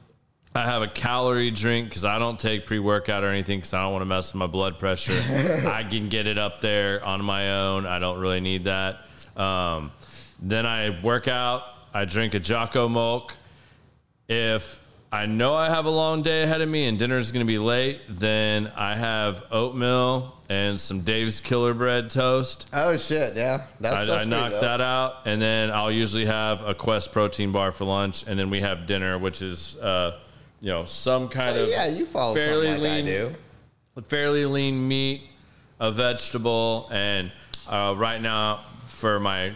[0.56, 3.82] I have a calorie drink because I don't take pre workout or anything because I
[3.84, 5.12] don't want to mess with my blood pressure.
[5.68, 7.86] I can get it up there on my own.
[7.86, 9.06] I don't really need that.
[9.36, 9.92] Um,
[10.42, 11.62] then I work out.
[11.94, 13.36] I drink a Jocko Milk.
[14.28, 14.80] If
[15.10, 17.50] I know I have a long day ahead of me and dinner is going to
[17.50, 22.68] be late, then I have oatmeal and some Dave's Killer Bread toast.
[22.72, 23.66] Oh shit, yeah.
[23.80, 27.72] That's I, I knock that out, and then I'll usually have a Quest protein bar
[27.72, 30.18] for lunch, and then we have dinner, which is uh,
[30.60, 33.34] you know some kind So, of yeah, you follow fairly like lean- I do.
[34.08, 35.22] fairly lean meat,
[35.80, 37.32] a vegetable, and
[37.68, 39.52] uh, right now for my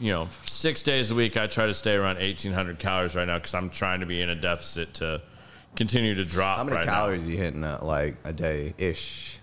[0.00, 3.26] you know six days a week, I try to stay around eighteen hundred calories right
[3.26, 5.22] now because I'm trying to be in a deficit to
[5.76, 6.58] continue to drop.
[6.58, 9.38] How many right calories you hitting uh, like a day ish?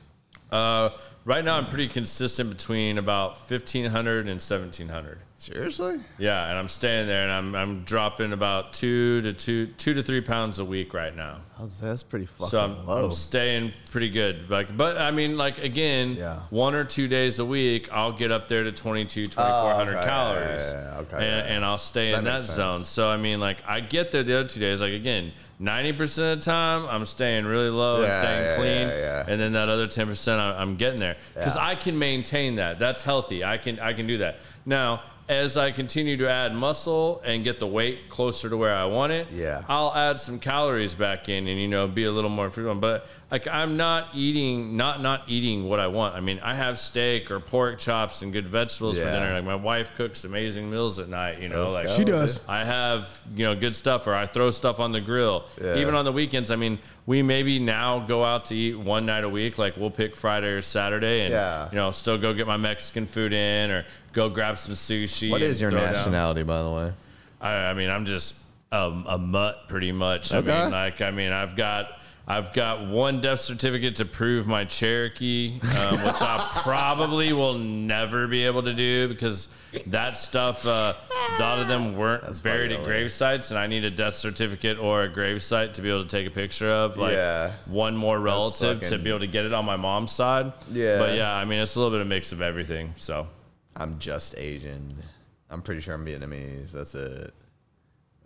[0.52, 0.90] Uh,
[1.28, 5.20] right now, I'm pretty consistent between about fifteen hundred and seventeen hundred.
[5.40, 5.98] Seriously?
[6.18, 10.02] Yeah, and I'm staying there, and I'm I'm dropping about two to two two to
[10.02, 11.42] three pounds a week right now.
[11.60, 13.06] That's, that's pretty fucking So I'm, low.
[13.06, 14.50] I'm staying pretty good.
[14.50, 16.40] Like, but I mean, like again, Yeah.
[16.50, 20.06] one or two days a week, I'll get up there to 22, 2400 okay.
[20.06, 21.00] calories, Yeah, yeah.
[21.00, 22.84] Okay, and, and I'll stay That in that zone.
[22.86, 24.82] So I mean, like I get there the other two days.
[24.82, 28.88] Like again, ninety percent of the time, I'm staying really low and staying clean,
[29.28, 31.66] and then that other ten percent, I'm getting there because Yeah.
[31.66, 32.80] I can maintain that.
[32.80, 33.44] That's healthy.
[33.44, 35.02] I can I can do that now.
[35.30, 39.12] As I continue to add muscle and get the weight closer to where I want
[39.12, 39.62] it, Yeah.
[39.68, 42.80] I'll add some calories back in and you know be a little more frequent.
[42.80, 46.16] But like I'm not eating not not eating what I want.
[46.16, 49.34] I mean I have steak or pork chops and good vegetables for dinner.
[49.34, 51.42] Like my wife cooks amazing meals at night.
[51.42, 51.92] You know, Let's like go.
[51.92, 52.40] She does.
[52.48, 55.44] I have you know good stuff, or I throw stuff on the grill.
[55.62, 55.76] Yeah.
[55.76, 59.26] Even on the weekends, I mean, we maybe now go out to eat one night
[59.26, 59.58] a week.
[59.58, 61.70] Like we'll pick Friday or Saturday, and Yeah.
[61.70, 65.30] you know still go get my Mexican food in, or go grab some sushi.
[65.32, 65.94] What is your throw it down.
[65.94, 66.94] nationality, by the way?
[67.42, 68.36] I, I mean, I'm just
[68.72, 70.34] a, a mutt, pretty much.
[70.34, 70.48] I Okay.
[70.64, 71.92] mean, like, I mean, I've got.
[72.30, 78.28] I've got one death certificate to prove my Cherokee, um, which I probably will never
[78.28, 79.48] be able to do because
[79.88, 80.94] that stuff, uh,
[81.38, 84.78] a lot of them weren't buried at grave sites, and I need a death certificate
[84.78, 87.54] or a grave site to be able to take a picture of, like Yeah.
[87.66, 90.52] one more relative to be able to get it on my mom's side.
[90.70, 90.98] Yeah.
[91.00, 92.94] but yeah, I mean, it's a little bit of a mix of everything.
[92.98, 93.26] So
[93.78, 95.02] I'm just Asian.
[95.50, 96.74] I'm pretty sure I'm Vietnamese.
[96.74, 97.34] That's it.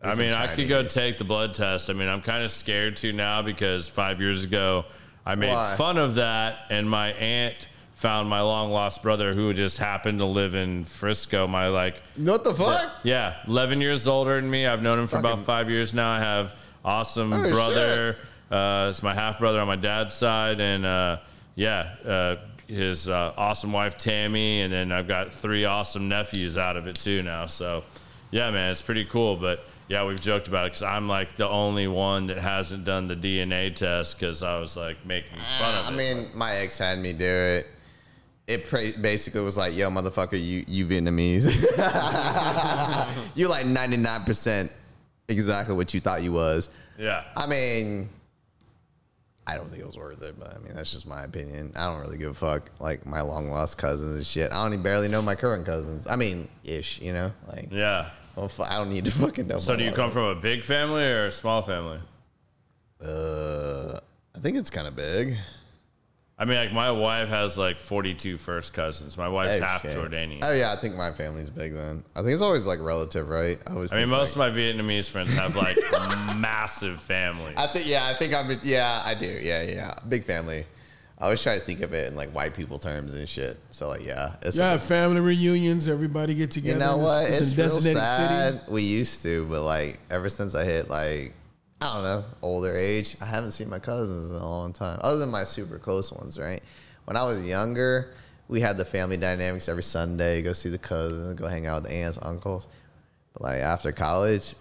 [0.03, 1.90] I mean, I could go take the blood test.
[1.90, 4.86] I mean, I'm kind of scared to now because five years ago
[5.26, 5.76] I made Why?
[5.76, 10.26] fun of that, and my aunt found my long lost brother who just happened to
[10.26, 11.45] live in Frisco.
[11.45, 12.91] My like, What the fuck?
[13.03, 14.65] yeah, 11 years older than me.
[14.65, 16.10] I've known him for about five years now.
[16.10, 18.18] I have awesome Oh, brother.
[18.49, 21.19] Uh, it's my half brother on my dad's side, and uh,
[21.56, 22.36] yeah, uh,
[22.68, 26.95] his uh, awesome wife Tammy, and then I've got three awesome nephews out of it
[26.95, 27.45] too now.
[27.45, 27.84] So
[28.32, 29.36] yeah, man, it's pretty cool.
[29.36, 33.07] But yeah, we've joked about it because I'm like the only one that hasn't done
[33.07, 35.93] the DNA test because I was like making ah, fun of I it.
[35.93, 37.68] I mean, my ex had me do it.
[38.47, 41.45] It pra- basically was like, "Yo, motherfucker, you you Vietnamese.
[43.35, 44.72] you like 99 percent
[45.27, 48.07] exactly what you thought you was." yeah, I mean,
[49.45, 51.73] I don't think it was worth it, but I mean, that's just my opinion.
[51.76, 52.69] I don't really give a fuck.
[52.80, 54.53] Like my long lost cousins and shit.
[54.53, 56.07] I don't even barely know my current cousins.
[56.07, 58.11] I mean, ish, you know, like yeah.
[58.36, 59.58] Well, I don't need to fucking know.
[59.58, 61.99] So do you come from a big family or a small family?
[63.03, 63.99] Uh,
[64.36, 65.38] I think it's kind of big.
[66.41, 69.16] I mean, like my wife has like 42 first cousins.
[69.16, 70.40] My wife's half Jordanian.
[70.41, 72.03] Oh yeah, I think my family's big then.
[72.16, 73.60] I think it's always like relative, right?
[73.68, 73.94] I always.
[73.94, 75.78] I mean, most like, of my Vietnamese friends have like
[76.38, 77.53] massive families.
[77.58, 79.28] I think yeah, I think I'm yeah, I do.
[79.28, 79.94] Yeah, yeah.
[80.10, 80.66] Big family.
[81.22, 83.57] I always try to think of it in like white people terms and shit.
[83.69, 85.88] So like yeah, it's Yeah, a- family reunions.
[85.88, 86.73] Everybody get together.
[86.73, 87.27] you know what?
[87.27, 88.53] this It's real designated sad.
[88.61, 88.72] city.
[88.72, 91.34] We used to, but like ever since I hit like
[91.80, 95.18] I don't know older age, I haven't seen my cousins in a long time, other
[95.19, 96.39] than my super close ones.
[96.39, 96.61] Right?
[97.06, 98.14] When I was younger,
[98.48, 100.41] we had the family dynamics every Sunday.
[100.41, 102.68] Go see the cousins, go hang out with the aunts, uncles.
[103.34, 104.56] But like after college,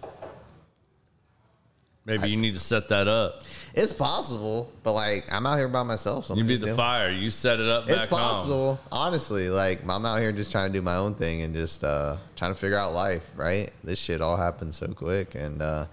[2.05, 3.43] Maybe you need to set that up.
[3.75, 6.25] It's possible, but like I'm out here by myself.
[6.25, 7.11] So You be the doing- fire.
[7.11, 8.19] You set it up back It's home.
[8.19, 9.49] possible, honestly.
[9.49, 12.51] Like I'm out here just trying to do my own thing and just uh, trying
[12.53, 13.29] to figure out life.
[13.35, 13.71] Right?
[13.83, 15.85] This shit all happened so quick, and uh,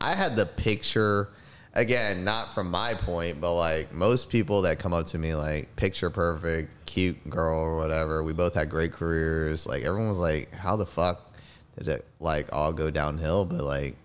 [0.00, 1.28] I had the picture
[1.72, 5.74] again, not from my point, but like most people that come up to me, like
[5.76, 8.22] picture perfect, cute girl or whatever.
[8.22, 9.66] We both had great careers.
[9.66, 11.32] Like everyone was like, "How the fuck
[11.78, 13.96] did it like all go downhill?" But like,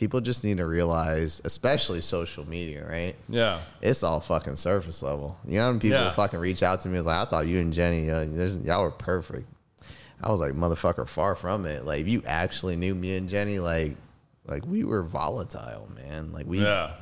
[0.00, 3.14] people just need to realize, especially social media, right?
[3.28, 3.60] Yeah.
[3.82, 5.36] It's all fucking surface level.
[5.46, 6.10] You know, when people Yeah.
[6.10, 8.82] fucking reach out to me, it's like, I thought you and Jenny, uh, there's, y'all
[8.82, 9.46] were perfect.
[10.22, 11.84] I was like, motherfucker, far from it.
[11.84, 13.94] Like, if you actually knew me and Jenny, like,
[14.46, 16.32] like we were volatile, man.
[16.32, 16.92] Like we Yeah.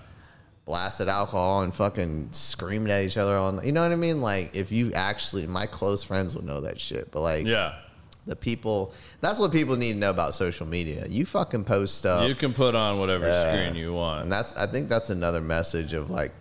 [0.65, 3.65] blasted alcohol and fucking screamed at each other on.
[3.65, 4.21] You know what I mean?
[4.21, 7.13] Like, if you actually, my close friends would know that shit.
[7.13, 7.75] But like, Yeah.
[8.29, 11.05] The people, that's what people need to know about social media.
[11.09, 12.29] You fucking post stuff.
[12.29, 14.23] You can put on whatever screen you want.
[14.25, 16.33] And that's I think that's another message of like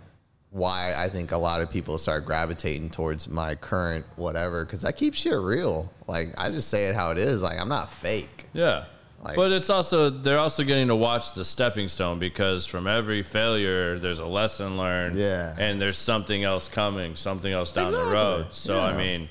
[0.51, 4.91] why I think a lot of people start gravitating towards my current whatever because I
[4.91, 5.91] keep shit real.
[6.07, 7.41] Like I just say it how it is.
[7.43, 8.45] Like I'm not fake.
[8.53, 8.85] Yeah.
[9.23, 13.23] Like- but it's also they're also getting to watch the stepping stone because from every
[13.23, 15.17] failure there's a lesson learned.
[15.17, 15.55] Yeah.
[15.59, 18.47] And there's something else coming, something else down the road.
[18.51, 19.27] So I mean,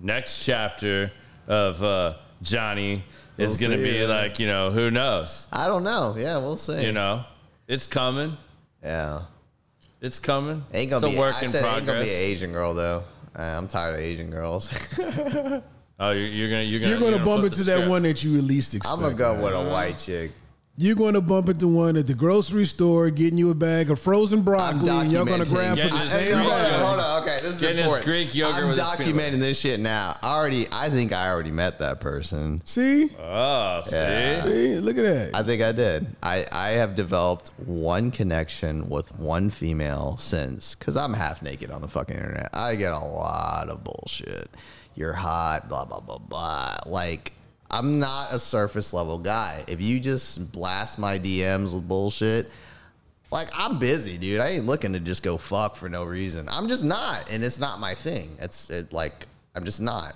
[0.00, 1.10] next chapter
[1.46, 3.04] of uh, Johnny
[3.36, 4.06] is We'll gonna be yeah.
[4.06, 5.46] like, you know, who knows?
[5.52, 6.14] I don't know.
[6.16, 6.84] Yeah, we'll see.
[6.84, 7.24] You know?
[7.66, 8.36] It's coming.
[8.82, 9.22] Yeah.
[10.00, 10.64] It's coming.
[10.72, 11.18] Ain't gonna it's be.
[11.18, 11.78] a work I in said progress.
[11.78, 13.04] ain't gonna be an Asian girl though.
[13.36, 14.72] Uh, I'm tired of Asian girls.
[15.98, 18.38] oh, you're, you're gonna you're gonna You're going to bump into that one that you
[18.38, 18.94] at least expect.
[18.94, 20.30] I'm gonna go with a white chick.
[20.76, 24.00] You're going to bump into one at the grocery store, getting you a bag of
[24.00, 27.22] frozen broccoli, and you're going to grab for the same hold on, hold on.
[27.22, 28.06] Okay, this is Getting his important.
[28.06, 30.16] Greek yogurt I'm with his documenting this shit now.
[30.20, 30.66] I already.
[30.72, 32.60] I think I already met that person.
[32.64, 33.08] See?
[33.20, 33.94] Oh, see?
[33.94, 34.44] Yeah.
[34.46, 34.80] See?
[34.80, 35.30] Look at that.
[35.32, 36.08] I think I did.
[36.24, 41.82] I, I have developed one connection with one female since, because I'm half naked on
[41.82, 42.50] the fucking internet.
[42.52, 44.50] I get a lot of bullshit.
[44.96, 46.78] You're hot, blah, blah, blah, blah.
[46.84, 47.32] Like,
[47.70, 49.64] I'm not a surface level guy.
[49.66, 52.50] If you just blast my DMs with bullshit,
[53.30, 54.40] like, I'm busy, dude.
[54.40, 56.48] I ain't looking to just go fuck for no reason.
[56.48, 57.28] I'm just not.
[57.30, 58.36] And it's not my thing.
[58.40, 59.26] It's it, like,
[59.56, 60.14] I'm just not.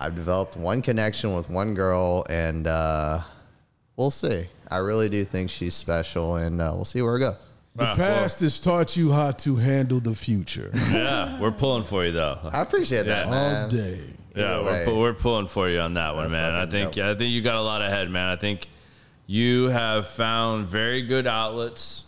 [0.00, 3.22] I've developed one connection with one girl, and, uh,
[3.96, 4.46] we'll see.
[4.68, 7.36] I really do think she's special, and uh, we'll see where it goes.
[7.76, 12.10] the past has taught you how to handle the future Yeah, we're pulling for you
[12.12, 12.38] though.
[12.52, 13.30] I appreciate that, Yeah.
[13.30, 13.62] man.
[13.64, 14.00] all day.
[14.36, 16.54] Yeah, we're, we're pulling for you on that one, That's man.
[16.54, 17.04] I think dope.
[17.04, 18.28] I think you got a lot ahead, man.
[18.28, 18.68] I think
[19.26, 22.04] you have found very good outlets.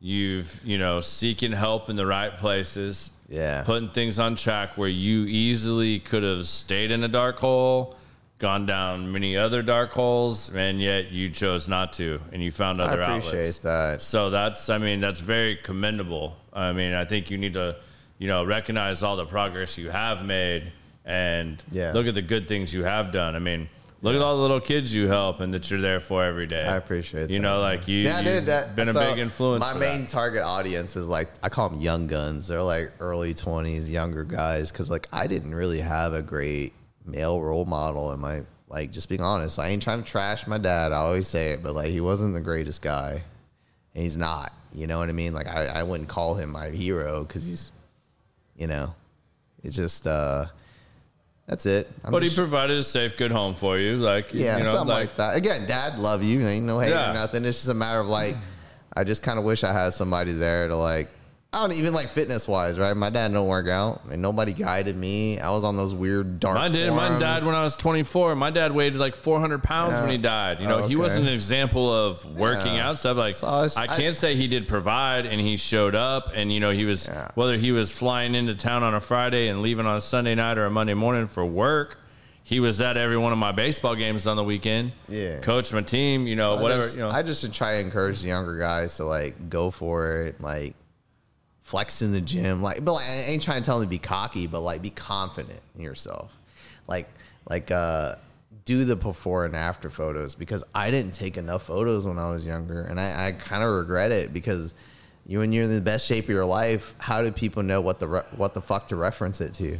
[0.00, 3.12] You've you know seeking help in the right places.
[3.28, 3.62] Yeah.
[3.62, 7.94] putting things on track where you easily could have stayed in a dark hole,
[8.40, 12.82] gone down many other dark holes, and yet you chose not to, and you found
[12.82, 13.58] I other appreciate outlets.
[13.58, 14.02] that.
[14.02, 16.36] So that's, I mean, that's very commendable.
[16.52, 17.76] I mean, I think you need to,
[18.18, 20.72] you know, recognize all the progress you have made
[21.04, 21.92] and Yeah.
[21.92, 23.34] look at the good things you have done.
[23.34, 23.68] I mean,
[24.02, 26.62] look at all the little kids you help and that you're there for every day.
[26.64, 29.18] I appreciate You that, know, like you, Yeah, you've dude, that, been a so big
[29.18, 29.60] influence.
[29.60, 30.10] My main that.
[30.10, 32.48] target audience is like I call them young guns.
[32.48, 34.70] They're like early twenties, younger guys.
[34.70, 36.72] Because like I didn't really have a great
[37.04, 38.92] male role model in my like.
[38.92, 40.92] Just being honest, I ain't trying to trash my dad.
[40.92, 43.22] I always say it, but like he wasn't the greatest guy,
[43.94, 44.52] and he's not.
[44.72, 45.32] You know what I mean?
[45.32, 47.70] Like I, I wouldn't call him my hero because he's,
[48.56, 48.94] you know,
[49.64, 50.46] it's just uh,
[51.50, 51.90] that's it.
[52.04, 53.96] I'm But he provided a safe, good home for you.
[53.96, 55.36] Like, yeah, you know, something like, like, that.
[55.36, 56.40] Again, dad love you.
[56.46, 57.10] Ain't no hate Yeah.
[57.10, 57.44] or nothing.
[57.44, 58.36] It's just a matter of like,
[58.96, 61.08] I just kind of wish I had somebody there to like,
[61.52, 62.96] I don't even like fitness wise, right?
[62.96, 65.40] My dad don't work out, and nobody guided me.
[65.40, 66.54] I was on those weird dark.
[66.54, 66.92] Mine did.
[66.92, 68.36] Mine died when I was 24.
[68.36, 70.02] My dad weighed like 400 pounds Yeah.
[70.02, 70.60] when he died.
[70.60, 72.90] You know, Oh, he wasn't an example of working Yeah.
[72.90, 73.16] out stuff.
[73.16, 76.30] Like, So I was- I I- can't say he did provide and he showed up
[76.36, 77.26] and, you know, he was, Yeah.
[77.34, 80.56] whether he was flying into town on a Friday and leaving on a Sunday night
[80.56, 81.98] or a Monday morning for work,
[82.44, 84.92] he was at every one of my baseball games on the weekend.
[85.08, 85.40] Yeah.
[85.40, 86.82] Coached my team, you know, I whatever.
[86.82, 90.12] just, you know, I just try to encourage the younger guys to like go for
[90.26, 90.74] it, like
[91.70, 92.84] flex in the gym, like.
[92.84, 95.60] But like, I ain't trying to tell them to be cocky, but like be confident
[95.76, 96.36] in yourself,
[96.88, 97.08] like
[97.48, 98.16] like uh
[98.64, 102.44] do the before and after photos because I didn't take enough photos when I was
[102.44, 104.74] younger, and I, I kind of regret it because
[105.26, 108.00] you when you're in the best shape of your life, how do people know what
[108.00, 109.78] the re- what the fuck to reference it to?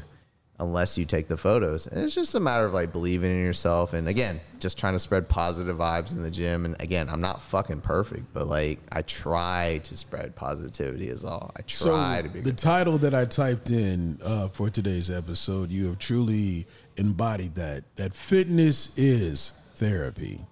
[0.60, 1.86] Unless you take the photos.
[1.86, 4.98] And it's just a matter of like believing in yourself and again, just trying to
[4.98, 6.64] spread positive vibes in the gym.
[6.66, 11.50] And again, I'm not fucking perfect, but like I try to spread positivity is all.
[11.56, 15.70] I So try to be the title that I typed in uh, for today's episode,
[15.70, 16.66] you have truly
[16.96, 17.84] embodied that.
[17.96, 20.44] That fitness is therapy.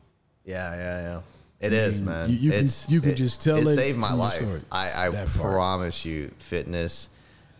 [0.44, 1.20] Yeah, yeah, yeah.
[1.60, 2.30] It is, mean, man.
[2.30, 4.34] you- you can- you can just tell it it saved my life.
[4.34, 4.60] story.
[4.72, 5.52] I, I That part.
[5.52, 7.08] promise you, fitness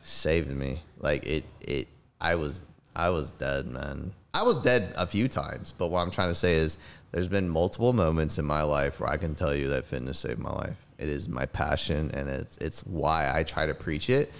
[0.03, 0.83] saved me.
[1.01, 1.89] Like it, it.
[2.21, 2.63] I was,
[2.95, 4.13] I was dead, man.
[4.35, 6.79] I was dead a few times, but what I'm trying to say is
[7.13, 10.39] there's been multiple moments in my life where I can tell you that fitness saved
[10.39, 10.77] my life.
[10.99, 14.33] It is my passion and it's it's why I try to preach it.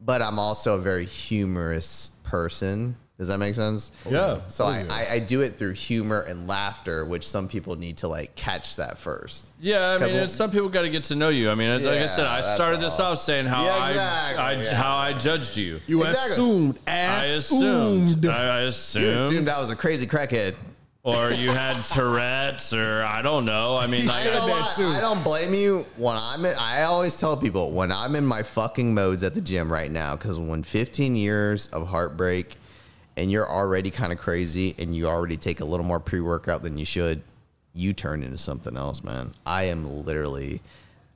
[0.00, 2.96] But I'm also a very humorous person.
[3.18, 3.90] Does that make sense?
[4.08, 4.42] Yeah.
[4.46, 4.84] So I.
[4.88, 8.76] I, I do it through humor and laughter, which some people need to like catch
[8.76, 9.50] that first.
[9.60, 11.50] Yeah, I mean, we'll- some people got to get to know you.
[11.50, 13.12] I mean, it's, like I said, I started this all.
[13.12, 14.74] off saying how Yeah, I, exactly, I yeah.
[14.74, 15.80] how I judged you.
[15.88, 16.32] You Exactly.
[16.32, 16.78] assumed.
[16.86, 18.06] I Assumed.
[18.10, 18.26] assumed.
[18.26, 19.06] I, I You assumed.
[19.16, 20.54] assumed I was a crazy crackhead.
[21.02, 23.76] or you had Tourette's, or I don't know.
[23.76, 24.76] I mean, like, You know that what?
[24.76, 24.84] too.
[24.86, 25.84] I don't blame you.
[25.96, 29.40] When I'm in, I always tell people when I'm in my fucking modes at the
[29.40, 32.54] gym right now, because when 15 years of heartbreak
[33.18, 36.62] and you're already kind of crazy and you already take a little more pre workout
[36.62, 37.22] than you should,
[37.74, 39.34] you turn into something else, man.
[39.44, 40.62] I am literally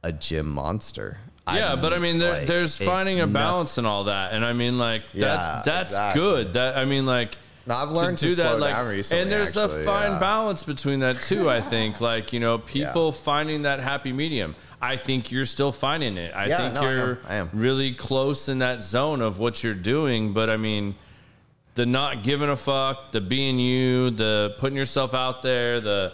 [0.03, 1.19] a gym monster.
[1.53, 3.33] yeah, I'm but I mean, there, like, there's finding a nothing.
[3.33, 6.21] balance and all that, and I mean, like, Yeah, that's that's exactly.
[6.21, 6.53] good.
[6.55, 7.37] That I mean, like.
[7.65, 10.19] No, I've learned to slow down recently, and there's actually, a fine yeah.
[10.19, 11.49] balance between that too.
[11.49, 14.57] I think, like you know, people finding that happy medium.
[14.81, 16.35] I think you're still finding it.
[16.35, 16.97] I Yeah, think no, I am.
[16.97, 17.51] you're I am.
[17.53, 20.33] really close in that zone of what you're doing.
[20.33, 20.97] But I mean,
[21.75, 26.13] the not giving a fuck, the being you, the putting yourself out there, the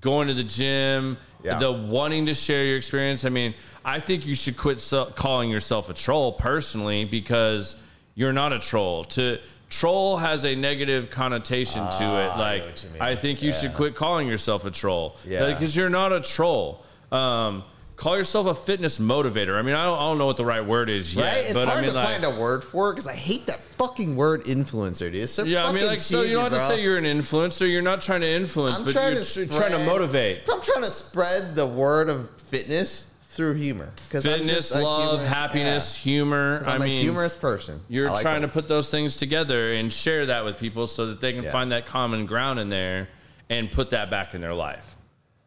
[0.00, 1.58] going to the gym, Yeah.
[1.58, 3.24] the wanting to share your experience.
[3.24, 3.54] I mean,
[3.84, 7.76] I think you should quit so- calling yourself a troll personally because
[8.14, 9.04] you're not a troll.
[9.04, 9.38] To
[9.70, 12.30] troll has a negative connotation to it.
[12.32, 13.02] Ah, I Like know what you mean.
[13.02, 15.16] I think you should quit calling yourself a troll.
[15.26, 15.46] Yeah.
[15.52, 16.84] because you're not a troll.
[17.10, 17.64] Um,
[17.98, 19.54] call yourself a fitness motivator.
[19.58, 21.44] I mean, I don't, I don't know what the right word is yet, Right?
[21.44, 23.46] It's but hard I mean, to like, find a word for it because I hate
[23.48, 25.16] that fucking word influencer, dude.
[25.16, 27.04] It's so yeah, I mean, like, so you don't have cheesy, to say you're an
[27.04, 27.70] influencer.
[27.70, 30.42] You're not trying to influence, I'm but trying you're to tr- trying to motivate.
[30.50, 33.92] I'm trying to spread the word of fitness through humor.
[34.14, 36.10] I'm Fitness, just love, humorous- happiness, yeah.
[36.12, 36.58] humor.
[36.58, 37.80] 'Cause I I'm mean, a humorous person.
[37.88, 41.06] You're like trying to to put those things together and share that with people so
[41.06, 41.52] that they can Yeah.
[41.52, 43.08] find that common ground in there
[43.50, 44.96] and put that back in their life.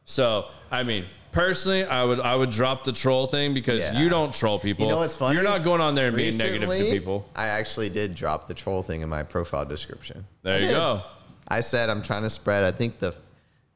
[0.06, 4.00] So, I mean, personally, I would I would drop the troll thing because Yeah.
[4.00, 4.86] you don't troll people.
[4.86, 5.36] You know what's funny?
[5.36, 7.28] You're not going on there and being negative to Recently, people.
[7.36, 10.26] I actually did drop the troll thing in my profile description.
[10.44, 11.02] There you go.
[11.48, 12.64] I said I'm trying to spread.
[12.64, 13.14] I think the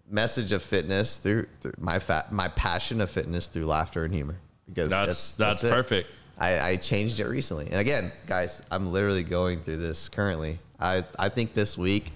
[0.10, 4.38] message of fitness through, through my fa- my passion of fitness through laughter and humor.
[4.68, 5.72] Because That's that's, it.
[5.72, 6.10] perfect.
[6.38, 10.60] I, I changed it recently, and again, guys, I'm literally going through this currently.
[10.80, 12.11] I I think this week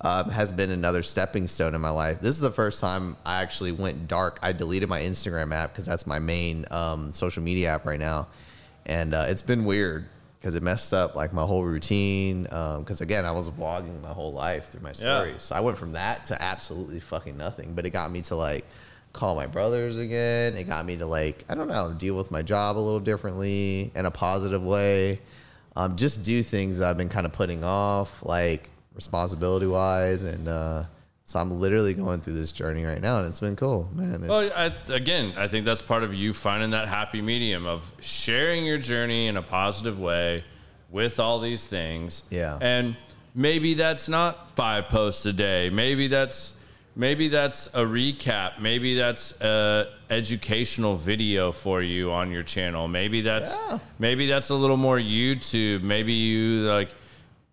[0.00, 2.20] um, has been another stepping stone in my life.
[2.20, 4.38] This is the first time I actually went dark.
[4.42, 8.28] I deleted my Instagram app because that's my main um, social media app right now,
[8.86, 10.06] and uh, it's been weird
[10.40, 12.44] because it messed up like my whole routine.
[12.44, 14.94] Because again, I was vlogging my whole life through my Yeah.
[15.24, 17.74] stories, so I went from that to absolutely fucking nothing.
[17.74, 18.64] But it got me to like
[19.12, 20.54] call my brothers again.
[20.56, 23.90] It got me to like I don't know deal with my job a little differently
[23.96, 25.18] in a positive way.
[25.74, 28.68] Um, just do things that I've been kind of putting off, like
[28.98, 30.82] responsibility wise, and uh,
[31.24, 34.14] so I'm literally going through this journey right now, and it's been cool, man.
[34.14, 37.92] It's, Well, I, again, I think that's part of you finding that happy medium of
[38.00, 40.42] sharing your journey in a positive way
[40.90, 42.24] with all these things.
[42.28, 42.58] Yeah.
[42.60, 42.96] And
[43.36, 45.70] maybe that's not five posts a day.
[45.70, 46.54] Maybe that's
[46.96, 48.58] maybe that's a recap.
[48.60, 52.88] Maybe that's a educational video for you on your channel.
[52.88, 53.78] Maybe that's Yeah.
[54.00, 55.82] maybe that's a little more YouTube.
[55.82, 56.90] Maybe you like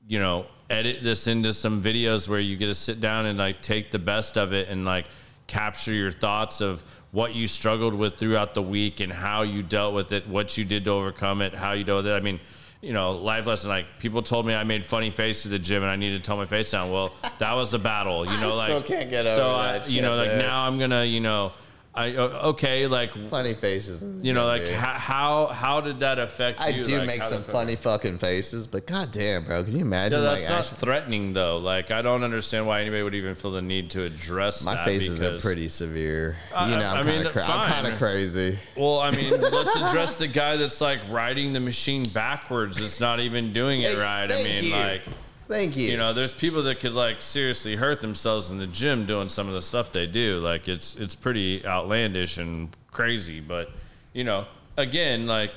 [0.07, 3.62] you know, edit this into some videos where you get to sit down and like
[3.62, 5.06] take the best of it and like
[5.48, 9.94] capture your thoughts of what you struggled with throughout the week and how you dealt
[9.94, 12.16] with it, what you did to overcome it, how you dealt with it.
[12.16, 12.40] I mean,
[12.82, 13.70] you know, life lesson.
[13.70, 16.28] Like people told me I made funny face to the gym and I needed to
[16.28, 16.92] tone my face down.
[16.92, 18.26] Well, that was a battle.
[18.26, 21.04] You know, I like still can't get so I, you know, like now I'm gonna,
[21.04, 21.54] you know,
[21.95, 24.03] I o- okay, like funny faces.
[24.23, 24.73] you know, like dude.
[24.73, 26.81] how how, did that affect I you?
[26.81, 30.19] I do Like, make some funny fucking faces, but goddamn, bro, can you imagine?
[30.19, 31.57] Yeah, that's like, not actually, threatening though.
[31.57, 35.23] Like I don't understand why anybody would even feel the need to address my faces
[35.23, 36.35] are pretty severe.
[36.53, 38.59] I- you know, I I'm mean, kind of cra- I'm kind of crazy.
[38.76, 42.81] Well, I mean, let's address the guy that's like riding the machine backwards.
[42.81, 44.30] It's not even doing it right.
[44.30, 44.72] I mean, you.
[44.73, 45.01] like
[45.47, 45.91] Thank you.
[45.91, 49.47] you know, there's people that could like seriously hurt themselves in the gym doing some
[49.47, 50.39] of the stuff they do.
[50.39, 53.39] Like it's it's pretty outlandish and crazy.
[53.41, 53.69] But
[54.13, 54.45] you know,
[54.77, 55.51] again, like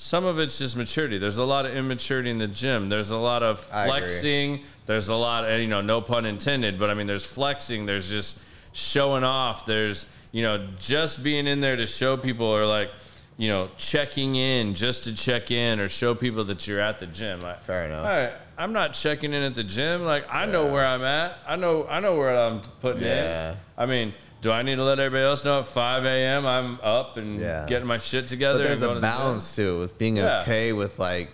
[0.00, 1.18] some of it's just maturity.
[1.18, 2.88] There's a lot of immaturity in the gym.
[2.88, 4.62] There's a lot of flexing.
[4.86, 7.84] There's a lot, of, you know, no pun intended, but I mean, there's flexing.
[7.84, 8.40] There's just
[8.72, 9.66] showing off.
[9.66, 12.90] There's, you know, just being in there to show people or like,
[13.36, 17.06] you know, checking in just to check in or show people that you're at the
[17.06, 17.40] gym.
[17.40, 18.06] Like, Fair enough.
[18.06, 20.04] All right, I'm not checking in at the gym.
[20.04, 21.38] Like, I know where I'm at.
[21.46, 23.52] I know, I know where I'm putting Yeah.
[23.52, 23.56] in.
[23.78, 24.12] I mean,
[24.42, 26.44] do I need to let everybody else know at 5 a.m.
[26.46, 27.64] I'm up and Yeah.
[27.66, 28.58] getting my shit together?
[28.58, 30.40] But there's a to the balance to it with being Yeah.
[30.42, 31.30] okay with like,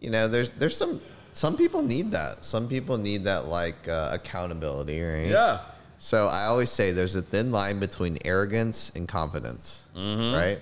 [0.00, 1.00] you know, there's there's some
[1.34, 2.44] some people need that.
[2.44, 5.26] Some people need that like uh, accountability, right?
[5.26, 5.60] Yeah.
[5.98, 10.58] So I always say there's a thin line between arrogance and confidence, right?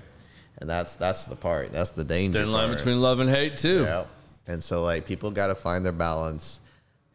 [0.59, 1.72] And that's that's the part.
[1.72, 2.39] That's the danger.
[2.40, 2.47] Mm-hmm.
[2.48, 2.78] Thin line part.
[2.78, 3.82] between love and hate too.
[3.82, 4.09] Yep.
[4.47, 6.60] And so like people got to find their balance.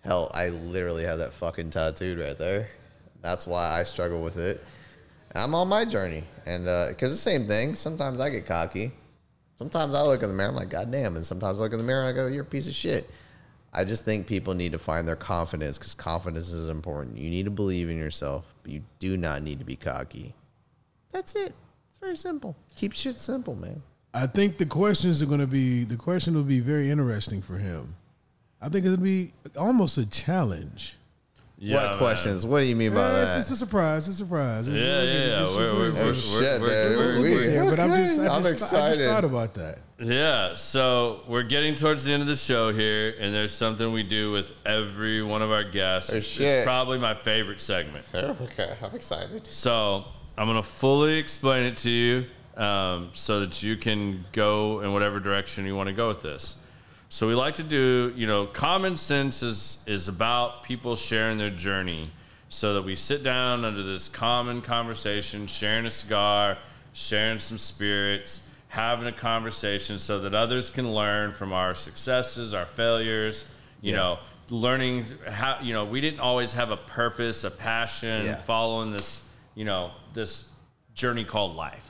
[0.03, 2.69] Hell, I literally have that fucking tattooed right there.
[3.21, 4.63] That's why I struggle with it.
[5.35, 7.75] I'm on my journey, and uh, because the same thing.
[7.75, 8.91] Sometimes I get cocky.
[9.57, 11.15] Sometimes I look in the mirror, I'm like, God damn.
[11.15, 13.09] And sometimes I look in the mirror and I go, You're a piece of shit.
[13.73, 17.17] I just think people need to find their confidence because confidence is important.
[17.17, 20.33] You need to believe in yourself, but you do not need to be cocky.
[21.11, 21.53] That's it.
[21.89, 22.55] It's very simple.
[22.75, 23.81] Keep shit simple, man.
[24.17, 27.57] I think the questions are going to be the question will be very interesting for
[27.57, 27.95] him.
[28.61, 30.95] I think it'll be almost a challenge.
[31.59, 31.97] Yeah, what man.
[31.97, 32.45] questions?
[32.45, 33.39] What do you mean by it's, that?
[33.39, 34.07] it's a surprise.
[34.07, 34.69] It's a surprise.
[34.69, 35.43] Yeah, yeah, yeah.
[35.43, 36.97] We're, we're, we're, Oh, we're, shit, we're, man.
[36.97, 39.07] we're- We'll We- get there, but I'm just, I I'm just, I just excited.
[39.07, 39.79] thought about that.
[39.99, 44.03] Yeah, so we're getting towards the end of the show here, and there's something we
[44.03, 46.13] do with every one of our guests.
[46.13, 46.47] Oh, It's, shit.
[46.51, 48.05] it's probably my favorite segment.
[48.13, 49.47] Oh, okay, I'm excited.
[49.47, 50.05] So
[50.37, 52.25] I'm gonna fully explain it to you,
[52.57, 56.57] um, so that you can go in whatever direction you want to go with this.
[57.09, 61.49] So we like to do, you know, common sense is is about people sharing their
[61.51, 62.11] journey,
[62.49, 66.57] so that we sit down under this common conversation, sharing a cigar,
[66.93, 72.65] sharing some spirits, having a conversation, so that others can learn from our successes, our
[72.65, 73.45] failures,
[73.81, 73.97] you Yeah.
[73.97, 74.19] know,
[74.49, 78.35] learning how, you know, we didn't always have a purpose, a passion, Yeah.
[78.35, 79.21] following this,
[79.55, 80.45] you know, this
[80.95, 81.86] journey called life,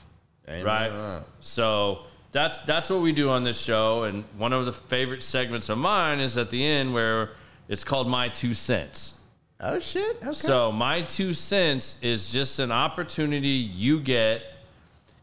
[0.49, 0.65] Amen.
[0.65, 1.21] right?
[1.41, 1.99] So
[2.31, 5.77] that's that's what we do on this show, and one of the favorite segments of
[5.77, 7.31] mine is at the end where
[7.67, 9.19] it's called my two cents.
[9.59, 10.17] Oh shit.
[10.17, 10.31] Okay.
[10.33, 14.43] So my two cents is just an opportunity you get.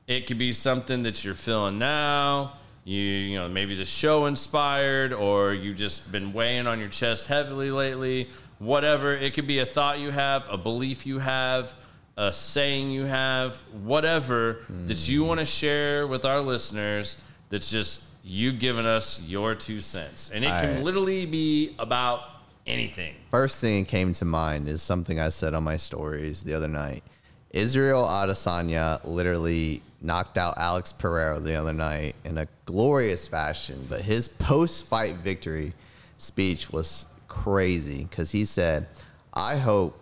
[0.07, 2.55] It could be something that you're feeling now.
[2.85, 7.29] You you know maybe the show inspired, or you've just been weighing on your chest
[7.29, 8.29] heavily lately.
[8.59, 11.75] Whatever it could be, a thought you have, a belief you have,
[12.17, 15.29] a saying you have, whatever that you hmm.
[15.29, 17.17] want to share with our listeners.
[17.49, 20.85] That's just you giving us your two cents, and it can Alright.
[20.85, 22.23] literally be about
[22.67, 23.15] anything.
[23.31, 26.69] First thing that came to mind is something I said on my stories the other
[26.69, 27.05] night.
[27.51, 34.01] Israel Adesanya literally knocked out Alex Pereira the other night in a glorious fashion, but
[34.01, 35.73] his post-fight victory
[36.19, 38.89] speech was crazy because he said,
[39.33, 40.01] "I hope."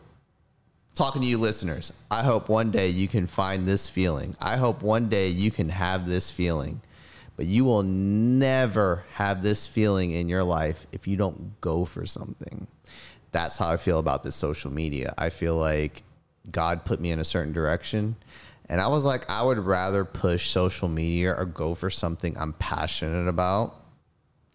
[0.95, 4.37] Talking to you listeners, I hope one day you can find this feeling.
[4.39, 6.83] I hope one day you can have this feeling.
[7.35, 12.05] But you will never have this feeling in your life if you don't go for
[12.05, 12.67] something.
[13.31, 15.15] That's how I feel about this social media.
[15.17, 16.03] I feel like
[16.51, 18.17] God put me in a certain direction.
[18.69, 22.53] And I was like, I would rather push social media or go for something I'm
[22.53, 23.75] passionate about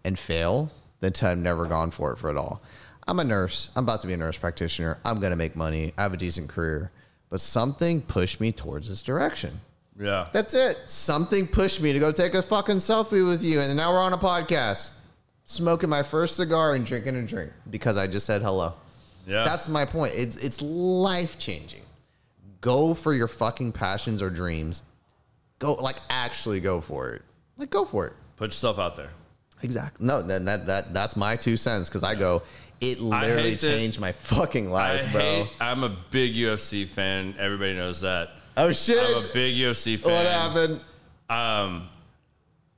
[0.05, 2.61] and fail than to have never gone for it for it all.
[3.07, 3.69] I'm a nurse.
[3.75, 4.99] I'm about to be a nurse practitioner.
[5.05, 5.93] I'm going to make money.
[5.97, 6.91] I have a decent career.
[7.29, 9.59] But something pushed me towards this direction.
[9.99, 10.27] Yeah.
[10.31, 10.77] That's it.
[10.88, 14.13] Something pushed me to go take a fucking selfie with you, and now we're on
[14.13, 14.91] a podcast,
[15.45, 18.73] smoking my first cigar and drinking a drink because I just said hello.
[19.25, 19.43] Yeah.
[19.43, 20.13] That's my point.
[20.15, 21.81] It's it's life changing.
[22.61, 24.84] Go for your fucking passions or dreams.
[25.59, 27.23] Go like actually go for it.
[27.57, 28.13] Like go for it.
[28.38, 29.09] Put yourself out there.
[29.63, 30.05] Exactly.
[30.05, 32.43] No, that that, that that's my two cents because I go.
[32.79, 35.21] It literally changed my fucking life, I bro.
[35.21, 35.49] hate.
[35.59, 37.33] I'm a big UFC fan.
[37.39, 38.29] Everybody knows that.
[38.55, 38.97] oh shit!
[38.99, 40.11] I'm a big UFC fan.
[40.13, 40.81] what happened?
[41.29, 41.87] Um,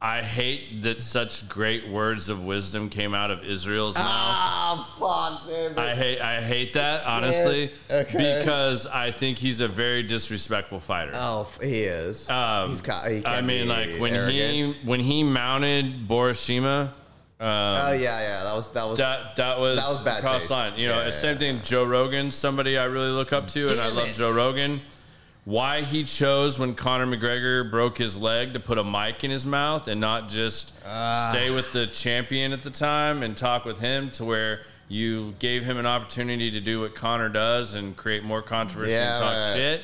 [0.01, 4.05] I hate that such great words of wisdom came out of Israel's mouth.
[4.07, 5.77] Ah, fuck, dude.
[5.77, 6.21] I hate.
[6.21, 7.09] I hate that Shit.
[7.09, 8.39] honestly, Okay.
[8.39, 11.11] because I think he's a very disrespectful fighter.
[11.13, 12.29] Oh, he is.
[12.29, 14.53] Um, He's he I mean, like when arrogant.
[14.53, 16.93] he when he mounted Boris Shima.
[17.41, 18.43] Oh yeah, yeah.
[18.43, 18.97] That was that was.
[18.97, 20.51] That that was That was bad cross taste.
[20.51, 20.73] line.
[20.77, 21.61] You know, Yeah, yeah, same thing.
[21.63, 24.15] Joe Rogan, somebody I really look up to, and I Damn love it.
[24.15, 24.81] Joe Rogan.
[25.45, 29.45] Why he chose when Conor McGregor broke his leg to put a mic in his
[29.47, 31.29] mouth and not just Ah.
[31.31, 35.63] stay with the champion at the time and talk with him to where you gave
[35.63, 39.33] him an opportunity to do what Conor does and create more controversy Yeah, and talk
[39.33, 39.53] right.
[39.55, 39.81] shit.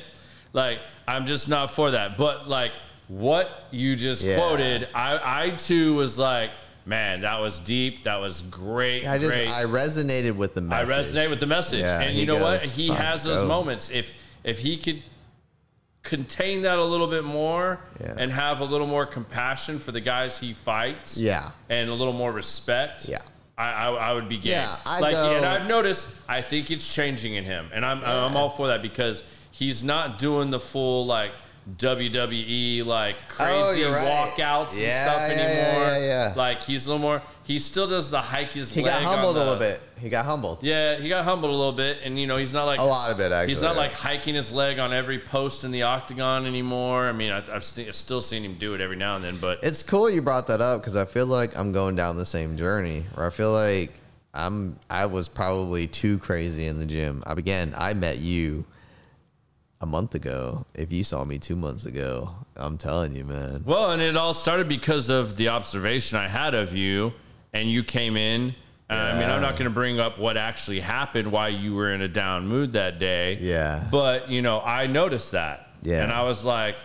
[0.52, 0.78] Like
[1.08, 2.16] I'm just not for that.
[2.18, 2.72] But like
[3.08, 6.50] what you just quoted, I I too was like,
[6.86, 8.04] man, that was deep.
[8.04, 9.06] That was great.
[9.06, 9.48] I just great.
[9.48, 10.88] I resonated with the message.
[10.88, 11.14] I message.
[11.14, 12.62] resonate with the message, Yeah, and you know what?
[12.62, 13.90] He has those go." moments.
[13.90, 14.12] If
[14.44, 15.02] if he could
[16.02, 18.14] contain that a little bit more Yeah.
[18.16, 21.50] and have a little more compassion for the guys he fights, Yeah.
[21.68, 23.18] and a little more respect, Yeah.
[23.58, 24.52] I, I, I would be game.
[24.52, 26.08] Yeah, I like, go- and I've noticed.
[26.28, 30.18] I think it's changing in him, and I'm I'm all for that because he's not
[30.18, 31.32] doing the full like
[31.76, 33.34] WWE like Oh,
[33.68, 34.06] crazy you're right.
[34.06, 35.86] walkouts and stuff yeah, yeah, anymore.
[35.88, 35.98] yeah,
[36.28, 36.34] yeah.
[36.36, 37.22] Like he's a little more.
[37.42, 38.92] He still does the hike his He leg.
[38.92, 39.80] got humbled a little bit.
[39.98, 40.62] He got humbled.
[40.62, 43.10] Yeah, he got humbled a little bit, and you know he's not like A lot
[43.10, 43.52] of it, actually.
[43.54, 43.80] He's not yeah.
[43.82, 47.08] like hiking his leg on every post in the octagon anymore.
[47.08, 49.36] I mean, I, I've, st- I've still seen him do it every now and then,
[49.38, 52.26] but It's cool you brought that up because I feel like I'm going down the
[52.26, 53.04] same journey.
[53.14, 53.92] Where I feel like
[54.34, 57.22] I'm, I was probably too crazy in the gym.
[57.26, 57.74] I began.
[57.76, 58.64] I met you
[59.80, 60.64] a month ago.
[60.74, 63.62] If you saw me two months ago, I'm telling you, man.
[63.64, 67.12] Well, and it all started because of the observation I had of you,
[67.52, 68.54] and you came in.
[68.88, 71.92] Uh, I mean, I'm not going to bring up what actually happened, why you were
[71.92, 73.36] in a down mood that day.
[73.40, 73.84] Yeah.
[73.90, 75.70] But, you know, I noticed that.
[75.82, 76.04] Yeah.
[76.04, 76.76] And I was like,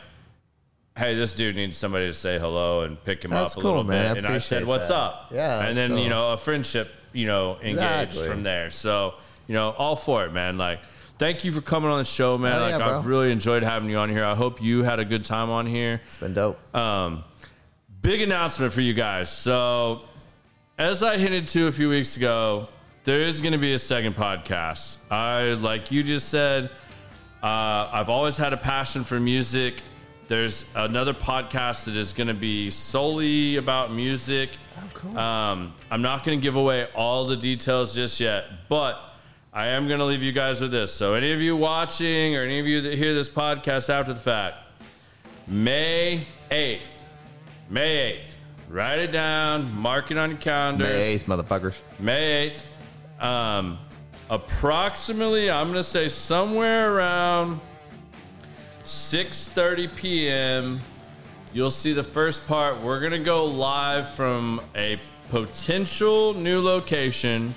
[0.98, 3.72] hey, this dude needs somebody to say hello and pick him That's up a cool,
[3.72, 4.16] little man.
[4.16, 4.26] bit.
[4.26, 4.96] I and I said, what's that.
[4.96, 5.28] up?
[5.32, 8.28] Yeah, And then, you know, a friendship, you know, engaged Exactly.
[8.28, 8.72] from there.
[8.72, 9.14] So,
[9.48, 10.58] you know, all for it, man.
[10.58, 10.80] Like,
[11.22, 12.60] thank you for coming on the show, man.
[12.60, 12.98] Like, yeah, bro.
[12.98, 14.24] I've really enjoyed having you on here.
[14.24, 16.02] I hope you had a good time on here.
[16.08, 16.58] It's been dope.
[16.76, 17.24] Um,
[18.02, 19.30] big announcement for you guys.
[19.30, 20.02] So,
[20.80, 22.70] as I hinted to a few weeks ago,
[23.04, 24.98] there is going to be a second podcast.
[25.12, 26.72] I, like you just said,
[27.44, 29.84] uh, I've always had a passion for music.
[30.28, 34.50] There's another podcast that is going to be solely about music.
[34.76, 35.18] Oh, cool.
[35.20, 39.11] Um, I'm not going to give away all the details just yet, but
[39.54, 40.94] I am going to leave you guys with this.
[40.94, 44.20] So, any of you watching or any of you that hear this podcast after the
[44.20, 44.56] fact,
[45.46, 46.80] May 8th,
[47.70, 48.34] May 8th,
[48.70, 50.88] write it down, mark it on your calendars.
[50.88, 51.80] May 8th, motherfuckers.
[52.00, 52.56] May
[53.20, 53.26] 8th.
[53.26, 53.78] Um,
[54.30, 57.60] approximately, I'm going to say somewhere around
[58.86, 60.80] 6.30 p.m.,
[61.52, 62.82] you'll see the first part.
[62.82, 64.98] We're going to go live from a
[65.30, 67.54] potential new location.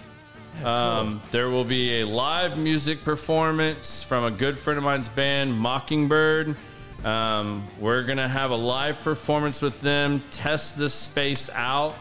[0.62, 5.52] Um, there will be a live music performance from a good friend of mine's band,
[5.52, 6.56] Mockingbird.
[7.05, 11.94] Um, we're going to have a live performance with them, test this space out.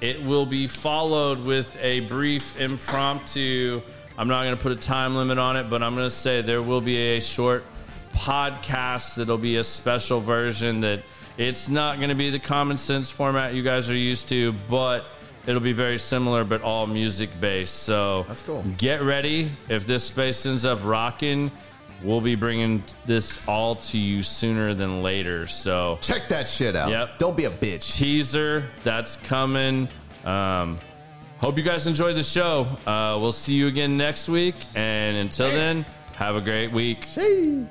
[0.00, 3.82] It will be followed with a brief impromptu.
[4.16, 6.42] I'm not going to put a time limit on it, but I'm going to say
[6.42, 7.64] there will be a short
[8.12, 11.02] podcast that'll be a special version that
[11.36, 15.04] it's not going to be the common sense format you guys are used to, but
[15.48, 17.82] it'll be very similar, but all music based.
[17.82, 18.62] So That's cool.
[18.76, 19.50] Get ready.
[19.68, 21.50] If this space ends up rocking,
[22.02, 25.46] we'll be bringing this all to you sooner than later.
[25.46, 26.90] So Check that shit out.
[26.90, 27.18] Yep.
[27.18, 27.94] Don't be a bitch.
[27.96, 29.88] teaser that's coming.
[30.24, 30.78] Um,
[31.38, 32.66] hope you guys enjoyed the show.
[32.86, 34.54] Uh, we'll see you again next week.
[34.74, 37.04] And until then, have a great week.
[37.04, 37.64] Hey.